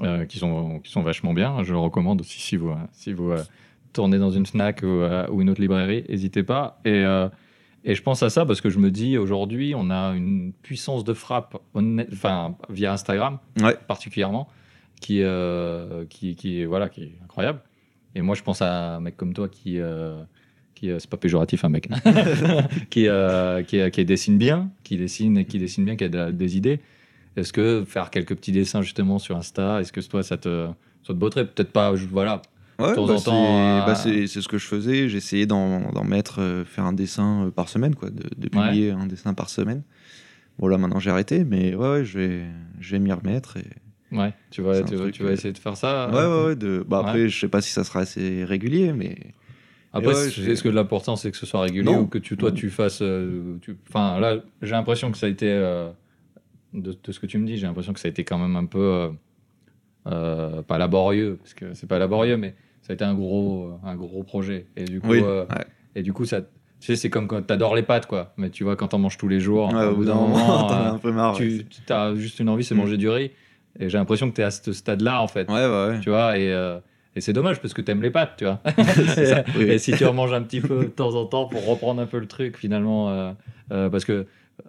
euh, 0.01 0.25
qui, 0.25 0.37
sont, 0.39 0.79
qui 0.79 0.91
sont 0.91 1.01
vachement 1.01 1.33
bien. 1.33 1.63
Je 1.63 1.73
le 1.73 1.79
recommande 1.79 2.21
aussi 2.21 2.39
si 2.39 2.55
vous, 2.55 2.69
euh, 2.69 2.75
si 2.93 3.13
vous 3.13 3.31
euh, 3.31 3.43
tournez 3.93 4.17
dans 4.19 4.31
une 4.31 4.45
Fnac 4.45 4.81
ou, 4.83 4.85
euh, 4.87 5.27
ou 5.29 5.41
une 5.41 5.49
autre 5.49 5.59
librairie, 5.61 6.05
n'hésitez 6.07 6.43
pas. 6.43 6.79
Et, 6.85 7.03
et 7.83 7.95
je 7.95 8.01
pense 8.03 8.21
à 8.23 8.29
ça 8.29 8.45
parce 8.45 8.61
que 8.61 8.69
je 8.69 8.77
me 8.79 8.91
dis 8.91 9.17
aujourd'hui, 9.17 9.73
on 9.75 9.89
a 9.89 10.11
une 10.15 10.53
puissance 10.53 11.03
de 11.03 11.13
frappe, 11.13 11.57
enfin 11.75 12.55
via 12.69 12.93
Instagram 12.93 13.39
Ouais. 13.59 13.75
particulièrement, 13.87 14.47
qui, 15.01 15.23
qui, 16.09 16.65
voilà, 16.65 16.89
qui 16.89 17.03
est 17.03 17.19
incroyable. 17.23 17.59
Et 18.13 18.21
moi, 18.21 18.35
je 18.35 18.43
pense 18.43 18.61
à 18.61 18.95
un 18.97 18.99
mec 18.99 19.17
comme 19.17 19.33
toi 19.33 19.49
qui, 19.49 19.79
qui 20.81 20.89
euh, 20.91 20.97
c'est 20.99 21.09
pas 21.09 21.15
péjoratif 21.17 21.63
un 21.63 21.69
mec, 21.69 21.87
qui, 22.89 23.07
euh, 23.07 23.61
qui, 23.63 23.89
qui 23.91 24.03
dessine 24.05 24.37
bien, 24.37 24.69
qui 24.83 24.97
dessine, 24.97 25.45
qui 25.45 25.59
dessine 25.59 25.85
bien, 25.85 25.95
qui 25.95 26.03
a 26.05 26.09
de- 26.09 26.31
des 26.31 26.57
idées. 26.57 26.79
Est-ce 27.37 27.53
que 27.53 27.83
faire 27.87 28.09
quelques 28.09 28.35
petits 28.35 28.51
dessins 28.51 28.81
justement 28.81 29.19
sur 29.19 29.37
Insta, 29.37 29.79
est-ce 29.79 29.93
que 29.93 30.01
toi 30.01 30.23
ça 30.23 30.37
te, 30.37 30.67
ça 31.07 31.13
te 31.13 31.17
botterait 31.19 31.45
Peut-être 31.45 31.71
pas, 31.71 31.95
je- 31.95 32.05
voilà. 32.07 32.41
Ouais, 32.79 32.95
temps 32.95 33.05
bah, 33.05 33.13
en 33.13 33.17
c'est 33.19 33.29
euh, 33.31 33.85
bah, 33.85 33.95
c'est- 33.95 34.27
ce 34.41 34.47
que 34.47 34.57
je 34.57 34.65
faisais. 34.65 35.07
J'essayais 35.07 35.45
d'en 35.45 36.03
mettre, 36.03 36.41
euh, 36.41 36.65
faire 36.65 36.83
un 36.85 36.93
dessin 36.93 37.45
euh, 37.45 37.51
par 37.51 37.69
semaine, 37.69 37.93
quoi, 37.95 38.09
de, 38.09 38.23
de 38.35 38.49
publier 38.49 38.89
un 38.91 39.05
dessin 39.05 39.33
par 39.35 39.49
semaine. 39.49 39.83
Bon 40.59 40.67
là 40.67 40.77
maintenant 40.77 40.99
j'ai 40.99 41.09
arrêté, 41.11 41.43
mais 41.45 41.75
ouais, 41.75 41.89
ouais 41.89 42.05
je 42.05 42.17
vais, 42.19 42.41
je 42.79 42.91
vais 42.93 42.99
m'y 42.99 43.11
remettre. 43.13 43.57
Et... 43.57 44.15
Ouais, 44.15 44.33
tu 44.49 44.61
vas, 44.61 44.81
tu, 44.83 44.95
vas- 44.95 45.01
truc, 45.03 45.13
tu 45.13 45.23
vas 45.23 45.29
euh, 45.29 45.33
essayer 45.33 45.53
de 45.53 45.57
faire 45.59 45.77
ça. 45.77 46.09
Ouais, 46.09 46.25
ouais, 46.25 46.45
ouais. 46.49 46.55
De... 46.55 46.83
Bah, 46.87 47.01
Ouais. 47.01 47.07
après, 47.07 47.29
je 47.29 47.39
sais 47.39 47.47
pas 47.47 47.61
si 47.61 47.71
ça 47.71 47.83
sera 47.83 47.99
assez 48.01 48.43
régulier, 48.43 48.91
mais 48.93 49.15
Après, 49.93 50.13
ouais, 50.13 50.27
est-ce 50.27 50.63
que 50.63 50.69
l'important 50.69 51.15
c'est 51.17 51.31
que 51.31 51.37
ce 51.37 51.45
soit 51.45 51.61
régulier 51.61 51.91
Non. 51.91 52.01
ou 52.01 52.07
que 52.07 52.17
tu, 52.17 52.37
toi 52.37 52.51
tu 52.51 52.69
fasses. 52.69 53.01
euh, 53.01 53.57
Enfin, 53.89 54.19
là, 54.19 54.37
j'ai 54.61 54.71
l'impression 54.71 55.11
que 55.11 55.17
ça 55.17 55.25
a 55.25 55.29
été. 55.29 55.49
euh, 55.49 55.89
de, 56.73 56.95
de 57.03 57.11
ce 57.11 57.19
que 57.19 57.25
tu 57.25 57.37
me 57.37 57.45
dis, 57.45 57.57
j'ai 57.57 57.67
l'impression 57.67 57.91
que 57.91 57.99
ça 57.99 58.07
a 58.07 58.11
été 58.11 58.23
quand 58.23 58.37
même 58.37 58.55
un 58.55 58.65
peu. 58.65 58.79
euh, 58.79 59.09
euh, 60.07 60.61
pas 60.63 60.77
laborieux, 60.77 61.37
parce 61.41 61.53
que 61.53 61.73
c'est 61.73 61.87
pas 61.87 61.99
laborieux, 61.99 62.37
mais 62.37 62.55
ça 62.81 62.91
a 62.91 62.93
été 62.95 63.03
un 63.03 63.13
gros, 63.13 63.73
un 63.83 63.95
gros 63.95 64.23
projet. 64.23 64.65
Et 64.75 64.85
du 64.85 64.99
coup, 64.99 65.09
oui. 65.09 65.21
euh, 65.23 65.45
ouais. 65.45 65.65
et 65.95 66.01
du 66.01 66.13
coup 66.13 66.25
ça. 66.25 66.41
Tu 66.41 66.87
sais, 66.87 66.95
c'est 66.95 67.11
comme 67.11 67.27
quand 67.27 67.39
t'adores 67.43 67.75
les 67.75 67.83
pâtes, 67.83 68.07
quoi. 68.07 68.33
Mais 68.37 68.49
tu 68.49 68.63
vois, 68.63 68.75
quand 68.75 68.87
t'en 68.87 68.97
manges 68.97 69.17
tous 69.19 69.27
les 69.27 69.39
jours, 69.39 69.71
Ouais, 69.71 69.85
au 69.85 69.95
bout 69.97 70.05
d'un 70.05 70.15
moment, 70.15 70.35
t'en 70.67 70.69
as 70.73 70.89
un 70.93 70.97
peu 70.97 71.11
marre. 71.11 71.35
tu 71.35 71.63
tu 71.67 71.93
as 71.93 72.15
juste 72.15 72.39
une 72.39 72.49
envie, 72.49 72.63
c'est 72.63 72.73
Mm. 72.73 72.77
manger 72.79 72.97
du 72.97 73.07
riz. 73.09 73.31
Et 73.79 73.87
j'ai 73.89 73.97
l'impression 73.99 74.29
que 74.31 74.35
t'es 74.35 74.41
à 74.43 74.49
ce 74.49 74.73
stade-là, 74.73 75.21
en 75.21 75.27
fait 75.27 75.47
Ouais, 75.47 75.65
ouais, 75.67 75.87
ouais. 75.89 75.99
tu 75.99 76.09
vois 76.09 76.37
et, 76.39 76.51
euh, 76.51 76.79
et 77.15 77.21
c'est 77.21 77.33
dommage 77.33 77.59
parce 77.61 77.73
que 77.73 77.81
t'aimes 77.81 78.01
les 78.01 78.11
pâtes 78.11 78.33
tu 78.37 78.45
vois. 78.45 78.59
Ça, 79.15 79.43
oui. 79.57 79.63
et 79.65 79.77
si 79.79 79.91
tu 79.93 80.05
remanges 80.05 80.33
un 80.33 80.41
petit 80.41 80.61
peu 80.61 80.79
de 80.85 80.89
temps 80.89 81.15
en 81.15 81.25
temps 81.25 81.45
pour 81.45 81.65
reprendre 81.65 82.01
un 82.01 82.05
peu 82.05 82.19
le 82.19 82.27
truc 82.27 82.57
finalement 82.57 83.09
euh, 83.09 83.31
euh, 83.71 83.89
parce 83.89 84.05
que 84.05 84.25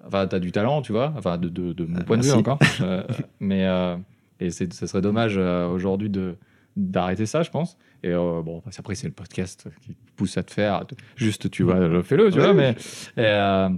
enfin 0.07 0.27
t'as 0.27 0.39
du 0.41 0.53
talent 0.53 0.83
tu 0.83 0.93
vois 0.93 1.13
enfin 1.17 1.39
de, 1.39 1.49
de, 1.49 1.73
de 1.73 1.85
mon 1.85 1.99
Euh, 2.01 2.03
point 2.03 2.17
de 2.19 2.23
vue 2.25 2.33
encore 2.33 2.59
Euh, 2.81 3.03
mais 3.41 3.67
euh, 3.67 3.97
et 4.41 4.51
ce 4.51 4.67
serait 4.87 5.03
dommage 5.03 5.35
euh, 5.39 5.69
aujourd'hui 5.69 6.11
de 6.11 6.35
d'arrêter 6.77 7.27
ça 7.27 7.43
je 7.43 7.51
pense. 7.51 7.77
Et 8.03 8.09
euh, 8.11 8.41
bon 8.43 8.63
après 8.79 8.95
c'est 8.95 9.07
le 9.07 9.13
podcast 9.13 9.69
qui 9.83 9.95
pousse 10.17 10.37
à 10.39 10.43
te 10.43 10.51
faire 10.53 10.85
juste 11.17 11.51
tu 11.51 11.63
vois 11.63 11.79
le- 11.79 12.03
fais-le 12.03 12.31
tu 12.33 12.39
Ouais, 12.39 12.45
vois 12.45 12.53
oui. 12.55 12.57
mais 12.57 12.71
et, 13.23 13.27
euh, 13.27 13.69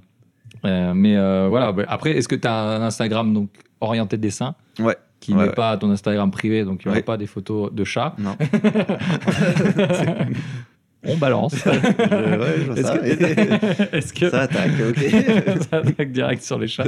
euh, 0.65 0.95
mais 0.95 1.17
euh, 1.17 1.49
voilà. 1.51 1.75
Après 1.89 2.13
est-ce 2.13 2.29
que 2.29 2.37
tu 2.37 2.47
as 2.49 2.55
un 2.55 2.83
Instagram 2.83 3.35
donc 3.35 3.51
orienté 3.81 4.17
dessin? 4.17 4.55
Ouais. 4.79 4.97
Qui 5.25 5.33
Ouais, 5.33 5.43
n'est 5.45 5.49
ouais. 5.49 5.55
pas 5.55 5.77
ton 5.77 5.91
Instagram 5.91 6.31
privé, 6.31 6.65
donc 6.65 6.83
il 6.85 6.89
n'y 6.89 6.91
aura 6.91 6.99
Ouais. 6.99 7.03
pas 7.03 7.17
des 7.17 7.27
photos 7.27 7.73
de 7.73 7.85
chats. 7.85 8.15
Non. 8.19 8.37
On 11.07 11.17
balance. 11.19 11.55
Je- 11.57 11.63
je 11.63 12.73
Est-ce 12.73 12.83
ça. 12.83 12.99
que, 12.99 13.05
est-ce 13.97 14.13
que 14.15 14.31
Ça 14.31 14.41
attaque, 14.43 14.71
ok. 14.89 14.99
ça 15.71 15.77
attaque 15.79 16.13
direct 16.13 16.43
sur 16.43 16.59
les 16.59 16.67
chats 16.67 16.87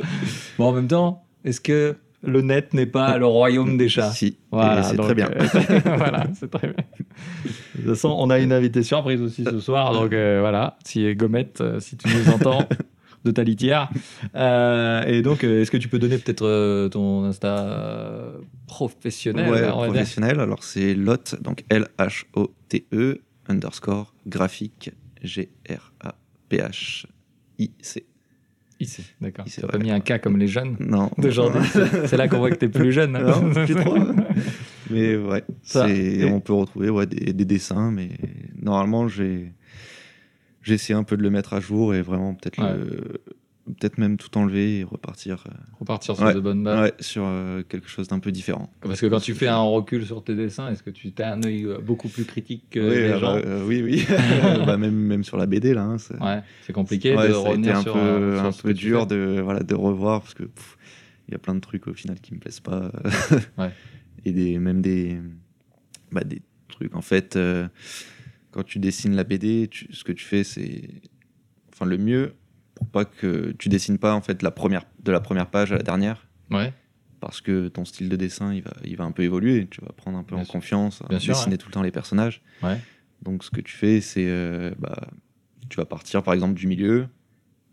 Bon, 0.58 0.66
en 0.68 0.72
même 0.72 0.88
temps, 0.88 1.22
est-ce 1.44 1.60
que 1.60 1.96
le 2.22 2.40
net 2.40 2.72
n'est 2.72 2.86
pas 2.86 3.18
le 3.18 3.26
royaume 3.26 3.76
des 3.76 3.90
chats 3.90 4.10
Si, 4.10 4.38
Voilà, 4.50 4.82
c'est 4.82 4.96
très 4.96 5.14
bien. 5.14 5.28
euh, 5.36 5.80
voilà, 5.84 6.24
c'est 6.34 6.50
très 6.50 6.68
bien. 6.68 6.76
De 7.74 7.80
toute 7.82 7.90
façon, 7.90 8.16
on 8.18 8.30
a 8.30 8.38
une 8.38 8.52
invitée 8.52 8.82
surprise 8.82 9.20
aussi 9.20 9.44
ce 9.44 9.60
soir, 9.60 9.92
donc 9.92 10.12
euh, 10.14 10.38
voilà, 10.40 10.78
si 10.84 11.14
Gomette, 11.14 11.60
euh, 11.60 11.78
si 11.80 11.96
tu 11.98 12.08
nous 12.08 12.32
entends 12.32 12.66
de 13.26 13.30
ta 13.32 13.42
litière. 13.44 13.90
Euh, 14.34 15.02
et 15.04 15.22
donc, 15.22 15.44
euh, 15.44 15.62
est-ce 15.62 15.70
que 15.70 15.76
tu 15.78 15.88
peux 15.88 15.98
donner 15.98 16.18
peut-être 16.18 16.44
euh, 16.44 16.88
ton 16.88 17.24
Insta 17.24 18.32
professionnel 18.66 19.50
Ouais, 19.50 19.66
professionnel. 19.68 20.40
Alors 20.40 20.62
c'est 20.62 20.94
Lot, 20.94 21.36
donc 21.40 21.64
L-H-O-T-E, 21.70 23.20
underscore 23.48 24.12
graphique 24.26 24.90
G-R-A-P-H-I-C. 25.22 25.66
Ici, 28.78 29.04
d'accord. 29.22 29.46
Ouais. 29.46 29.68
pas 29.68 29.78
mis 29.78 29.90
un 29.90 30.00
K 30.00 30.20
comme 30.20 30.36
les 30.36 30.48
jeunes 30.48 30.76
Non. 30.80 31.10
d'aujourd'hui. 31.18 31.66
C'est 32.06 32.18
là 32.18 32.28
qu'on 32.28 32.38
voit 32.38 32.50
que 32.50 32.56
tu 32.56 32.66
es 32.66 32.68
plus 32.68 32.92
jeune. 32.92 33.16
hein. 33.16 33.40
Non, 33.40 33.64
plus 33.64 33.74
trop. 33.74 33.96
mais 34.90 35.16
ouais, 35.16 35.44
on 36.30 36.40
peut 36.40 36.52
retrouver 36.52 36.90
ouais, 36.90 37.06
des, 37.06 37.32
des 37.32 37.44
dessins, 37.46 37.90
mais 37.90 38.10
normalement, 38.60 39.08
j'ai 39.08 39.54
j'ai 40.66 40.74
essayé 40.74 40.96
un 40.98 41.04
peu 41.04 41.16
de 41.16 41.22
le 41.22 41.30
mettre 41.30 41.54
à 41.54 41.60
jour 41.60 41.94
et 41.94 42.02
vraiment 42.02 42.34
peut-être 42.34 42.58
Ouais. 42.62 42.76
le- 42.76 43.22
peut-être 43.66 43.98
même 43.98 44.16
tout 44.16 44.36
enlever 44.38 44.78
et 44.78 44.84
repartir 44.84 45.42
euh, 45.48 45.52
Repartir 45.80 46.14
sur 46.14 46.24
Ouais. 46.24 46.34
de 46.34 46.38
bonnes 46.38 46.62
bases. 46.62 46.80
ouais, 46.82 46.94
sur 47.00 47.24
euh, 47.26 47.64
quelque 47.68 47.88
chose 47.88 48.06
d'un 48.06 48.20
peu 48.20 48.30
différent. 48.30 48.70
Parce 48.80 49.00
que 49.00 49.06
quand 49.06 49.18
tu 49.18 49.34
fais 49.34 49.48
un 49.48 49.58
recul 49.60 50.06
sur 50.06 50.22
tes 50.22 50.36
dessins, 50.36 50.70
est-ce 50.70 50.84
que 50.84 50.90
tu 50.90 51.12
as 51.18 51.32
un 51.32 51.42
œil 51.42 51.64
euh, 51.64 51.78
beaucoup 51.78 52.08
plus 52.08 52.24
critique 52.24 52.64
que 52.70 52.78
oui, 52.78 52.94
les 53.12 53.18
gens 53.18 53.40
oui, 53.66 53.82
oui. 53.82 54.06
Bah, 54.66 54.76
même, 54.76 54.94
même 54.94 55.24
sur 55.24 55.36
la 55.36 55.46
BD, 55.46 55.74
là. 55.74 55.82
hein, 55.82 55.98
c'est- 55.98 56.14
Ouais, 56.22 56.42
compliqué 56.72 57.10
de 57.16 57.32
revenir 57.32 57.76
un 57.78 57.82
sur, 57.82 57.94
peu, 57.94 58.36
sur 58.36 58.44
un 58.46 58.52
peu 58.52 58.72
dur 58.72 59.06
de, 59.08 59.40
voilà, 59.42 59.64
de 59.64 59.74
revoir 59.74 60.20
parce 60.20 60.34
que 60.34 60.44
il 61.28 61.32
y 61.32 61.34
a 61.34 61.38
plein 61.38 61.56
de 61.56 61.60
trucs 61.60 61.88
au 61.88 61.92
final 61.94 62.20
qui 62.20 62.34
me 62.34 62.38
plaisent 62.38 62.60
pas. 62.60 62.92
Et 64.24 64.30
des, 64.32 64.58
même 64.60 64.80
des, 64.80 65.18
bah, 66.12 66.22
des 66.24 66.40
trucs. 66.68 66.94
En 66.94 67.02
fait, 67.02 67.36
quand 68.56 68.64
tu 68.64 68.78
dessines 68.78 69.14
la 69.14 69.24
BD, 69.24 69.68
tu- 69.70 69.92
ce 69.92 70.02
que 70.02 70.12
tu 70.12 70.24
fais, 70.24 70.42
c'est. 70.42 70.88
Enfin, 71.72 71.84
le 71.84 71.98
mieux, 71.98 72.32
pour 72.74 72.86
pas 72.86 73.04
que 73.04 73.52
tu 73.58 73.68
dessines 73.68 73.98
pas 73.98 74.14
en 74.14 74.22
fait 74.22 74.42
la 74.42 74.50
première, 74.50 74.84
de 75.04 75.12
la 75.12 75.20
première 75.20 75.50
page 75.50 75.72
à 75.72 75.76
la 75.76 75.82
dernière. 75.82 76.26
Ouais, 76.50 76.72
Parce 77.20 77.42
que 77.42 77.68
ton 77.68 77.84
style 77.84 78.08
de 78.08 78.16
dessin, 78.16 78.54
il 78.54 78.62
va, 78.62 78.72
il 78.84 78.96
va 78.96 79.04
un 79.04 79.10
peu 79.12 79.24
évoluer. 79.24 79.66
Tu 79.70 79.82
vas 79.82 79.92
prendre 79.92 80.16
un 80.16 80.22
peu 80.22 80.34
Bien 80.36 80.42
en 80.42 80.44
sûr. 80.46 80.52
confiance, 80.52 81.02
à 81.02 81.08
Bien 81.08 81.18
sûr, 81.18 81.34
dessiner 81.34 81.58
tout 81.58 81.68
le 81.68 81.72
temps 81.72 81.82
les 81.82 81.90
personnages. 81.90 82.40
Ouais. 82.62 82.80
Donc, 83.22 83.44
ce 83.44 83.50
que 83.50 83.60
tu 83.60 83.74
fais, 83.76 84.00
c'est. 84.00 84.26
euh, 84.26 84.70
bah, 84.78 85.08
tu 85.68 85.76
vas 85.76 85.84
partir 85.84 86.22
par 86.22 86.32
exemple 86.32 86.54
du 86.54 86.66
milieu, 86.66 87.08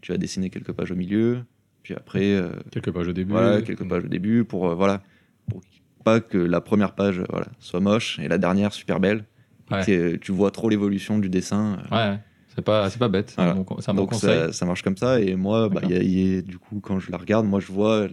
tu 0.02 0.12
vas 0.12 0.18
dessiner 0.18 0.50
quelques 0.50 0.74
pages 0.74 0.92
au 0.92 0.96
milieu, 0.96 1.46
puis 1.84 1.94
après, 1.94 2.34
euh, 2.34 2.50
quelques 2.72 2.92
pages 2.92 3.08
au 3.08 3.14
début. 3.14 3.32
voilà, 3.32 3.62
quelques 3.62 3.88
pages 3.88 4.04
au 4.04 4.08
début 4.10 4.44
pour, 4.44 4.68
euh, 4.70 4.76
voilà, 4.76 5.02
pour 5.48 5.62
pas 6.04 6.20
que 6.20 6.38
la 6.40 6.60
première 6.60 6.96
page 6.96 7.22
voilà, 7.30 7.48
soit 7.60 7.80
moche 7.80 8.20
et 8.20 8.28
la 8.28 8.38
dernière 8.38 8.74
super 8.74 9.00
belle. 9.00 9.24
Ouais. 9.72 9.86
que 9.86 10.16
tu 10.18 10.32
vois 10.32 10.52
trop 10.52 10.70
l'évolution 10.70 11.20
du 11.20 11.30
dessin. 11.30 11.80
euh, 11.92 11.96
Ouais, 11.96 12.12
ouais. 12.14 12.20
c'est 12.56 12.62
pas, 12.64 12.90
c'est 12.90 13.00
pas 13.00 13.08
bête. 13.08 13.34
Voilà. 13.38 13.54
bon 13.54 13.66
un 13.88 13.94
bon 13.94 14.06
conseil. 14.06 14.30
ça, 14.48 14.52
ça 14.54 14.66
marche 14.66 14.82
comme 14.84 14.98
ça. 14.98 15.20
Et 15.22 15.36
moi, 15.36 15.70
bah, 15.70 15.82
y 15.88 15.94
a- 15.94 16.02
il 16.04 16.12
y 16.36 16.38
a- 16.38 16.42
du 16.42 16.58
coup, 16.58 16.80
quand 16.82 17.00
je 17.00 17.12
la 17.12 17.18
regarde, 17.18 17.46
moi 17.46 17.60
je 17.60 17.72
vois 17.72 18.08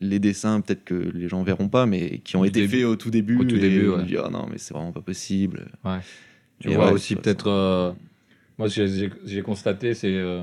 les 0.00 0.18
dessins, 0.18 0.60
peut-être 0.60 0.82
que 0.84 0.94
les 0.94 1.28
gens 1.28 1.42
verront 1.42 1.68
pas, 1.68 1.86
mais 1.86 2.18
qui 2.20 2.36
ont 2.36 2.42
Du 2.42 2.48
été 2.48 2.66
faits 2.66 2.84
au 2.84 2.96
tout 2.96 3.10
début. 3.10 3.36
Au 3.38 3.44
tout 3.44 3.54
et 3.54 3.60
début, 3.60 3.84
je 3.84 3.90
ouais. 3.90 3.98
me 3.98 4.04
dis, 4.04 4.16
ah 4.16 4.30
non, 4.30 4.46
mais 4.50 4.58
c'est 4.58 4.74
vraiment 4.74 4.92
pas 4.92 5.00
possible. 5.02 5.70
Tu 6.58 6.70
Et 6.70 6.74
vois 6.74 6.86
ouais, 6.86 6.92
aussi 6.92 7.14
peut-être. 7.16 7.48
euh, 7.48 7.92
moi, 8.58 8.66
j'ai- 8.68 9.42
constaté, 9.42 9.94
c'est 9.94 10.08
euh, 10.16 10.42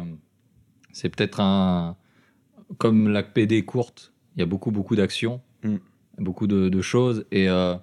c'est 0.92 1.10
peut-être 1.10 1.40
un. 1.42 1.96
Comme 2.78 3.10
la 3.10 3.24
PD 3.24 3.66
courte, 3.66 4.14
il 4.36 4.40
y 4.40 4.44
a 4.44 4.46
beaucoup, 4.46 4.72
beaucoup 4.72 4.96
d'actions, 4.96 5.42
Mm. 5.64 5.78
beaucoup 6.20 6.46
de, 6.48 6.70
de 6.70 6.82
choses, 6.82 7.26
et, 7.32 7.50
euh, 7.50 7.74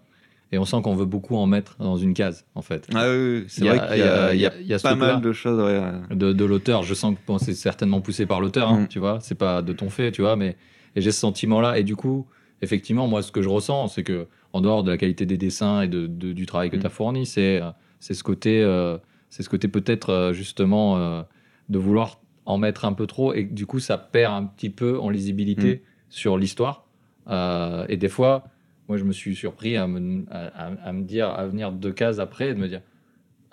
et 0.52 0.58
on 0.58 0.64
sent 0.64 0.76
qu'on 0.82 0.94
veut 0.94 1.04
beaucoup 1.06 1.36
en 1.36 1.46
mettre 1.46 1.76
dans 1.78 1.96
une 1.96 2.14
case, 2.14 2.46
en 2.54 2.62
fait. 2.62 2.86
Ah 2.94 3.06
oui, 3.10 3.16
oui, 3.40 3.44
c'est 3.48 3.64
vrai 3.66 3.78
qu'il 3.88 3.96
il 3.96 4.40
y 4.40 4.46
a- 4.46 4.56
y 4.60 4.72
y 4.74 4.78
pas 4.82 4.94
mal 4.94 5.20
de 5.20 5.32
choses. 5.32 5.58
ouais, 5.60 5.78
ouais. 5.80 6.16
de, 6.16 6.32
de 6.32 6.44
l'auteur. 6.44 6.82
Je 6.84 6.94
sens 6.94 7.14
que 7.14 7.20
bon, 7.26 7.38
c'est 7.38 7.54
certainement 7.54 8.00
poussé 8.00 8.26
par 8.26 8.40
l'auteur, 8.40 8.68
hein, 8.70 8.80
Mm. 8.82 8.88
tu 8.88 8.98
vois. 9.00 9.18
C'est 9.20 9.34
pas 9.34 9.62
de 9.62 9.72
ton 9.72 9.88
fait, 9.90 10.12
tu 10.12 10.22
vois. 10.22 10.36
Mais 10.36 10.56
et 10.94 11.00
j'ai 11.00 11.10
ce 11.10 11.18
sentiment-là. 11.20 11.78
Et 11.78 11.82
du 11.82 11.96
coup, 11.96 12.26
effectivement, 12.62 13.06
moi, 13.08 13.22
ce 13.22 13.32
que 13.32 13.42
je 13.42 13.48
ressens, 13.48 13.88
c'est 13.88 14.04
que 14.04 14.28
en 14.52 14.60
dehors 14.60 14.82
de 14.84 14.90
la 14.90 14.96
qualité 14.96 15.26
des 15.26 15.36
dessins 15.36 15.82
et 15.82 15.88
de, 15.88 16.06
de- 16.06 16.32
du 16.32 16.46
travail 16.46 16.70
que 16.70 16.76
Mm. 16.76 16.80
tu 16.80 16.86
as 16.86 16.90
fourni, 16.90 17.26
c'est 17.26 17.60
euh, 17.60 17.70
c'est 17.98 18.14
ce 18.14 18.22
côté, 18.22 18.62
euh, 18.62 18.98
c'est 19.30 19.42
ce 19.42 19.48
côté 19.48 19.66
peut-être 19.68 20.10
euh, 20.10 20.32
justement 20.32 20.96
euh, 20.98 21.22
de 21.68 21.78
vouloir 21.78 22.20
en 22.44 22.56
mettre 22.58 22.84
un 22.84 22.92
peu 22.92 23.06
trop 23.08 23.34
et 23.34 23.42
du 23.42 23.66
coup, 23.66 23.80
ça 23.80 23.98
perd 23.98 24.32
un 24.32 24.44
petit 24.44 24.70
peu 24.70 24.98
en 25.00 25.10
lisibilité 25.10 25.82
sur 26.08 26.38
l'histoire. 26.38 26.86
Euh, 27.28 27.84
et 27.88 27.96
des 27.96 28.08
fois, 28.08 28.44
moi, 28.88 28.96
je 28.98 29.04
me 29.04 29.12
suis 29.12 29.34
surpris 29.36 29.76
à 29.76 29.86
me, 29.86 30.24
à, 30.30 30.46
à- 30.66 30.88
à 30.88 30.92
me 30.92 31.02
dire, 31.04 31.28
à 31.30 31.46
venir 31.46 31.72
deux 31.72 31.92
cases 31.92 32.18
après 32.18 32.50
et 32.50 32.54
de 32.54 32.58
me 32.60 32.68
dire. 32.68 32.82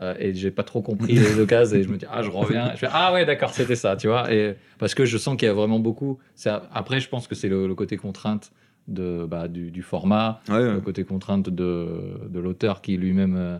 euh, 0.02 0.16
et 0.20 0.34
j'ai 0.34 0.52
pas 0.52 0.64
trop 0.64 0.82
compris 0.82 1.20
les 1.20 1.36
deux 1.36 1.46
cases 1.46 1.74
et 1.74 1.84
je 1.84 1.90
me 1.90 1.98
dis 1.98 2.06
ah 2.12 2.24
je 2.24 2.32
reviens 2.32 2.72
je 2.74 2.80
fais 2.80 2.88
ah 2.92 3.14
ouais 3.14 3.26
d'accord 3.26 3.52
c'était 3.54 3.76
ça 3.76 3.96
tu 3.96 4.08
vois 4.08 4.34
et 4.34 4.56
parce 4.80 4.96
que 4.96 5.06
je 5.06 5.18
sens 5.20 5.38
qu'il 5.38 5.46
y 5.48 5.52
a 5.52 5.54
vraiment 5.54 5.80
beaucoup 5.80 6.18
c'est 6.36 6.50
après 6.74 7.00
je 7.00 7.08
pense 7.10 7.28
que 7.28 7.36
c'est 7.36 7.48
le, 7.48 7.68
le 7.68 7.76
côté 7.76 7.96
contrainte 7.96 8.52
de 8.88 9.26
bah, 9.30 9.48
du, 9.48 9.70
du 9.72 9.84
format 9.84 10.42
Ouais, 10.50 10.56
ouais. 10.56 10.74
le 10.74 10.82
côté 10.82 11.04
contrainte 11.04 11.48
de, 11.50 12.28
de 12.28 12.40
l'auteur 12.40 12.82
qui 12.82 12.98
lui-même 12.98 13.36
euh, 13.38 13.60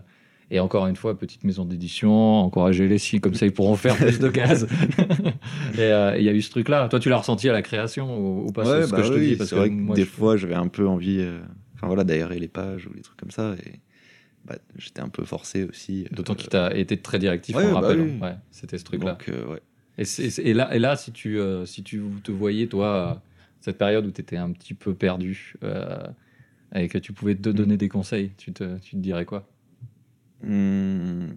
et 0.50 0.58
encore 0.60 0.88
une 0.88 0.96
fois 0.96 1.16
petite 1.16 1.44
maison 1.44 1.64
d'édition 1.64 2.12
encouragez-les 2.40 2.98
si 2.98 3.20
comme 3.20 3.34
ça 3.34 3.46
ils 3.46 3.52
pourront 3.52 3.76
faire 3.76 3.96
plus 3.96 4.18
de 4.18 4.28
cases 4.28 4.66
et 5.78 5.80
euh, 5.80 6.16
il 6.18 6.24
y 6.24 6.28
a 6.28 6.32
eu 6.32 6.42
ce 6.42 6.50
truc 6.50 6.68
là 6.68 6.88
toi 6.88 6.98
tu 6.98 7.08
l'as 7.10 7.18
ressenti 7.18 7.48
à 7.48 7.52
la 7.52 7.62
création 7.62 8.18
ou, 8.18 8.48
ou 8.48 8.52
pas? 8.52 8.64
Ouais, 8.64 8.80
ce, 8.82 8.86
ce 8.88 8.90
bah 8.90 8.96
que 8.98 9.02
je 9.04 9.08
te 9.12 9.18
oui, 9.18 9.30
dis 9.30 9.36
parce 9.36 9.50
c'est 9.50 9.54
que 9.54 9.60
vrai 9.60 9.68
que 9.70 9.74
moi 9.74 9.96
des 9.96 10.04
je- 10.04 10.10
fois 10.10 10.36
j'avais 10.36 10.54
un 10.54 10.68
peu 10.68 10.86
envie 10.86 11.20
euh, 11.20 11.40
enfin 11.74 11.86
voilà 11.86 12.04
d'aérer 12.04 12.38
les 12.38 12.48
pages 12.48 12.86
ou 12.86 12.94
des 12.94 13.02
trucs 13.02 13.18
comme 13.18 13.30
ça 13.30 13.54
et 13.66 13.80
bah, 14.44 14.56
j'étais 14.76 15.00
un 15.00 15.08
peu 15.08 15.24
forcé 15.24 15.64
aussi 15.64 16.04
euh, 16.04 16.08
d'autant 16.14 16.34
qu'il 16.34 16.48
t'a 16.48 16.74
été 16.76 16.96
très 17.00 17.18
directif 17.18 17.56
Ouais, 17.56 17.64
on 17.64 17.72
bah 17.72 17.80
rappelle 17.80 18.00
oui. 18.00 18.20
ouais 18.20 18.36
c'était 18.50 18.78
ce 18.78 18.84
truc 18.84 19.02
là 19.04 19.12
donc 19.12 19.28
euh, 19.28 19.46
ouais 19.46 19.62
Et, 19.96 20.54
là, 20.54 20.74
et 20.74 20.78
là 20.78 20.96
si, 20.96 21.12
tu, 21.12 21.38
euh, 21.38 21.64
si 21.66 21.82
tu 21.82 22.02
te 22.22 22.30
voyais, 22.32 22.66
toi, 22.66 23.22
cette 23.60 23.78
période 23.78 24.06
où 24.06 24.10
tu 24.10 24.20
étais 24.20 24.36
un 24.36 24.52
petit 24.52 24.74
peu 24.74 24.94
perdu 24.94 25.54
et 26.74 26.88
que 26.88 26.98
tu 26.98 27.12
pouvais 27.12 27.34
Mm. 27.34 27.40
te 27.42 27.50
donner 27.50 27.76
des 27.76 27.88
conseils, 27.88 28.32
tu 28.36 28.52
te, 28.52 28.78
tu 28.78 28.92
te 28.92 29.00
dirais 29.00 29.24
quoi? 29.24 29.48
Hmm. 30.42 31.30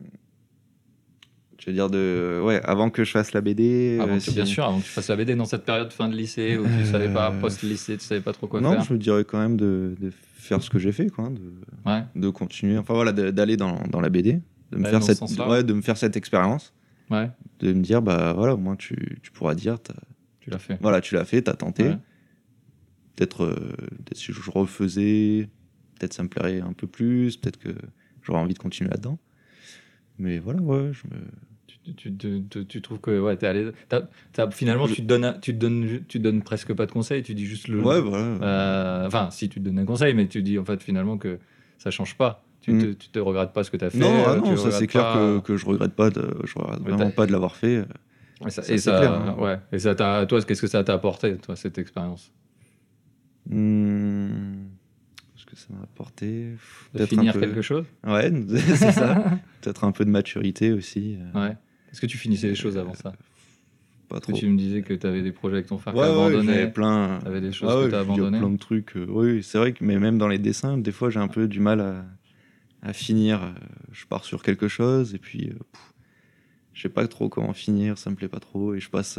Je 1.68 1.72
veux 1.72 1.76
dire 1.76 1.90
de 1.90 2.42
ouais 2.46 2.62
avant 2.64 2.90
que 2.90 3.04
je 3.04 3.12
fasse 3.12 3.34
la 3.34 3.42
BD 3.42 4.00
avant 4.02 4.14
euh, 4.14 4.16
que, 4.18 4.24
si- 4.24 4.32
Bien 4.32 4.46
sûr, 4.46 4.64
avant 4.64 4.80
que 4.80 4.86
tu 4.86 4.92
fasses 4.92 5.10
la 5.10 5.18
BD 5.18 5.36
dans 5.36 5.44
cette 5.46 5.66
période 5.66 5.92
fin 5.92 6.08
de 6.08 6.16
lycée 6.16 6.58
où 6.58 6.66
tu 6.66 6.86
savais 6.86 7.12
pas, 7.12 7.30
Euh, 7.32 7.42
post-lycée, 7.42 7.98
tu 7.98 8.06
savais 8.06 8.22
pas 8.22 8.32
trop 8.32 8.48
quoi 8.48 8.62
non 8.62 8.72
faire. 8.72 8.84
je 8.84 8.94
me 8.94 8.98
dirais 8.98 9.26
quand 9.26 9.38
même 9.40 9.58
de, 9.58 9.96
de 10.00 10.10
faire 10.36 10.64
ce 10.64 10.70
que 10.70 10.80
j'ai 10.80 10.94
fait 10.94 11.10
quoi 11.10 11.30
de, 11.30 11.42
Ouais, 11.86 12.04
de 12.16 12.30
continuer 12.30 12.78
enfin 12.78 12.94
voilà 12.94 13.12
d'aller 13.12 13.58
dans, 13.58 13.82
dans 13.92 14.00
la 14.00 14.10
BD 14.10 14.40
de 14.72 14.78
me 14.78 14.86
faire 14.86 15.04
ce 15.04 15.14
cette 15.14 15.40
ouais, 15.40 15.64
de 15.64 15.74
me 15.74 15.82
faire 15.82 15.98
cette 15.98 16.16
expérience. 16.18 16.74
Ouais, 17.10 17.30
de 17.60 17.74
me 17.74 17.82
dire 17.82 18.02
bah 18.02 18.34
voilà 18.34 18.54
au 18.54 18.58
moins 18.58 18.76
tu, 18.78 19.20
tu 19.22 19.32
pourras 19.32 19.54
dire 19.56 19.78
tu 20.40 20.50
l'as 20.50 20.60
fait. 20.60 20.78
voilà 20.82 21.02
tu 21.02 21.16
l'as 21.16 21.26
fait 21.26 21.42
t'as 21.42 21.54
tenté. 21.56 21.84
Peut-être 23.18 23.44
euh, 23.46 23.56
peut-être 24.06 24.18
si 24.18 24.32
je 24.32 24.52
refaisais 24.52 25.50
peut-être 26.00 26.14
ça 26.14 26.24
me 26.24 26.30
plairait 26.30 26.62
un 26.62 26.74
peu 26.74 26.86
plus 26.88 27.36
peut-être 27.38 27.58
que 27.58 27.70
j'aurais 28.22 28.40
envie 28.40 28.54
de 28.54 28.60
continuer 28.60 28.90
là-dedans. 28.90 29.18
Mais 30.20 30.40
voilà 30.40 30.62
ouais 30.62 30.92
je 30.94 31.08
me 31.08 31.22
Tu, 31.96 32.14
tu, 32.18 32.44
tu- 32.68 32.82
trouves 32.82 33.00
que 33.00 33.20
ouais, 33.20 33.38
t'es 33.38 33.72
t'as- 33.88 34.10
t'as- 34.34 34.52
finalement, 34.52 34.88
tu 34.88 34.96
te, 34.96 35.02
donnes, 35.04 35.38
tu, 35.42 35.54
te 35.54 35.60
donnes, 35.60 35.86
tu 36.08 36.18
te 36.18 36.24
donnes 36.24 36.42
presque 36.42 36.74
pas 36.74 36.86
de 36.86 36.92
conseils, 36.92 37.24
tu 37.24 37.34
dis 37.34 37.46
juste 37.46 37.68
le. 37.70 37.82
ouais 37.82 38.02
voilà 38.02 38.26
Euh, 38.42 39.08
Enfin, 39.08 39.30
si 39.32 39.48
tu 39.48 39.60
te 39.60 39.66
donnes 39.66 39.80
un 39.80 39.86
conseil, 39.86 40.14
mais 40.14 40.28
tu 40.28 40.42
dis 40.44 40.60
en 40.60 40.66
fait 40.66 40.82
finalement 40.84 41.18
que 41.18 41.40
ça 41.78 41.90
change 41.92 42.16
pas. 42.18 42.44
Tu, 42.62 42.74
Mm. 42.74 42.80
te, 42.82 42.86
tu 42.94 43.08
te 43.10 43.20
regrettes 43.20 43.54
pas 43.54 43.64
ce 43.64 43.72
que 43.72 43.78
tu 43.78 43.86
as 43.86 43.90
fait. 43.90 44.00
non, 44.00 44.26
ah 44.28 44.36
tu 44.44 44.50
non 44.50 44.58
ça 44.58 44.72
c'est 44.72 44.88
clair 44.88 45.14
que, 45.14 45.40
que 45.40 45.56
je 45.56 45.66
regrette 45.66 45.94
pas 45.94 46.10
de, 46.10 46.36
je 46.44 46.60
regrette 46.60 46.80
vraiment 46.82 47.12
pas 47.12 47.26
de 47.26 47.32
l'avoir 47.32 47.56
fait 47.56 47.86
Et 48.46 48.50
ça, 48.50 48.62
Ça, 48.62 48.74
et 48.74 48.78
ça- 48.78 48.98
clair, 48.98 49.14
hein. 49.14 49.36
ouais. 49.40 49.60
Et 49.72 49.80
ça 49.80 49.96
t'a, 49.96 50.26
toi, 50.26 50.42
qu'est-ce 50.42 50.62
que 50.62 50.68
ça 50.68 50.84
t'a 50.84 50.94
apporté, 50.94 51.38
toi, 51.38 51.56
cette 51.56 51.78
expérience? 51.78 52.32
Hmm, 53.50 54.66
ce 55.36 55.46
que 55.46 55.56
ça 55.56 55.68
m'a 55.74 55.84
apporté? 55.84 56.50
De 56.94 57.06
finir 57.06 57.30
un 57.30 57.34
peu... 57.34 57.40
quelque 57.40 57.62
chose? 57.62 57.86
Ouais 58.06 58.32
c'est 58.76 58.92
ça 58.92 59.16
peut-être 59.62 59.84
un 59.86 59.92
peu 59.92 60.04
de 60.06 60.10
maturité 60.10 60.74
aussi 60.74 61.18
euh, 61.36 61.48
Ouais. 61.50 61.56
Est-ce 61.98 62.02
que 62.02 62.06
tu 62.12 62.18
finissais 62.20 62.48
les 62.48 62.54
choses 62.56 62.78
avant 62.78 62.94
ça 62.94 63.12
pas 63.12 63.18
Parce 64.10 64.26
que 64.28 64.32
trop 64.34 64.40
tu 64.40 64.48
me 64.48 64.56
disais 64.58 64.84
que 64.84 64.94
tu 64.94 65.08
avais 65.08 65.24
des 65.24 65.32
projets 65.32 65.56
avec 65.56 65.66
ton 65.68 65.80
frère 65.80 65.96
ouais, 65.96 66.02
ouais, 66.02 66.08
abandonné. 66.12 66.46
j'avais 66.54 66.72
plein 66.72 67.18
T'avais 67.24 67.42
des 67.42 67.52
choses 67.52 67.70
Ah 67.72 67.76
que 67.80 67.84
ouais, 67.86 67.90
t'as 67.90 68.02
abandonnées. 68.02 68.38
plein 68.38 68.50
de 68.52 68.58
trucs 68.58 68.96
euh, 68.98 69.06
oui 69.10 69.42
c'est 69.42 69.58
vrai 69.58 69.74
que 69.74 69.84
mais 69.84 69.98
même 69.98 70.20
dans 70.20 70.28
les 70.28 70.38
dessins 70.38 70.78
des 70.78 70.92
fois 70.92 71.10
j'ai 71.10 71.20
un 71.20 71.28
peu 71.28 71.48
du 71.48 71.60
mal 71.60 71.82
à, 71.82 72.06
à 72.84 72.94
finir 72.94 73.42
euh, 73.44 73.50
je 73.92 74.06
pars 74.06 74.24
sur 74.24 74.44
quelque 74.44 74.68
chose 74.68 75.16
et 75.16 75.18
puis 75.18 75.48
euh, 75.50 75.54
pff, 75.74 75.94
je 76.74 76.82
sais 76.84 76.90
pas 76.90 77.08
trop 77.08 77.30
comment 77.30 77.54
finir 77.54 77.98
ça 77.98 78.12
me 78.12 78.16
plaît 78.16 78.28
pas 78.30 78.40
trop 78.40 78.76
et 78.76 78.80
je 78.80 78.90
passe 78.92 79.18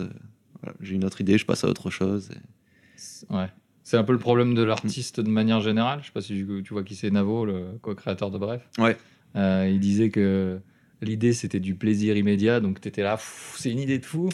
voilà, 0.62 0.76
j'ai 0.80 0.94
une 0.94 1.04
autre 1.04 1.20
idée 1.20 1.36
je 1.36 1.44
passe 1.46 1.64
à 1.64 1.68
autre 1.68 1.90
chose 1.90 2.30
et- 2.30 3.34
Ouais. 3.34 3.48
C'est 3.84 3.96
un 3.96 4.04
peu 4.04 4.12
le 4.12 4.18
problème 4.18 4.54
de 4.54 4.62
l'artiste 4.62 5.20
de 5.20 5.30
manière 5.30 5.60
générale. 5.60 6.00
Je 6.02 6.06
sais 6.06 6.12
pas 6.12 6.20
si 6.20 6.34
tu 6.34 6.62
tu 6.64 6.74
vois 6.74 6.82
qui 6.82 6.94
c'est 6.94 7.10
Navo, 7.10 7.46
le 7.46 7.78
co-créateur 7.80 8.30
de 8.30 8.36
Bref. 8.36 8.68
Ouais. 8.78 8.96
Euh, 9.36 9.66
il 9.70 9.80
disait 9.80 10.10
que 10.10 10.60
l'idée 11.02 11.32
c'était 11.32 11.60
du 11.60 11.74
plaisir 11.74 12.16
immédiat, 12.16 12.60
donc 12.60 12.80
tu 12.80 12.88
étais 12.88 13.02
là, 13.02 13.18
c'est 13.56 13.70
une 13.70 13.78
idée 13.80 13.98
de 13.98 14.06
fou. 14.06 14.28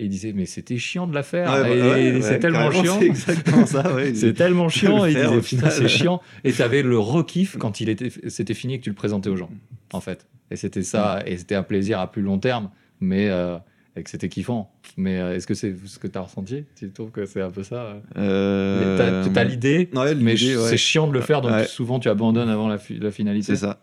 Et 0.00 0.04
il 0.04 0.10
disait, 0.10 0.32
mais 0.32 0.46
c'était 0.46 0.78
chiant 0.78 1.08
de 1.08 1.14
la 1.14 1.24
faire. 1.24 1.50
Ouais, 1.50 1.62
bah, 1.62 1.98
Et 1.98 2.12
ouais, 2.12 2.22
c'est 2.22 2.38
tellement 2.38 2.70
chiant. 2.70 2.98
c'est 3.00 3.06
exactement 3.06 3.66
ça. 3.66 3.82
C'est 4.14 4.32
tellement 4.32 4.68
chiant. 4.68 5.04
Et 5.04 5.10
il 5.12 5.16
disait, 5.16 5.40
putain, 5.40 5.70
c'est 5.70 5.88
chiant. 5.88 6.22
Et 6.44 6.52
tu 6.52 6.62
avais 6.62 6.82
le 6.82 6.96
rekiff 7.00 7.56
quand 7.58 7.80
il 7.80 7.88
était, 7.88 8.10
c'était 8.28 8.54
fini 8.54 8.74
et 8.74 8.78
que 8.78 8.84
tu 8.84 8.90
le 8.90 8.94
présentais 8.94 9.28
aux 9.28 9.34
gens, 9.34 9.50
en 9.92 10.00
fait. 10.00 10.28
Et 10.52 10.56
c'était 10.56 10.84
ça. 10.84 11.20
Et 11.26 11.36
c'était 11.36 11.56
un 11.56 11.64
plaisir 11.64 11.98
à 11.98 12.12
plus 12.12 12.22
long 12.22 12.38
terme, 12.38 12.70
mais 13.00 13.28
euh, 13.28 13.56
et 13.96 14.04
que 14.04 14.10
c'était 14.10 14.28
kiffant. 14.28 14.70
Mais 14.96 15.18
euh, 15.18 15.34
est-ce 15.34 15.48
que 15.48 15.54
c'est 15.54 15.74
ce 15.84 15.98
que 15.98 16.06
tu 16.06 16.16
as 16.16 16.20
ressenti? 16.22 16.64
Tu 16.76 16.92
trouves 16.92 17.10
que 17.10 17.26
c'est 17.26 17.42
un 17.42 17.50
peu 17.50 17.64
ça? 17.64 18.00
Euh 18.16 19.24
T'as 19.24 19.28
t'as 19.30 19.44
l'idée, 19.44 19.90
mais 20.16 20.36
c'est 20.36 20.76
chiant 20.76 21.08
de 21.08 21.12
le 21.12 21.20
faire, 21.20 21.40
donc 21.40 21.64
souvent 21.66 21.98
tu 21.98 22.08
abandonnes 22.08 22.48
avant 22.50 22.68
la, 22.68 22.78
la 23.00 23.10
finalité. 23.10 23.56
c'est 23.56 23.66
ça. 23.66 23.82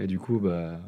Et 0.00 0.06
du 0.06 0.18
coup, 0.18 0.40
bah, 0.40 0.80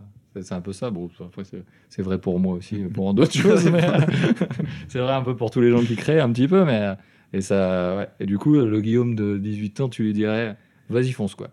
C'est 0.42 0.52
un 0.52 0.60
peu 0.60 0.72
ça. 0.72 0.90
Bon, 0.90 1.08
après, 1.20 1.42
c'est- 1.44 2.02
vrai 2.02 2.18
pour 2.18 2.40
moi 2.40 2.54
aussi, 2.54 2.76
pour 2.92 3.14
d'autres 3.14 3.32
choses. 3.38 3.70
mais, 3.70 3.82
c'est 4.88 4.98
vrai 4.98 5.12
un 5.12 5.22
peu 5.22 5.36
pour 5.36 5.50
tous 5.50 5.60
les 5.60 5.70
gens 5.70 5.82
qui 5.82 5.94
créent 5.96 6.20
un 6.20 6.32
petit 6.32 6.48
peu. 6.48 6.64
Mais, 6.64 6.94
et, 7.32 7.40
ça, 7.40 7.96
ouais. 7.96 8.08
et 8.20 8.26
du 8.26 8.36
coup, 8.38 8.54
le 8.54 8.80
Guillaume 8.80 9.14
de 9.14 9.38
18 9.38 9.80
ans, 9.80 9.88
tu 9.88 10.02
lui 10.02 10.12
dirais 10.12 10.56
vas-y, 10.90 11.12
fonce 11.12 11.34
quoi. 11.34 11.48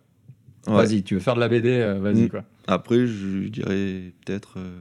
Ouais. 0.68 0.74
Vas-y, 0.74 1.04
tu 1.04 1.14
veux 1.16 1.20
faire 1.20 1.36
de 1.36 1.40
la 1.40 1.48
BD, 1.48 1.70
euh, 1.70 2.00
vas-y 2.00 2.24
Mm. 2.24 2.30
quoi. 2.30 2.44
Après, 2.68 3.06
je 3.08 3.48
dirais 3.50 4.14
peut-être. 4.26 4.58
euh, 4.58 4.80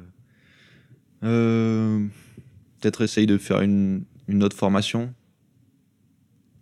euh, 1.24 2.06
peut-être 2.80 3.02
essayer 3.02 3.26
de 3.26 3.38
faire 3.38 3.60
une, 3.60 4.04
une 4.28 4.42
autre 4.42 4.56
formation. 4.56 5.12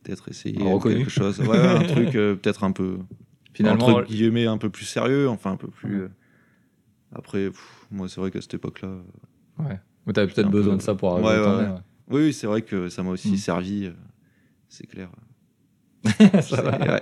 Peut-être 0.03 0.29
essayer 0.31 0.57
quelque 0.83 1.11
chose. 1.11 1.41
Ouais, 1.41 1.59
un 1.59 1.81
truc 1.83 2.15
euh, 2.15 2.35
peut-être 2.35 2.65
un 2.65 2.73
peu. 2.73 2.99
Finalement, 3.53 3.87
entre 3.87 4.07
guillemets, 4.07 4.47
un 4.47 4.59
peu 4.59 4.71
plus 4.71 4.85
sérieux. 4.85 5.29
Enfin, 5.29 5.53
un 5.53 5.57
peu 5.57 5.69
plus. 5.69 6.05
Après, 7.15 7.47
pff, 7.49 7.87
moi, 7.91 8.09
c'est 8.09 8.21
vrai 8.21 8.31
qu'à 8.31 8.41
cette 8.41 8.55
époque-là. 8.55 8.89
euh, 8.89 9.63
ouais. 9.65 9.79
Mais 10.07 10.13
t'avais 10.13 10.31
peut-être 10.33 10.51
besoin 10.51 10.75
peu- 10.75 10.79
de 10.79 10.83
ça 10.83 10.95
pour 10.95 11.13
arriver 11.13 11.29
ouais. 11.29 11.69
Oui, 12.11 12.23
oui, 12.25 12.33
c'est 12.33 12.47
vrai 12.47 12.63
que 12.63 12.89
ça 12.89 13.03
m'a 13.03 13.11
aussi 13.11 13.33
Mm. 13.33 13.37
servi. 13.37 13.85
euh, 13.87 13.93
c'est 14.69 14.87
clair. 14.87 15.11
ça 16.41 16.63
va. 16.63 17.01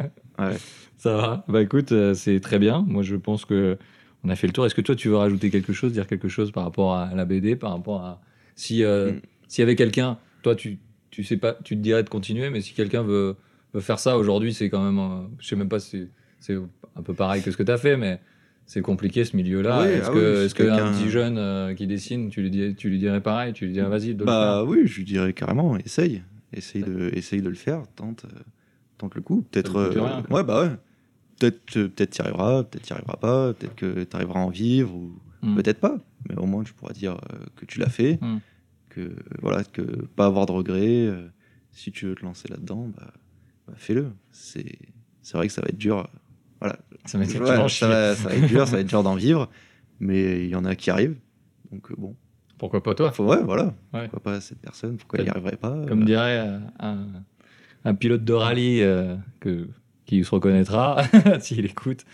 Ça 0.97 1.17
va. 1.17 1.45
Bah 1.49 1.63
écoute, 1.63 1.93
euh, 1.93 2.15
c'est 2.15 2.41
très 2.41 2.59
bien. 2.59 2.85
Moi, 2.87 3.03
je 3.03 3.17
pense 3.17 3.45
que 3.45 3.79
on 4.25 4.29
a 4.29 4.37
fait 4.37 4.47
le 4.47 4.53
tour. 4.53 4.67
Est-ce 4.67 4.75
que 4.75 4.81
toi, 4.81 4.97
tu 4.97 5.09
veux 5.09 5.17
rajouter 5.17 5.51
quelque 5.51 5.73
chose, 5.73 5.93
dire 5.93 6.07
quelque 6.07 6.29
chose 6.29 6.51
par 6.51 6.65
rapport 6.65 6.95
à 6.97 7.15
la 7.15 7.25
BD, 7.25 7.55
par 7.57 7.73
rapport 7.73 8.03
à 8.03 8.21
si 8.55 8.83
euh, 8.83 9.13
Mm. 9.13 9.21
s'il 9.49 9.63
y 9.63 9.65
avait 9.65 9.77
quelqu'un, 9.77 10.19
toi, 10.43 10.55
tu 10.55 10.79
tu 11.11 11.23
sais 11.25 11.37
pas, 11.37 11.55
tu 11.65 11.77
te 11.77 11.81
dirais 11.81 12.03
de 12.03 12.09
continuer, 12.09 12.51
mais 12.51 12.61
si 12.61 12.75
quelqu'un 12.75 13.03
veut 13.03 13.37
veut 13.75 13.81
faire 13.81 13.99
ça 13.99 14.17
aujourd'hui, 14.19 14.53
c'est 14.55 14.69
quand 14.71 14.83
même, 14.91 15.29
je 15.39 15.47
sais 15.47 15.57
même 15.57 15.69
pas 15.69 15.79
si 15.81 16.09
c'est 16.41 16.57
un 16.97 17.03
peu 17.03 17.15
pareil 17.15 17.43
que 17.43 17.51
ce 17.51 17.57
que 17.57 17.63
tu 17.63 17.71
as 17.73 17.79
fait, 17.79 17.97
mais 17.97 18.21
c'est 18.67 18.83
compliqué 18.83 19.25
ce 19.25 19.37
milieu-là. 19.37 19.83
Oui, 19.83 19.89
est-ce 19.89 20.09
ah 20.11 20.13
que 20.13 20.19
oui, 20.41 20.45
est-ce 20.45 20.55
petit 20.55 21.09
jeune 21.11 21.39
euh, 21.39 21.75
qui 21.75 21.87
dessine, 21.87 22.29
tu 22.31 22.43
lui 22.43 22.51
dis, 22.51 22.75
tu 22.75 22.89
lui 22.91 22.99
dirais 22.99 23.21
pareil, 23.21 23.53
tu 23.53 23.67
lui 23.67 23.73
dirais 23.73 23.89
vas-y 23.89 24.15
de 24.15 24.21
le 24.21 24.25
Bah 24.27 24.59
faire. 24.61 24.69
oui, 24.69 24.87
je 24.87 24.97
lui 24.99 25.05
dirais 25.05 25.33
carrément, 25.33 25.77
essaye. 25.79 26.23
Essaye 26.53 26.83
de, 26.83 27.11
essaye 27.15 27.43
de 27.43 27.49
le 27.49 27.55
faire, 27.55 27.83
tente, 27.97 28.25
euh, 28.25 28.39
tente 28.99 29.15
le 29.15 29.21
coup. 29.23 29.43
Peut-être. 29.51 29.77
Euh, 29.77 30.23
ouais, 30.31 30.45
bah 30.45 30.63
ouais. 30.63 30.71
Peut-être 31.39 31.77
euh, 31.77 31.89
peut-être 31.89 32.17
y 32.19 32.23
arriveras, 32.23 32.65
peut-être 32.65 32.83
t'y 32.85 32.93
arriveras 32.93 33.17
pas, 33.17 33.53
peut-être 33.53 33.75
que 33.75 34.05
tu 34.05 34.17
arriveras 34.17 34.41
à 34.41 34.45
en 34.45 34.51
vivre, 34.51 34.95
ou 34.95 35.13
Mm. 35.43 35.55
peut-être 35.57 35.81
pas. 35.81 35.99
Mais 36.29 36.35
au 36.37 36.47
moins, 36.47 36.65
tu 36.65 36.73
pourras 36.73 36.95
dire 36.95 37.19
que 37.57 37.67
tu 37.67 37.79
l'as 37.79 37.91
fait, 37.91 38.19
Mm. 38.23 38.39
que 38.89 39.11
voilà, 39.43 39.63
que 39.65 39.83
pas 40.17 40.27
avoir 40.27 40.47
de 40.47 40.53
regrets. 40.53 41.13
si 41.73 41.93
tu 41.93 42.07
veux 42.07 42.15
te 42.15 42.25
lancer 42.25 42.49
là-dedans, 42.49 42.91
bah, 42.97 43.13
bah, 43.69 43.75
fais-le. 43.77 44.07
C'est 44.33 44.79
c'est 45.21 45.37
vrai 45.37 45.47
que 45.49 45.53
ça 45.53 45.61
va 45.61 45.69
être 45.69 45.77
dur. 45.77 46.09
Voilà. 46.61 46.79
Ça 47.05 47.19
Ouais, 47.19 47.57
va, 47.89 48.15
ça 48.15 48.29
va 48.29 48.35
être 48.35 48.47
dur, 48.47 48.67
ça 48.67 48.77
va 48.77 48.81
être 48.81 48.87
dur 48.89 49.03
d'en 49.03 49.15
vivre. 49.15 49.49
Mais 50.01 50.45
il 50.45 50.49
y 50.51 50.55
en 50.55 50.65
a 50.65 50.75
qui 50.75 50.91
arrivent. 50.91 51.17
Donc 51.73 51.91
euh, 51.91 51.95
bon, 51.99 52.15
Pourquoi 52.59 52.83
pas 52.83 52.95
toi? 52.95 53.13
Faut, 53.13 53.25
ouais, 53.27 53.43
voilà. 53.43 53.75
Ouais. 53.93 54.09
Pourquoi 54.09 54.21
pas 54.21 54.41
cette 54.41 54.61
personne? 54.61 54.97
Pourquoi 54.97 55.21
il 55.21 55.25
n'y 55.25 55.31
arriverait 55.31 55.57
pas 55.57 55.75
Comme 55.89 56.03
euh, 56.03 56.05
dirait 56.05 56.39
euh, 56.39 56.59
un, 56.81 57.07
un 57.85 57.95
pilote 57.95 58.25
de 58.25 58.33
rallye 58.33 58.83
euh, 58.83 59.17
que, 59.41 59.69
qui 60.05 60.23
se 60.25 60.31
reconnaîtra 60.31 61.03
s'il 61.41 61.65
écoute, 61.65 62.05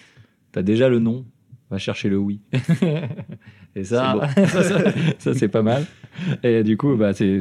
t'as 0.53 0.62
déjà 0.62 0.88
le 0.88 0.99
non, 1.01 1.24
va 1.70 1.78
chercher 1.78 2.09
le 2.09 2.18
oui. 2.18 2.40
Et 3.74 3.84
ça, 3.84 4.28
ça, 4.49 4.62
ça- 4.62 4.93
ça, 5.18 5.34
c'est 5.34 5.49
pas 5.49 5.62
mal. 5.62 5.86
Et 6.43 6.62
du 6.62 6.76
coup, 6.76 6.95
bah, 6.97 7.14
c'est- 7.14 7.40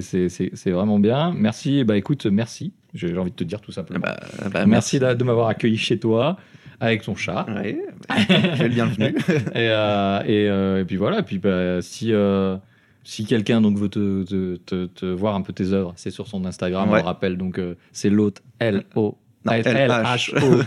vraiment 0.71 0.97
bien. 0.97 1.33
Merci, 1.35 1.83
bah 1.83 1.97
écoute, 1.97 2.25
merci. 2.25 2.73
J'ai 2.93 3.17
envie 3.17 3.31
de 3.31 3.35
te 3.35 3.43
dire 3.43 3.59
tout 3.59 3.71
simplement. 3.73 3.99
Bah, 3.99 4.17
bah, 4.49 4.65
merci 4.65 4.97
de 4.99 5.23
m'avoir 5.23 5.47
accueilli 5.49 5.77
chez 5.77 5.99
toi 5.99 6.37
avec 6.81 7.03
ton 7.03 7.15
chat. 7.15 7.45
Ouais, 7.47 7.79
bah, 8.09 8.15
j'ai 8.55 8.63
le 8.63 8.69
bienvenu. 8.69 9.05
Et, 9.07 9.13
euh, 9.55 10.21
et, 10.25 10.49
euh, 10.49 10.81
et 10.81 10.85
puis 10.85 10.97
voilà, 10.97 11.19
et 11.19 11.23
puis 11.23 11.37
bah, 11.39 11.81
si, 11.81 12.11
euh, 12.11 12.57
si 13.03 13.25
quelqu'un 13.25 13.61
donc 13.61 13.77
veut 13.77 13.87
te, 13.89 14.23
te, 14.23 14.55
te- 14.57 14.85
te 14.87 15.05
voir 15.05 15.35
un 15.35 15.41
peu 15.41 15.53
tes 15.53 15.71
œuvres, 15.71 15.93
c'est 15.95 16.11
sur 16.11 16.27
son 16.27 16.43
Instagram, 16.45 16.89
on 16.89 16.93
Ouais. 16.93 16.99
le 16.99 17.05
rappelle, 17.05 17.37
donc 17.37 17.57
euh, 17.59 17.75
c'est 17.93 18.09
l'hôte 18.09 18.41
L-O 18.59 19.17
Non, 19.45 19.53
L-H-O-T-E 19.53 20.65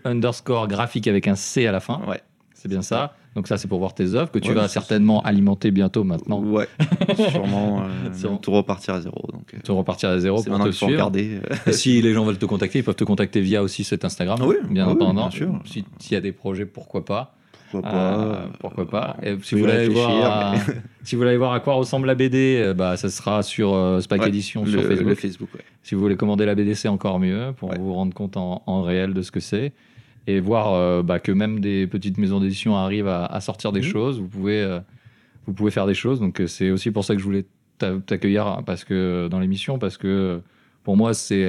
underscore 0.04 0.68
graphique 0.68 1.08
avec 1.08 1.26
un 1.28 1.34
C 1.34 1.66
à 1.66 1.72
la 1.72 1.80
fin, 1.80 2.00
Ouais. 2.06 2.20
c'est 2.54 2.68
bien 2.68 2.82
ça. 2.82 3.14
Donc 3.36 3.46
ça 3.48 3.56
c'est 3.58 3.68
pour 3.68 3.78
voir 3.78 3.94
tes 3.94 4.14
œuvres 4.14 4.30
que 4.32 4.38
tu 4.40 4.48
Ouais, 4.48 4.54
vas 4.54 4.66
certainement 4.66 5.20
alimenter 5.22 5.70
bientôt 5.70 6.02
maintenant. 6.04 6.40
Ouais. 6.42 6.66
Sûrement 7.30 7.82
euh, 7.82 8.36
tout 8.42 8.50
repartir 8.50 8.94
à 8.94 9.00
zéro. 9.02 9.28
Donc, 9.32 9.52
euh, 9.54 9.58
Tu 9.62 9.70
repartir 9.70 10.08
à 10.08 10.18
zéro 10.18 10.42
pour 10.42 10.58
te 10.64 10.70
suivre. 10.72 10.92
regarder. 10.92 11.38
euh, 11.50 11.54
Et 11.70 11.72
si 11.72 12.00
les 12.02 12.12
gens 12.14 12.24
veulent 12.24 12.38
te 12.38 12.46
contacter, 12.46 12.78
ils 12.80 12.84
peuvent 12.84 12.94
te 12.96 13.04
contacter 13.04 13.40
via 13.42 13.62
aussi 13.62 13.84
cet 13.84 14.04
Instagram. 14.04 14.38
Ah 14.40 14.46
oui, 14.46 14.56
bien 14.70 14.84
ah 14.88 14.88
oui, 14.88 14.94
entendu. 14.94 15.16
bien 15.20 15.30
sûr. 15.30 15.60
Si- 15.66 15.84
S'il 15.98 16.14
y 16.14 16.16
a 16.16 16.20
des 16.20 16.32
projets, 16.32 16.64
pourquoi 16.66 17.04
pas. 17.04 17.34
Pourquoi 17.70 17.90
Euh, 17.92 18.32
pas 18.46 18.50
pourquoi 18.60 18.88
pas. 18.88 19.16
Et 19.22 19.36
si 19.42 19.54
vous 19.54 19.62
voulez 19.62 19.88
voir, 19.88 20.52
mais- 20.52 20.74
si 21.02 21.14
vous 21.14 21.20
voulez 21.22 21.36
voir 21.36 21.52
à 21.52 21.60
quoi 21.60 21.74
ressemble 21.74 22.06
la 22.06 22.14
BD, 22.14 22.72
bah, 22.74 22.96
ça 22.96 23.10
sera 23.10 23.42
sur 23.42 23.74
euh, 23.74 24.00
Spike 24.00 24.22
Ouais, 24.22 24.28
Edition 24.28 24.64
le, 24.64 24.70
sur 24.70 24.82
Facebook. 24.82 25.08
le 25.08 25.14
Facebook, 25.14 25.48
ouais. 25.54 25.60
Si 25.82 25.94
vous 25.94 26.00
voulez 26.00 26.16
commander 26.16 26.46
la 26.46 26.54
BD, 26.54 26.74
c'est 26.74 26.88
encore 26.88 27.18
mieux 27.18 27.52
pour 27.58 27.68
Ouais. 27.70 27.78
vous 27.78 27.92
rendre 27.92 28.14
compte 28.14 28.36
en, 28.36 28.62
en 28.66 28.82
réel 28.82 29.12
de 29.14 29.20
ce 29.22 29.30
que 29.30 29.40
c'est 29.40 29.72
et 30.26 30.40
voir 30.40 30.74
euh, 30.74 31.02
bah, 31.02 31.18
que 31.20 31.32
même 31.32 31.60
des 31.60 31.86
petites 31.86 32.18
maisons 32.18 32.40
d'édition 32.40 32.76
arrivent 32.76 33.08
à, 33.08 33.24
à 33.26 33.40
sortir 33.40 33.72
des 33.72 33.80
Mhm. 33.80 33.86
choses. 33.86 34.20
Vous 34.20 34.28
pouvez, 34.28 34.60
euh, 34.62 34.80
vous 35.46 35.52
pouvez 35.52 35.70
faire 35.70 35.86
des 35.86 35.94
choses. 35.94 36.20
Donc 36.20 36.40
euh, 36.40 36.46
c'est 36.46 36.70
aussi 36.70 36.90
pour 36.90 37.04
ça 37.04 37.14
que 37.14 37.20
je 37.20 37.24
voulais 37.24 37.46
t'a- 37.78 37.98
t'accueillir 37.98 38.62
parce 38.66 38.84
que 38.84 39.28
dans 39.30 39.38
l'émission 39.40 39.78
parce 39.78 39.96
que 39.96 40.40
pour 40.82 40.96
moi 40.96 41.14
c'est 41.14 41.46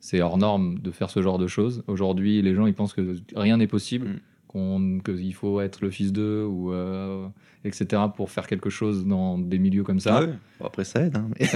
c'est 0.00 0.20
hors 0.20 0.36
norme 0.36 0.78
de 0.80 0.90
faire 0.90 1.08
ce 1.08 1.22
genre 1.22 1.38
de 1.38 1.46
choses. 1.46 1.82
Aujourd'hui, 1.86 2.42
les 2.42 2.54
gens 2.54 2.66
ils 2.66 2.74
pensent 2.74 2.92
que 2.92 3.16
rien 3.34 3.56
n'est 3.56 3.66
possible, 3.66 4.06
Mhm. 4.08 4.18
Qu'il 4.54 5.34
faut 5.34 5.60
être 5.60 5.80
le 5.82 5.90
fils 5.90 6.12
d'eux 6.12 6.44
ou 6.44 6.72
euh, 6.72 7.26
etc 7.64 8.02
pour 8.16 8.30
faire 8.30 8.46
quelque 8.46 8.70
chose 8.70 9.04
dans 9.06 9.36
des 9.38 9.58
milieux 9.58 9.82
comme 9.82 9.98
ça. 10.00 10.20
Ah. 10.22 10.26
Bon, 10.60 10.66
après, 10.66 10.84
ça 10.84 11.00
aide. 11.02 11.16
hein, 11.16 11.28
mais- 11.40 11.48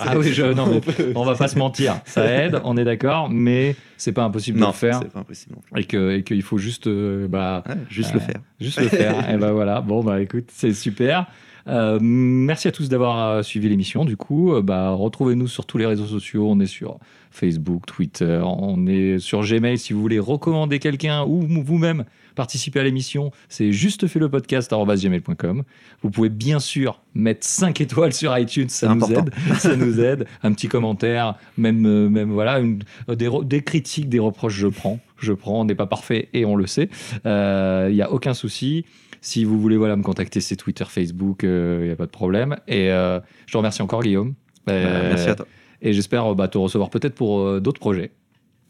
ah 0.00 0.14
oui, 0.18 0.32
je, 0.32 0.44
non, 0.52 0.66
mais 0.70 0.80
on 1.16 1.24
va 1.24 1.34
pas 1.34 1.48
se 1.48 1.58
mentir, 1.58 2.00
ça 2.04 2.24
aide, 2.30 2.60
on 2.64 2.76
est 2.76 2.84
d'accord, 2.84 3.28
mais 3.30 3.74
c'est 3.96 4.12
pas 4.12 4.24
impossible 4.24 4.58
de 4.58 4.62
non, 4.62 4.68
le 4.68 4.74
faire 4.74 5.00
pas 5.08 5.20
impossible. 5.20 5.56
et 5.76 5.84
que 5.84 6.12
et 6.16 6.22
qu'il 6.22 6.42
faut 6.42 6.58
juste 6.58 6.86
euh, 6.86 7.26
bah 7.28 7.64
Ouais, 7.68 7.74
juste 7.88 8.10
Euh, 8.10 8.14
le 8.14 8.20
faire. 8.20 8.40
juste 8.60 8.80
le 8.80 8.88
faire. 8.88 9.30
et 9.34 9.36
ben 9.36 9.50
voilà, 9.52 9.80
bon 9.80 10.04
bah 10.04 10.20
écoute, 10.22 10.44
c'est 10.52 10.72
super. 10.74 11.26
Euh, 11.66 11.98
merci 12.00 12.68
à 12.68 12.72
tous 12.72 12.90
d'avoir 12.90 13.30
euh, 13.30 13.42
suivi 13.42 13.70
l'émission. 13.70 14.04
Du 14.04 14.18
coup, 14.18 14.52
Euh, 14.54 14.60
bah 14.62 14.90
retrouvez-nous 14.90 15.48
sur 15.48 15.64
tous 15.64 15.78
les 15.78 15.86
réseaux 15.86 16.04
sociaux. 16.04 16.46
On 16.48 16.60
est 16.60 16.66
sur 16.66 16.98
Facebook, 17.30 17.86
Twitter, 17.86 18.40
on 18.44 18.86
est 18.86 19.18
sur 19.18 19.42
Gmail 19.42 19.78
si 19.78 19.92
vous 19.94 20.00
voulez 20.02 20.18
recommander 20.20 20.78
quelqu'un 20.78 21.24
ou 21.24 21.40
vous-même 21.64 22.04
participer 22.34 22.80
à 22.80 22.82
l'émission. 22.84 23.30
C'est 23.48 23.72
juste 23.72 24.06
fait 24.06 24.18
le 24.18 24.28
podcast 24.28 24.72
gmail.com. 24.72 25.62
Vous 26.02 26.10
pouvez 26.10 26.28
bien 26.28 26.58
sûr 26.60 27.00
mettre 27.14 27.46
5 27.46 27.80
étoiles 27.80 28.12
sur 28.12 28.36
iTunes, 28.38 28.68
ça 28.68 28.94
nous 28.94 29.04
important. 29.04 29.24
aide. 29.48 29.58
Ça 29.58 29.76
nous 29.76 30.00
aide. 30.00 30.26
Un 30.42 30.52
petit 30.52 30.68
commentaire, 30.68 31.36
même, 31.56 31.86
euh, 31.86 32.08
même 32.08 32.30
voilà, 32.30 32.58
une- 32.60 32.82
euh, 33.08 33.42
des, 33.42 33.62
critiques, 33.62 34.08
des 34.08 34.18
reproches, 34.18 34.54
je 34.54 34.68
prends. 34.68 35.00
Je 35.18 35.32
prends. 35.32 35.60
On 35.60 35.64
n'est 35.64 35.74
pas 35.74 35.86
parfait 35.86 36.28
et 36.32 36.44
on 36.44 36.56
le 36.56 36.66
sait. 36.66 36.88
Il 37.24 37.94
n'y 37.94 38.02
a 38.02 38.10
aucun 38.10 38.34
souci. 38.34 38.84
Si 39.20 39.44
vous 39.44 39.58
voulez 39.58 39.76
voilà, 39.78 39.96
me 39.96 40.02
contacter, 40.02 40.40
c'est 40.42 40.56
Twitter, 40.56 40.84
Facebook, 40.86 41.40
il 41.44 41.84
n'y 41.84 41.90
a 41.90 41.96
pas 41.96 42.04
de 42.06 42.10
problème. 42.10 42.56
Et 42.68 42.90
euh, 42.90 43.20
je 43.46 43.52
te 43.52 43.56
remercie 43.56 43.80
encore, 43.80 44.02
Guillaume. 44.02 44.34
Bah, 44.66 44.72
Euh, 44.74 45.08
merci 45.10 45.28
à 45.30 45.34
toi. 45.34 45.46
Et 45.80 45.92
j'espère 45.92 46.32
euh, 46.32 46.34
bah, 46.34 46.48
te 46.48 46.58
recevoir 46.58 46.90
peut-être 46.90 47.14
pour 47.14 47.40
euh, 47.40 47.60
d'autres 47.60 47.80
projets. 47.80 48.10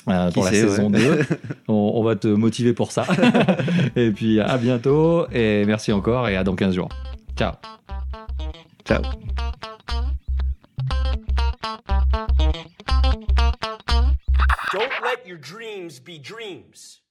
Euh, 0.09 0.30
pour 0.30 0.44
la 0.44 0.50
sait, 0.50 0.61
saison 0.61 0.92
ouais. 0.92 0.98
2. 0.98 1.26
on, 1.68 1.92
on 1.94 2.02
va 2.02 2.16
te 2.16 2.28
motiver 2.28 2.72
pour 2.72 2.92
ça. 2.92 3.07
et 3.96 4.11
puis 4.11 4.40
à 4.40 4.57
bientôt. 4.59 5.26
Et 5.32 5.64
merci 5.64 5.92
encore. 5.92 6.28
Et 6.28 6.36
à 6.36 6.44
dans 6.44 6.55
15 6.55 6.74
jours. 6.74 6.88
Ciao. 7.36 7.52
Ciao. 8.84 9.02
Don't 14.72 14.90
let 15.02 15.26
your 15.26 15.38
dreams 15.38 16.00
be 16.00 16.18
dreams. 16.18 17.03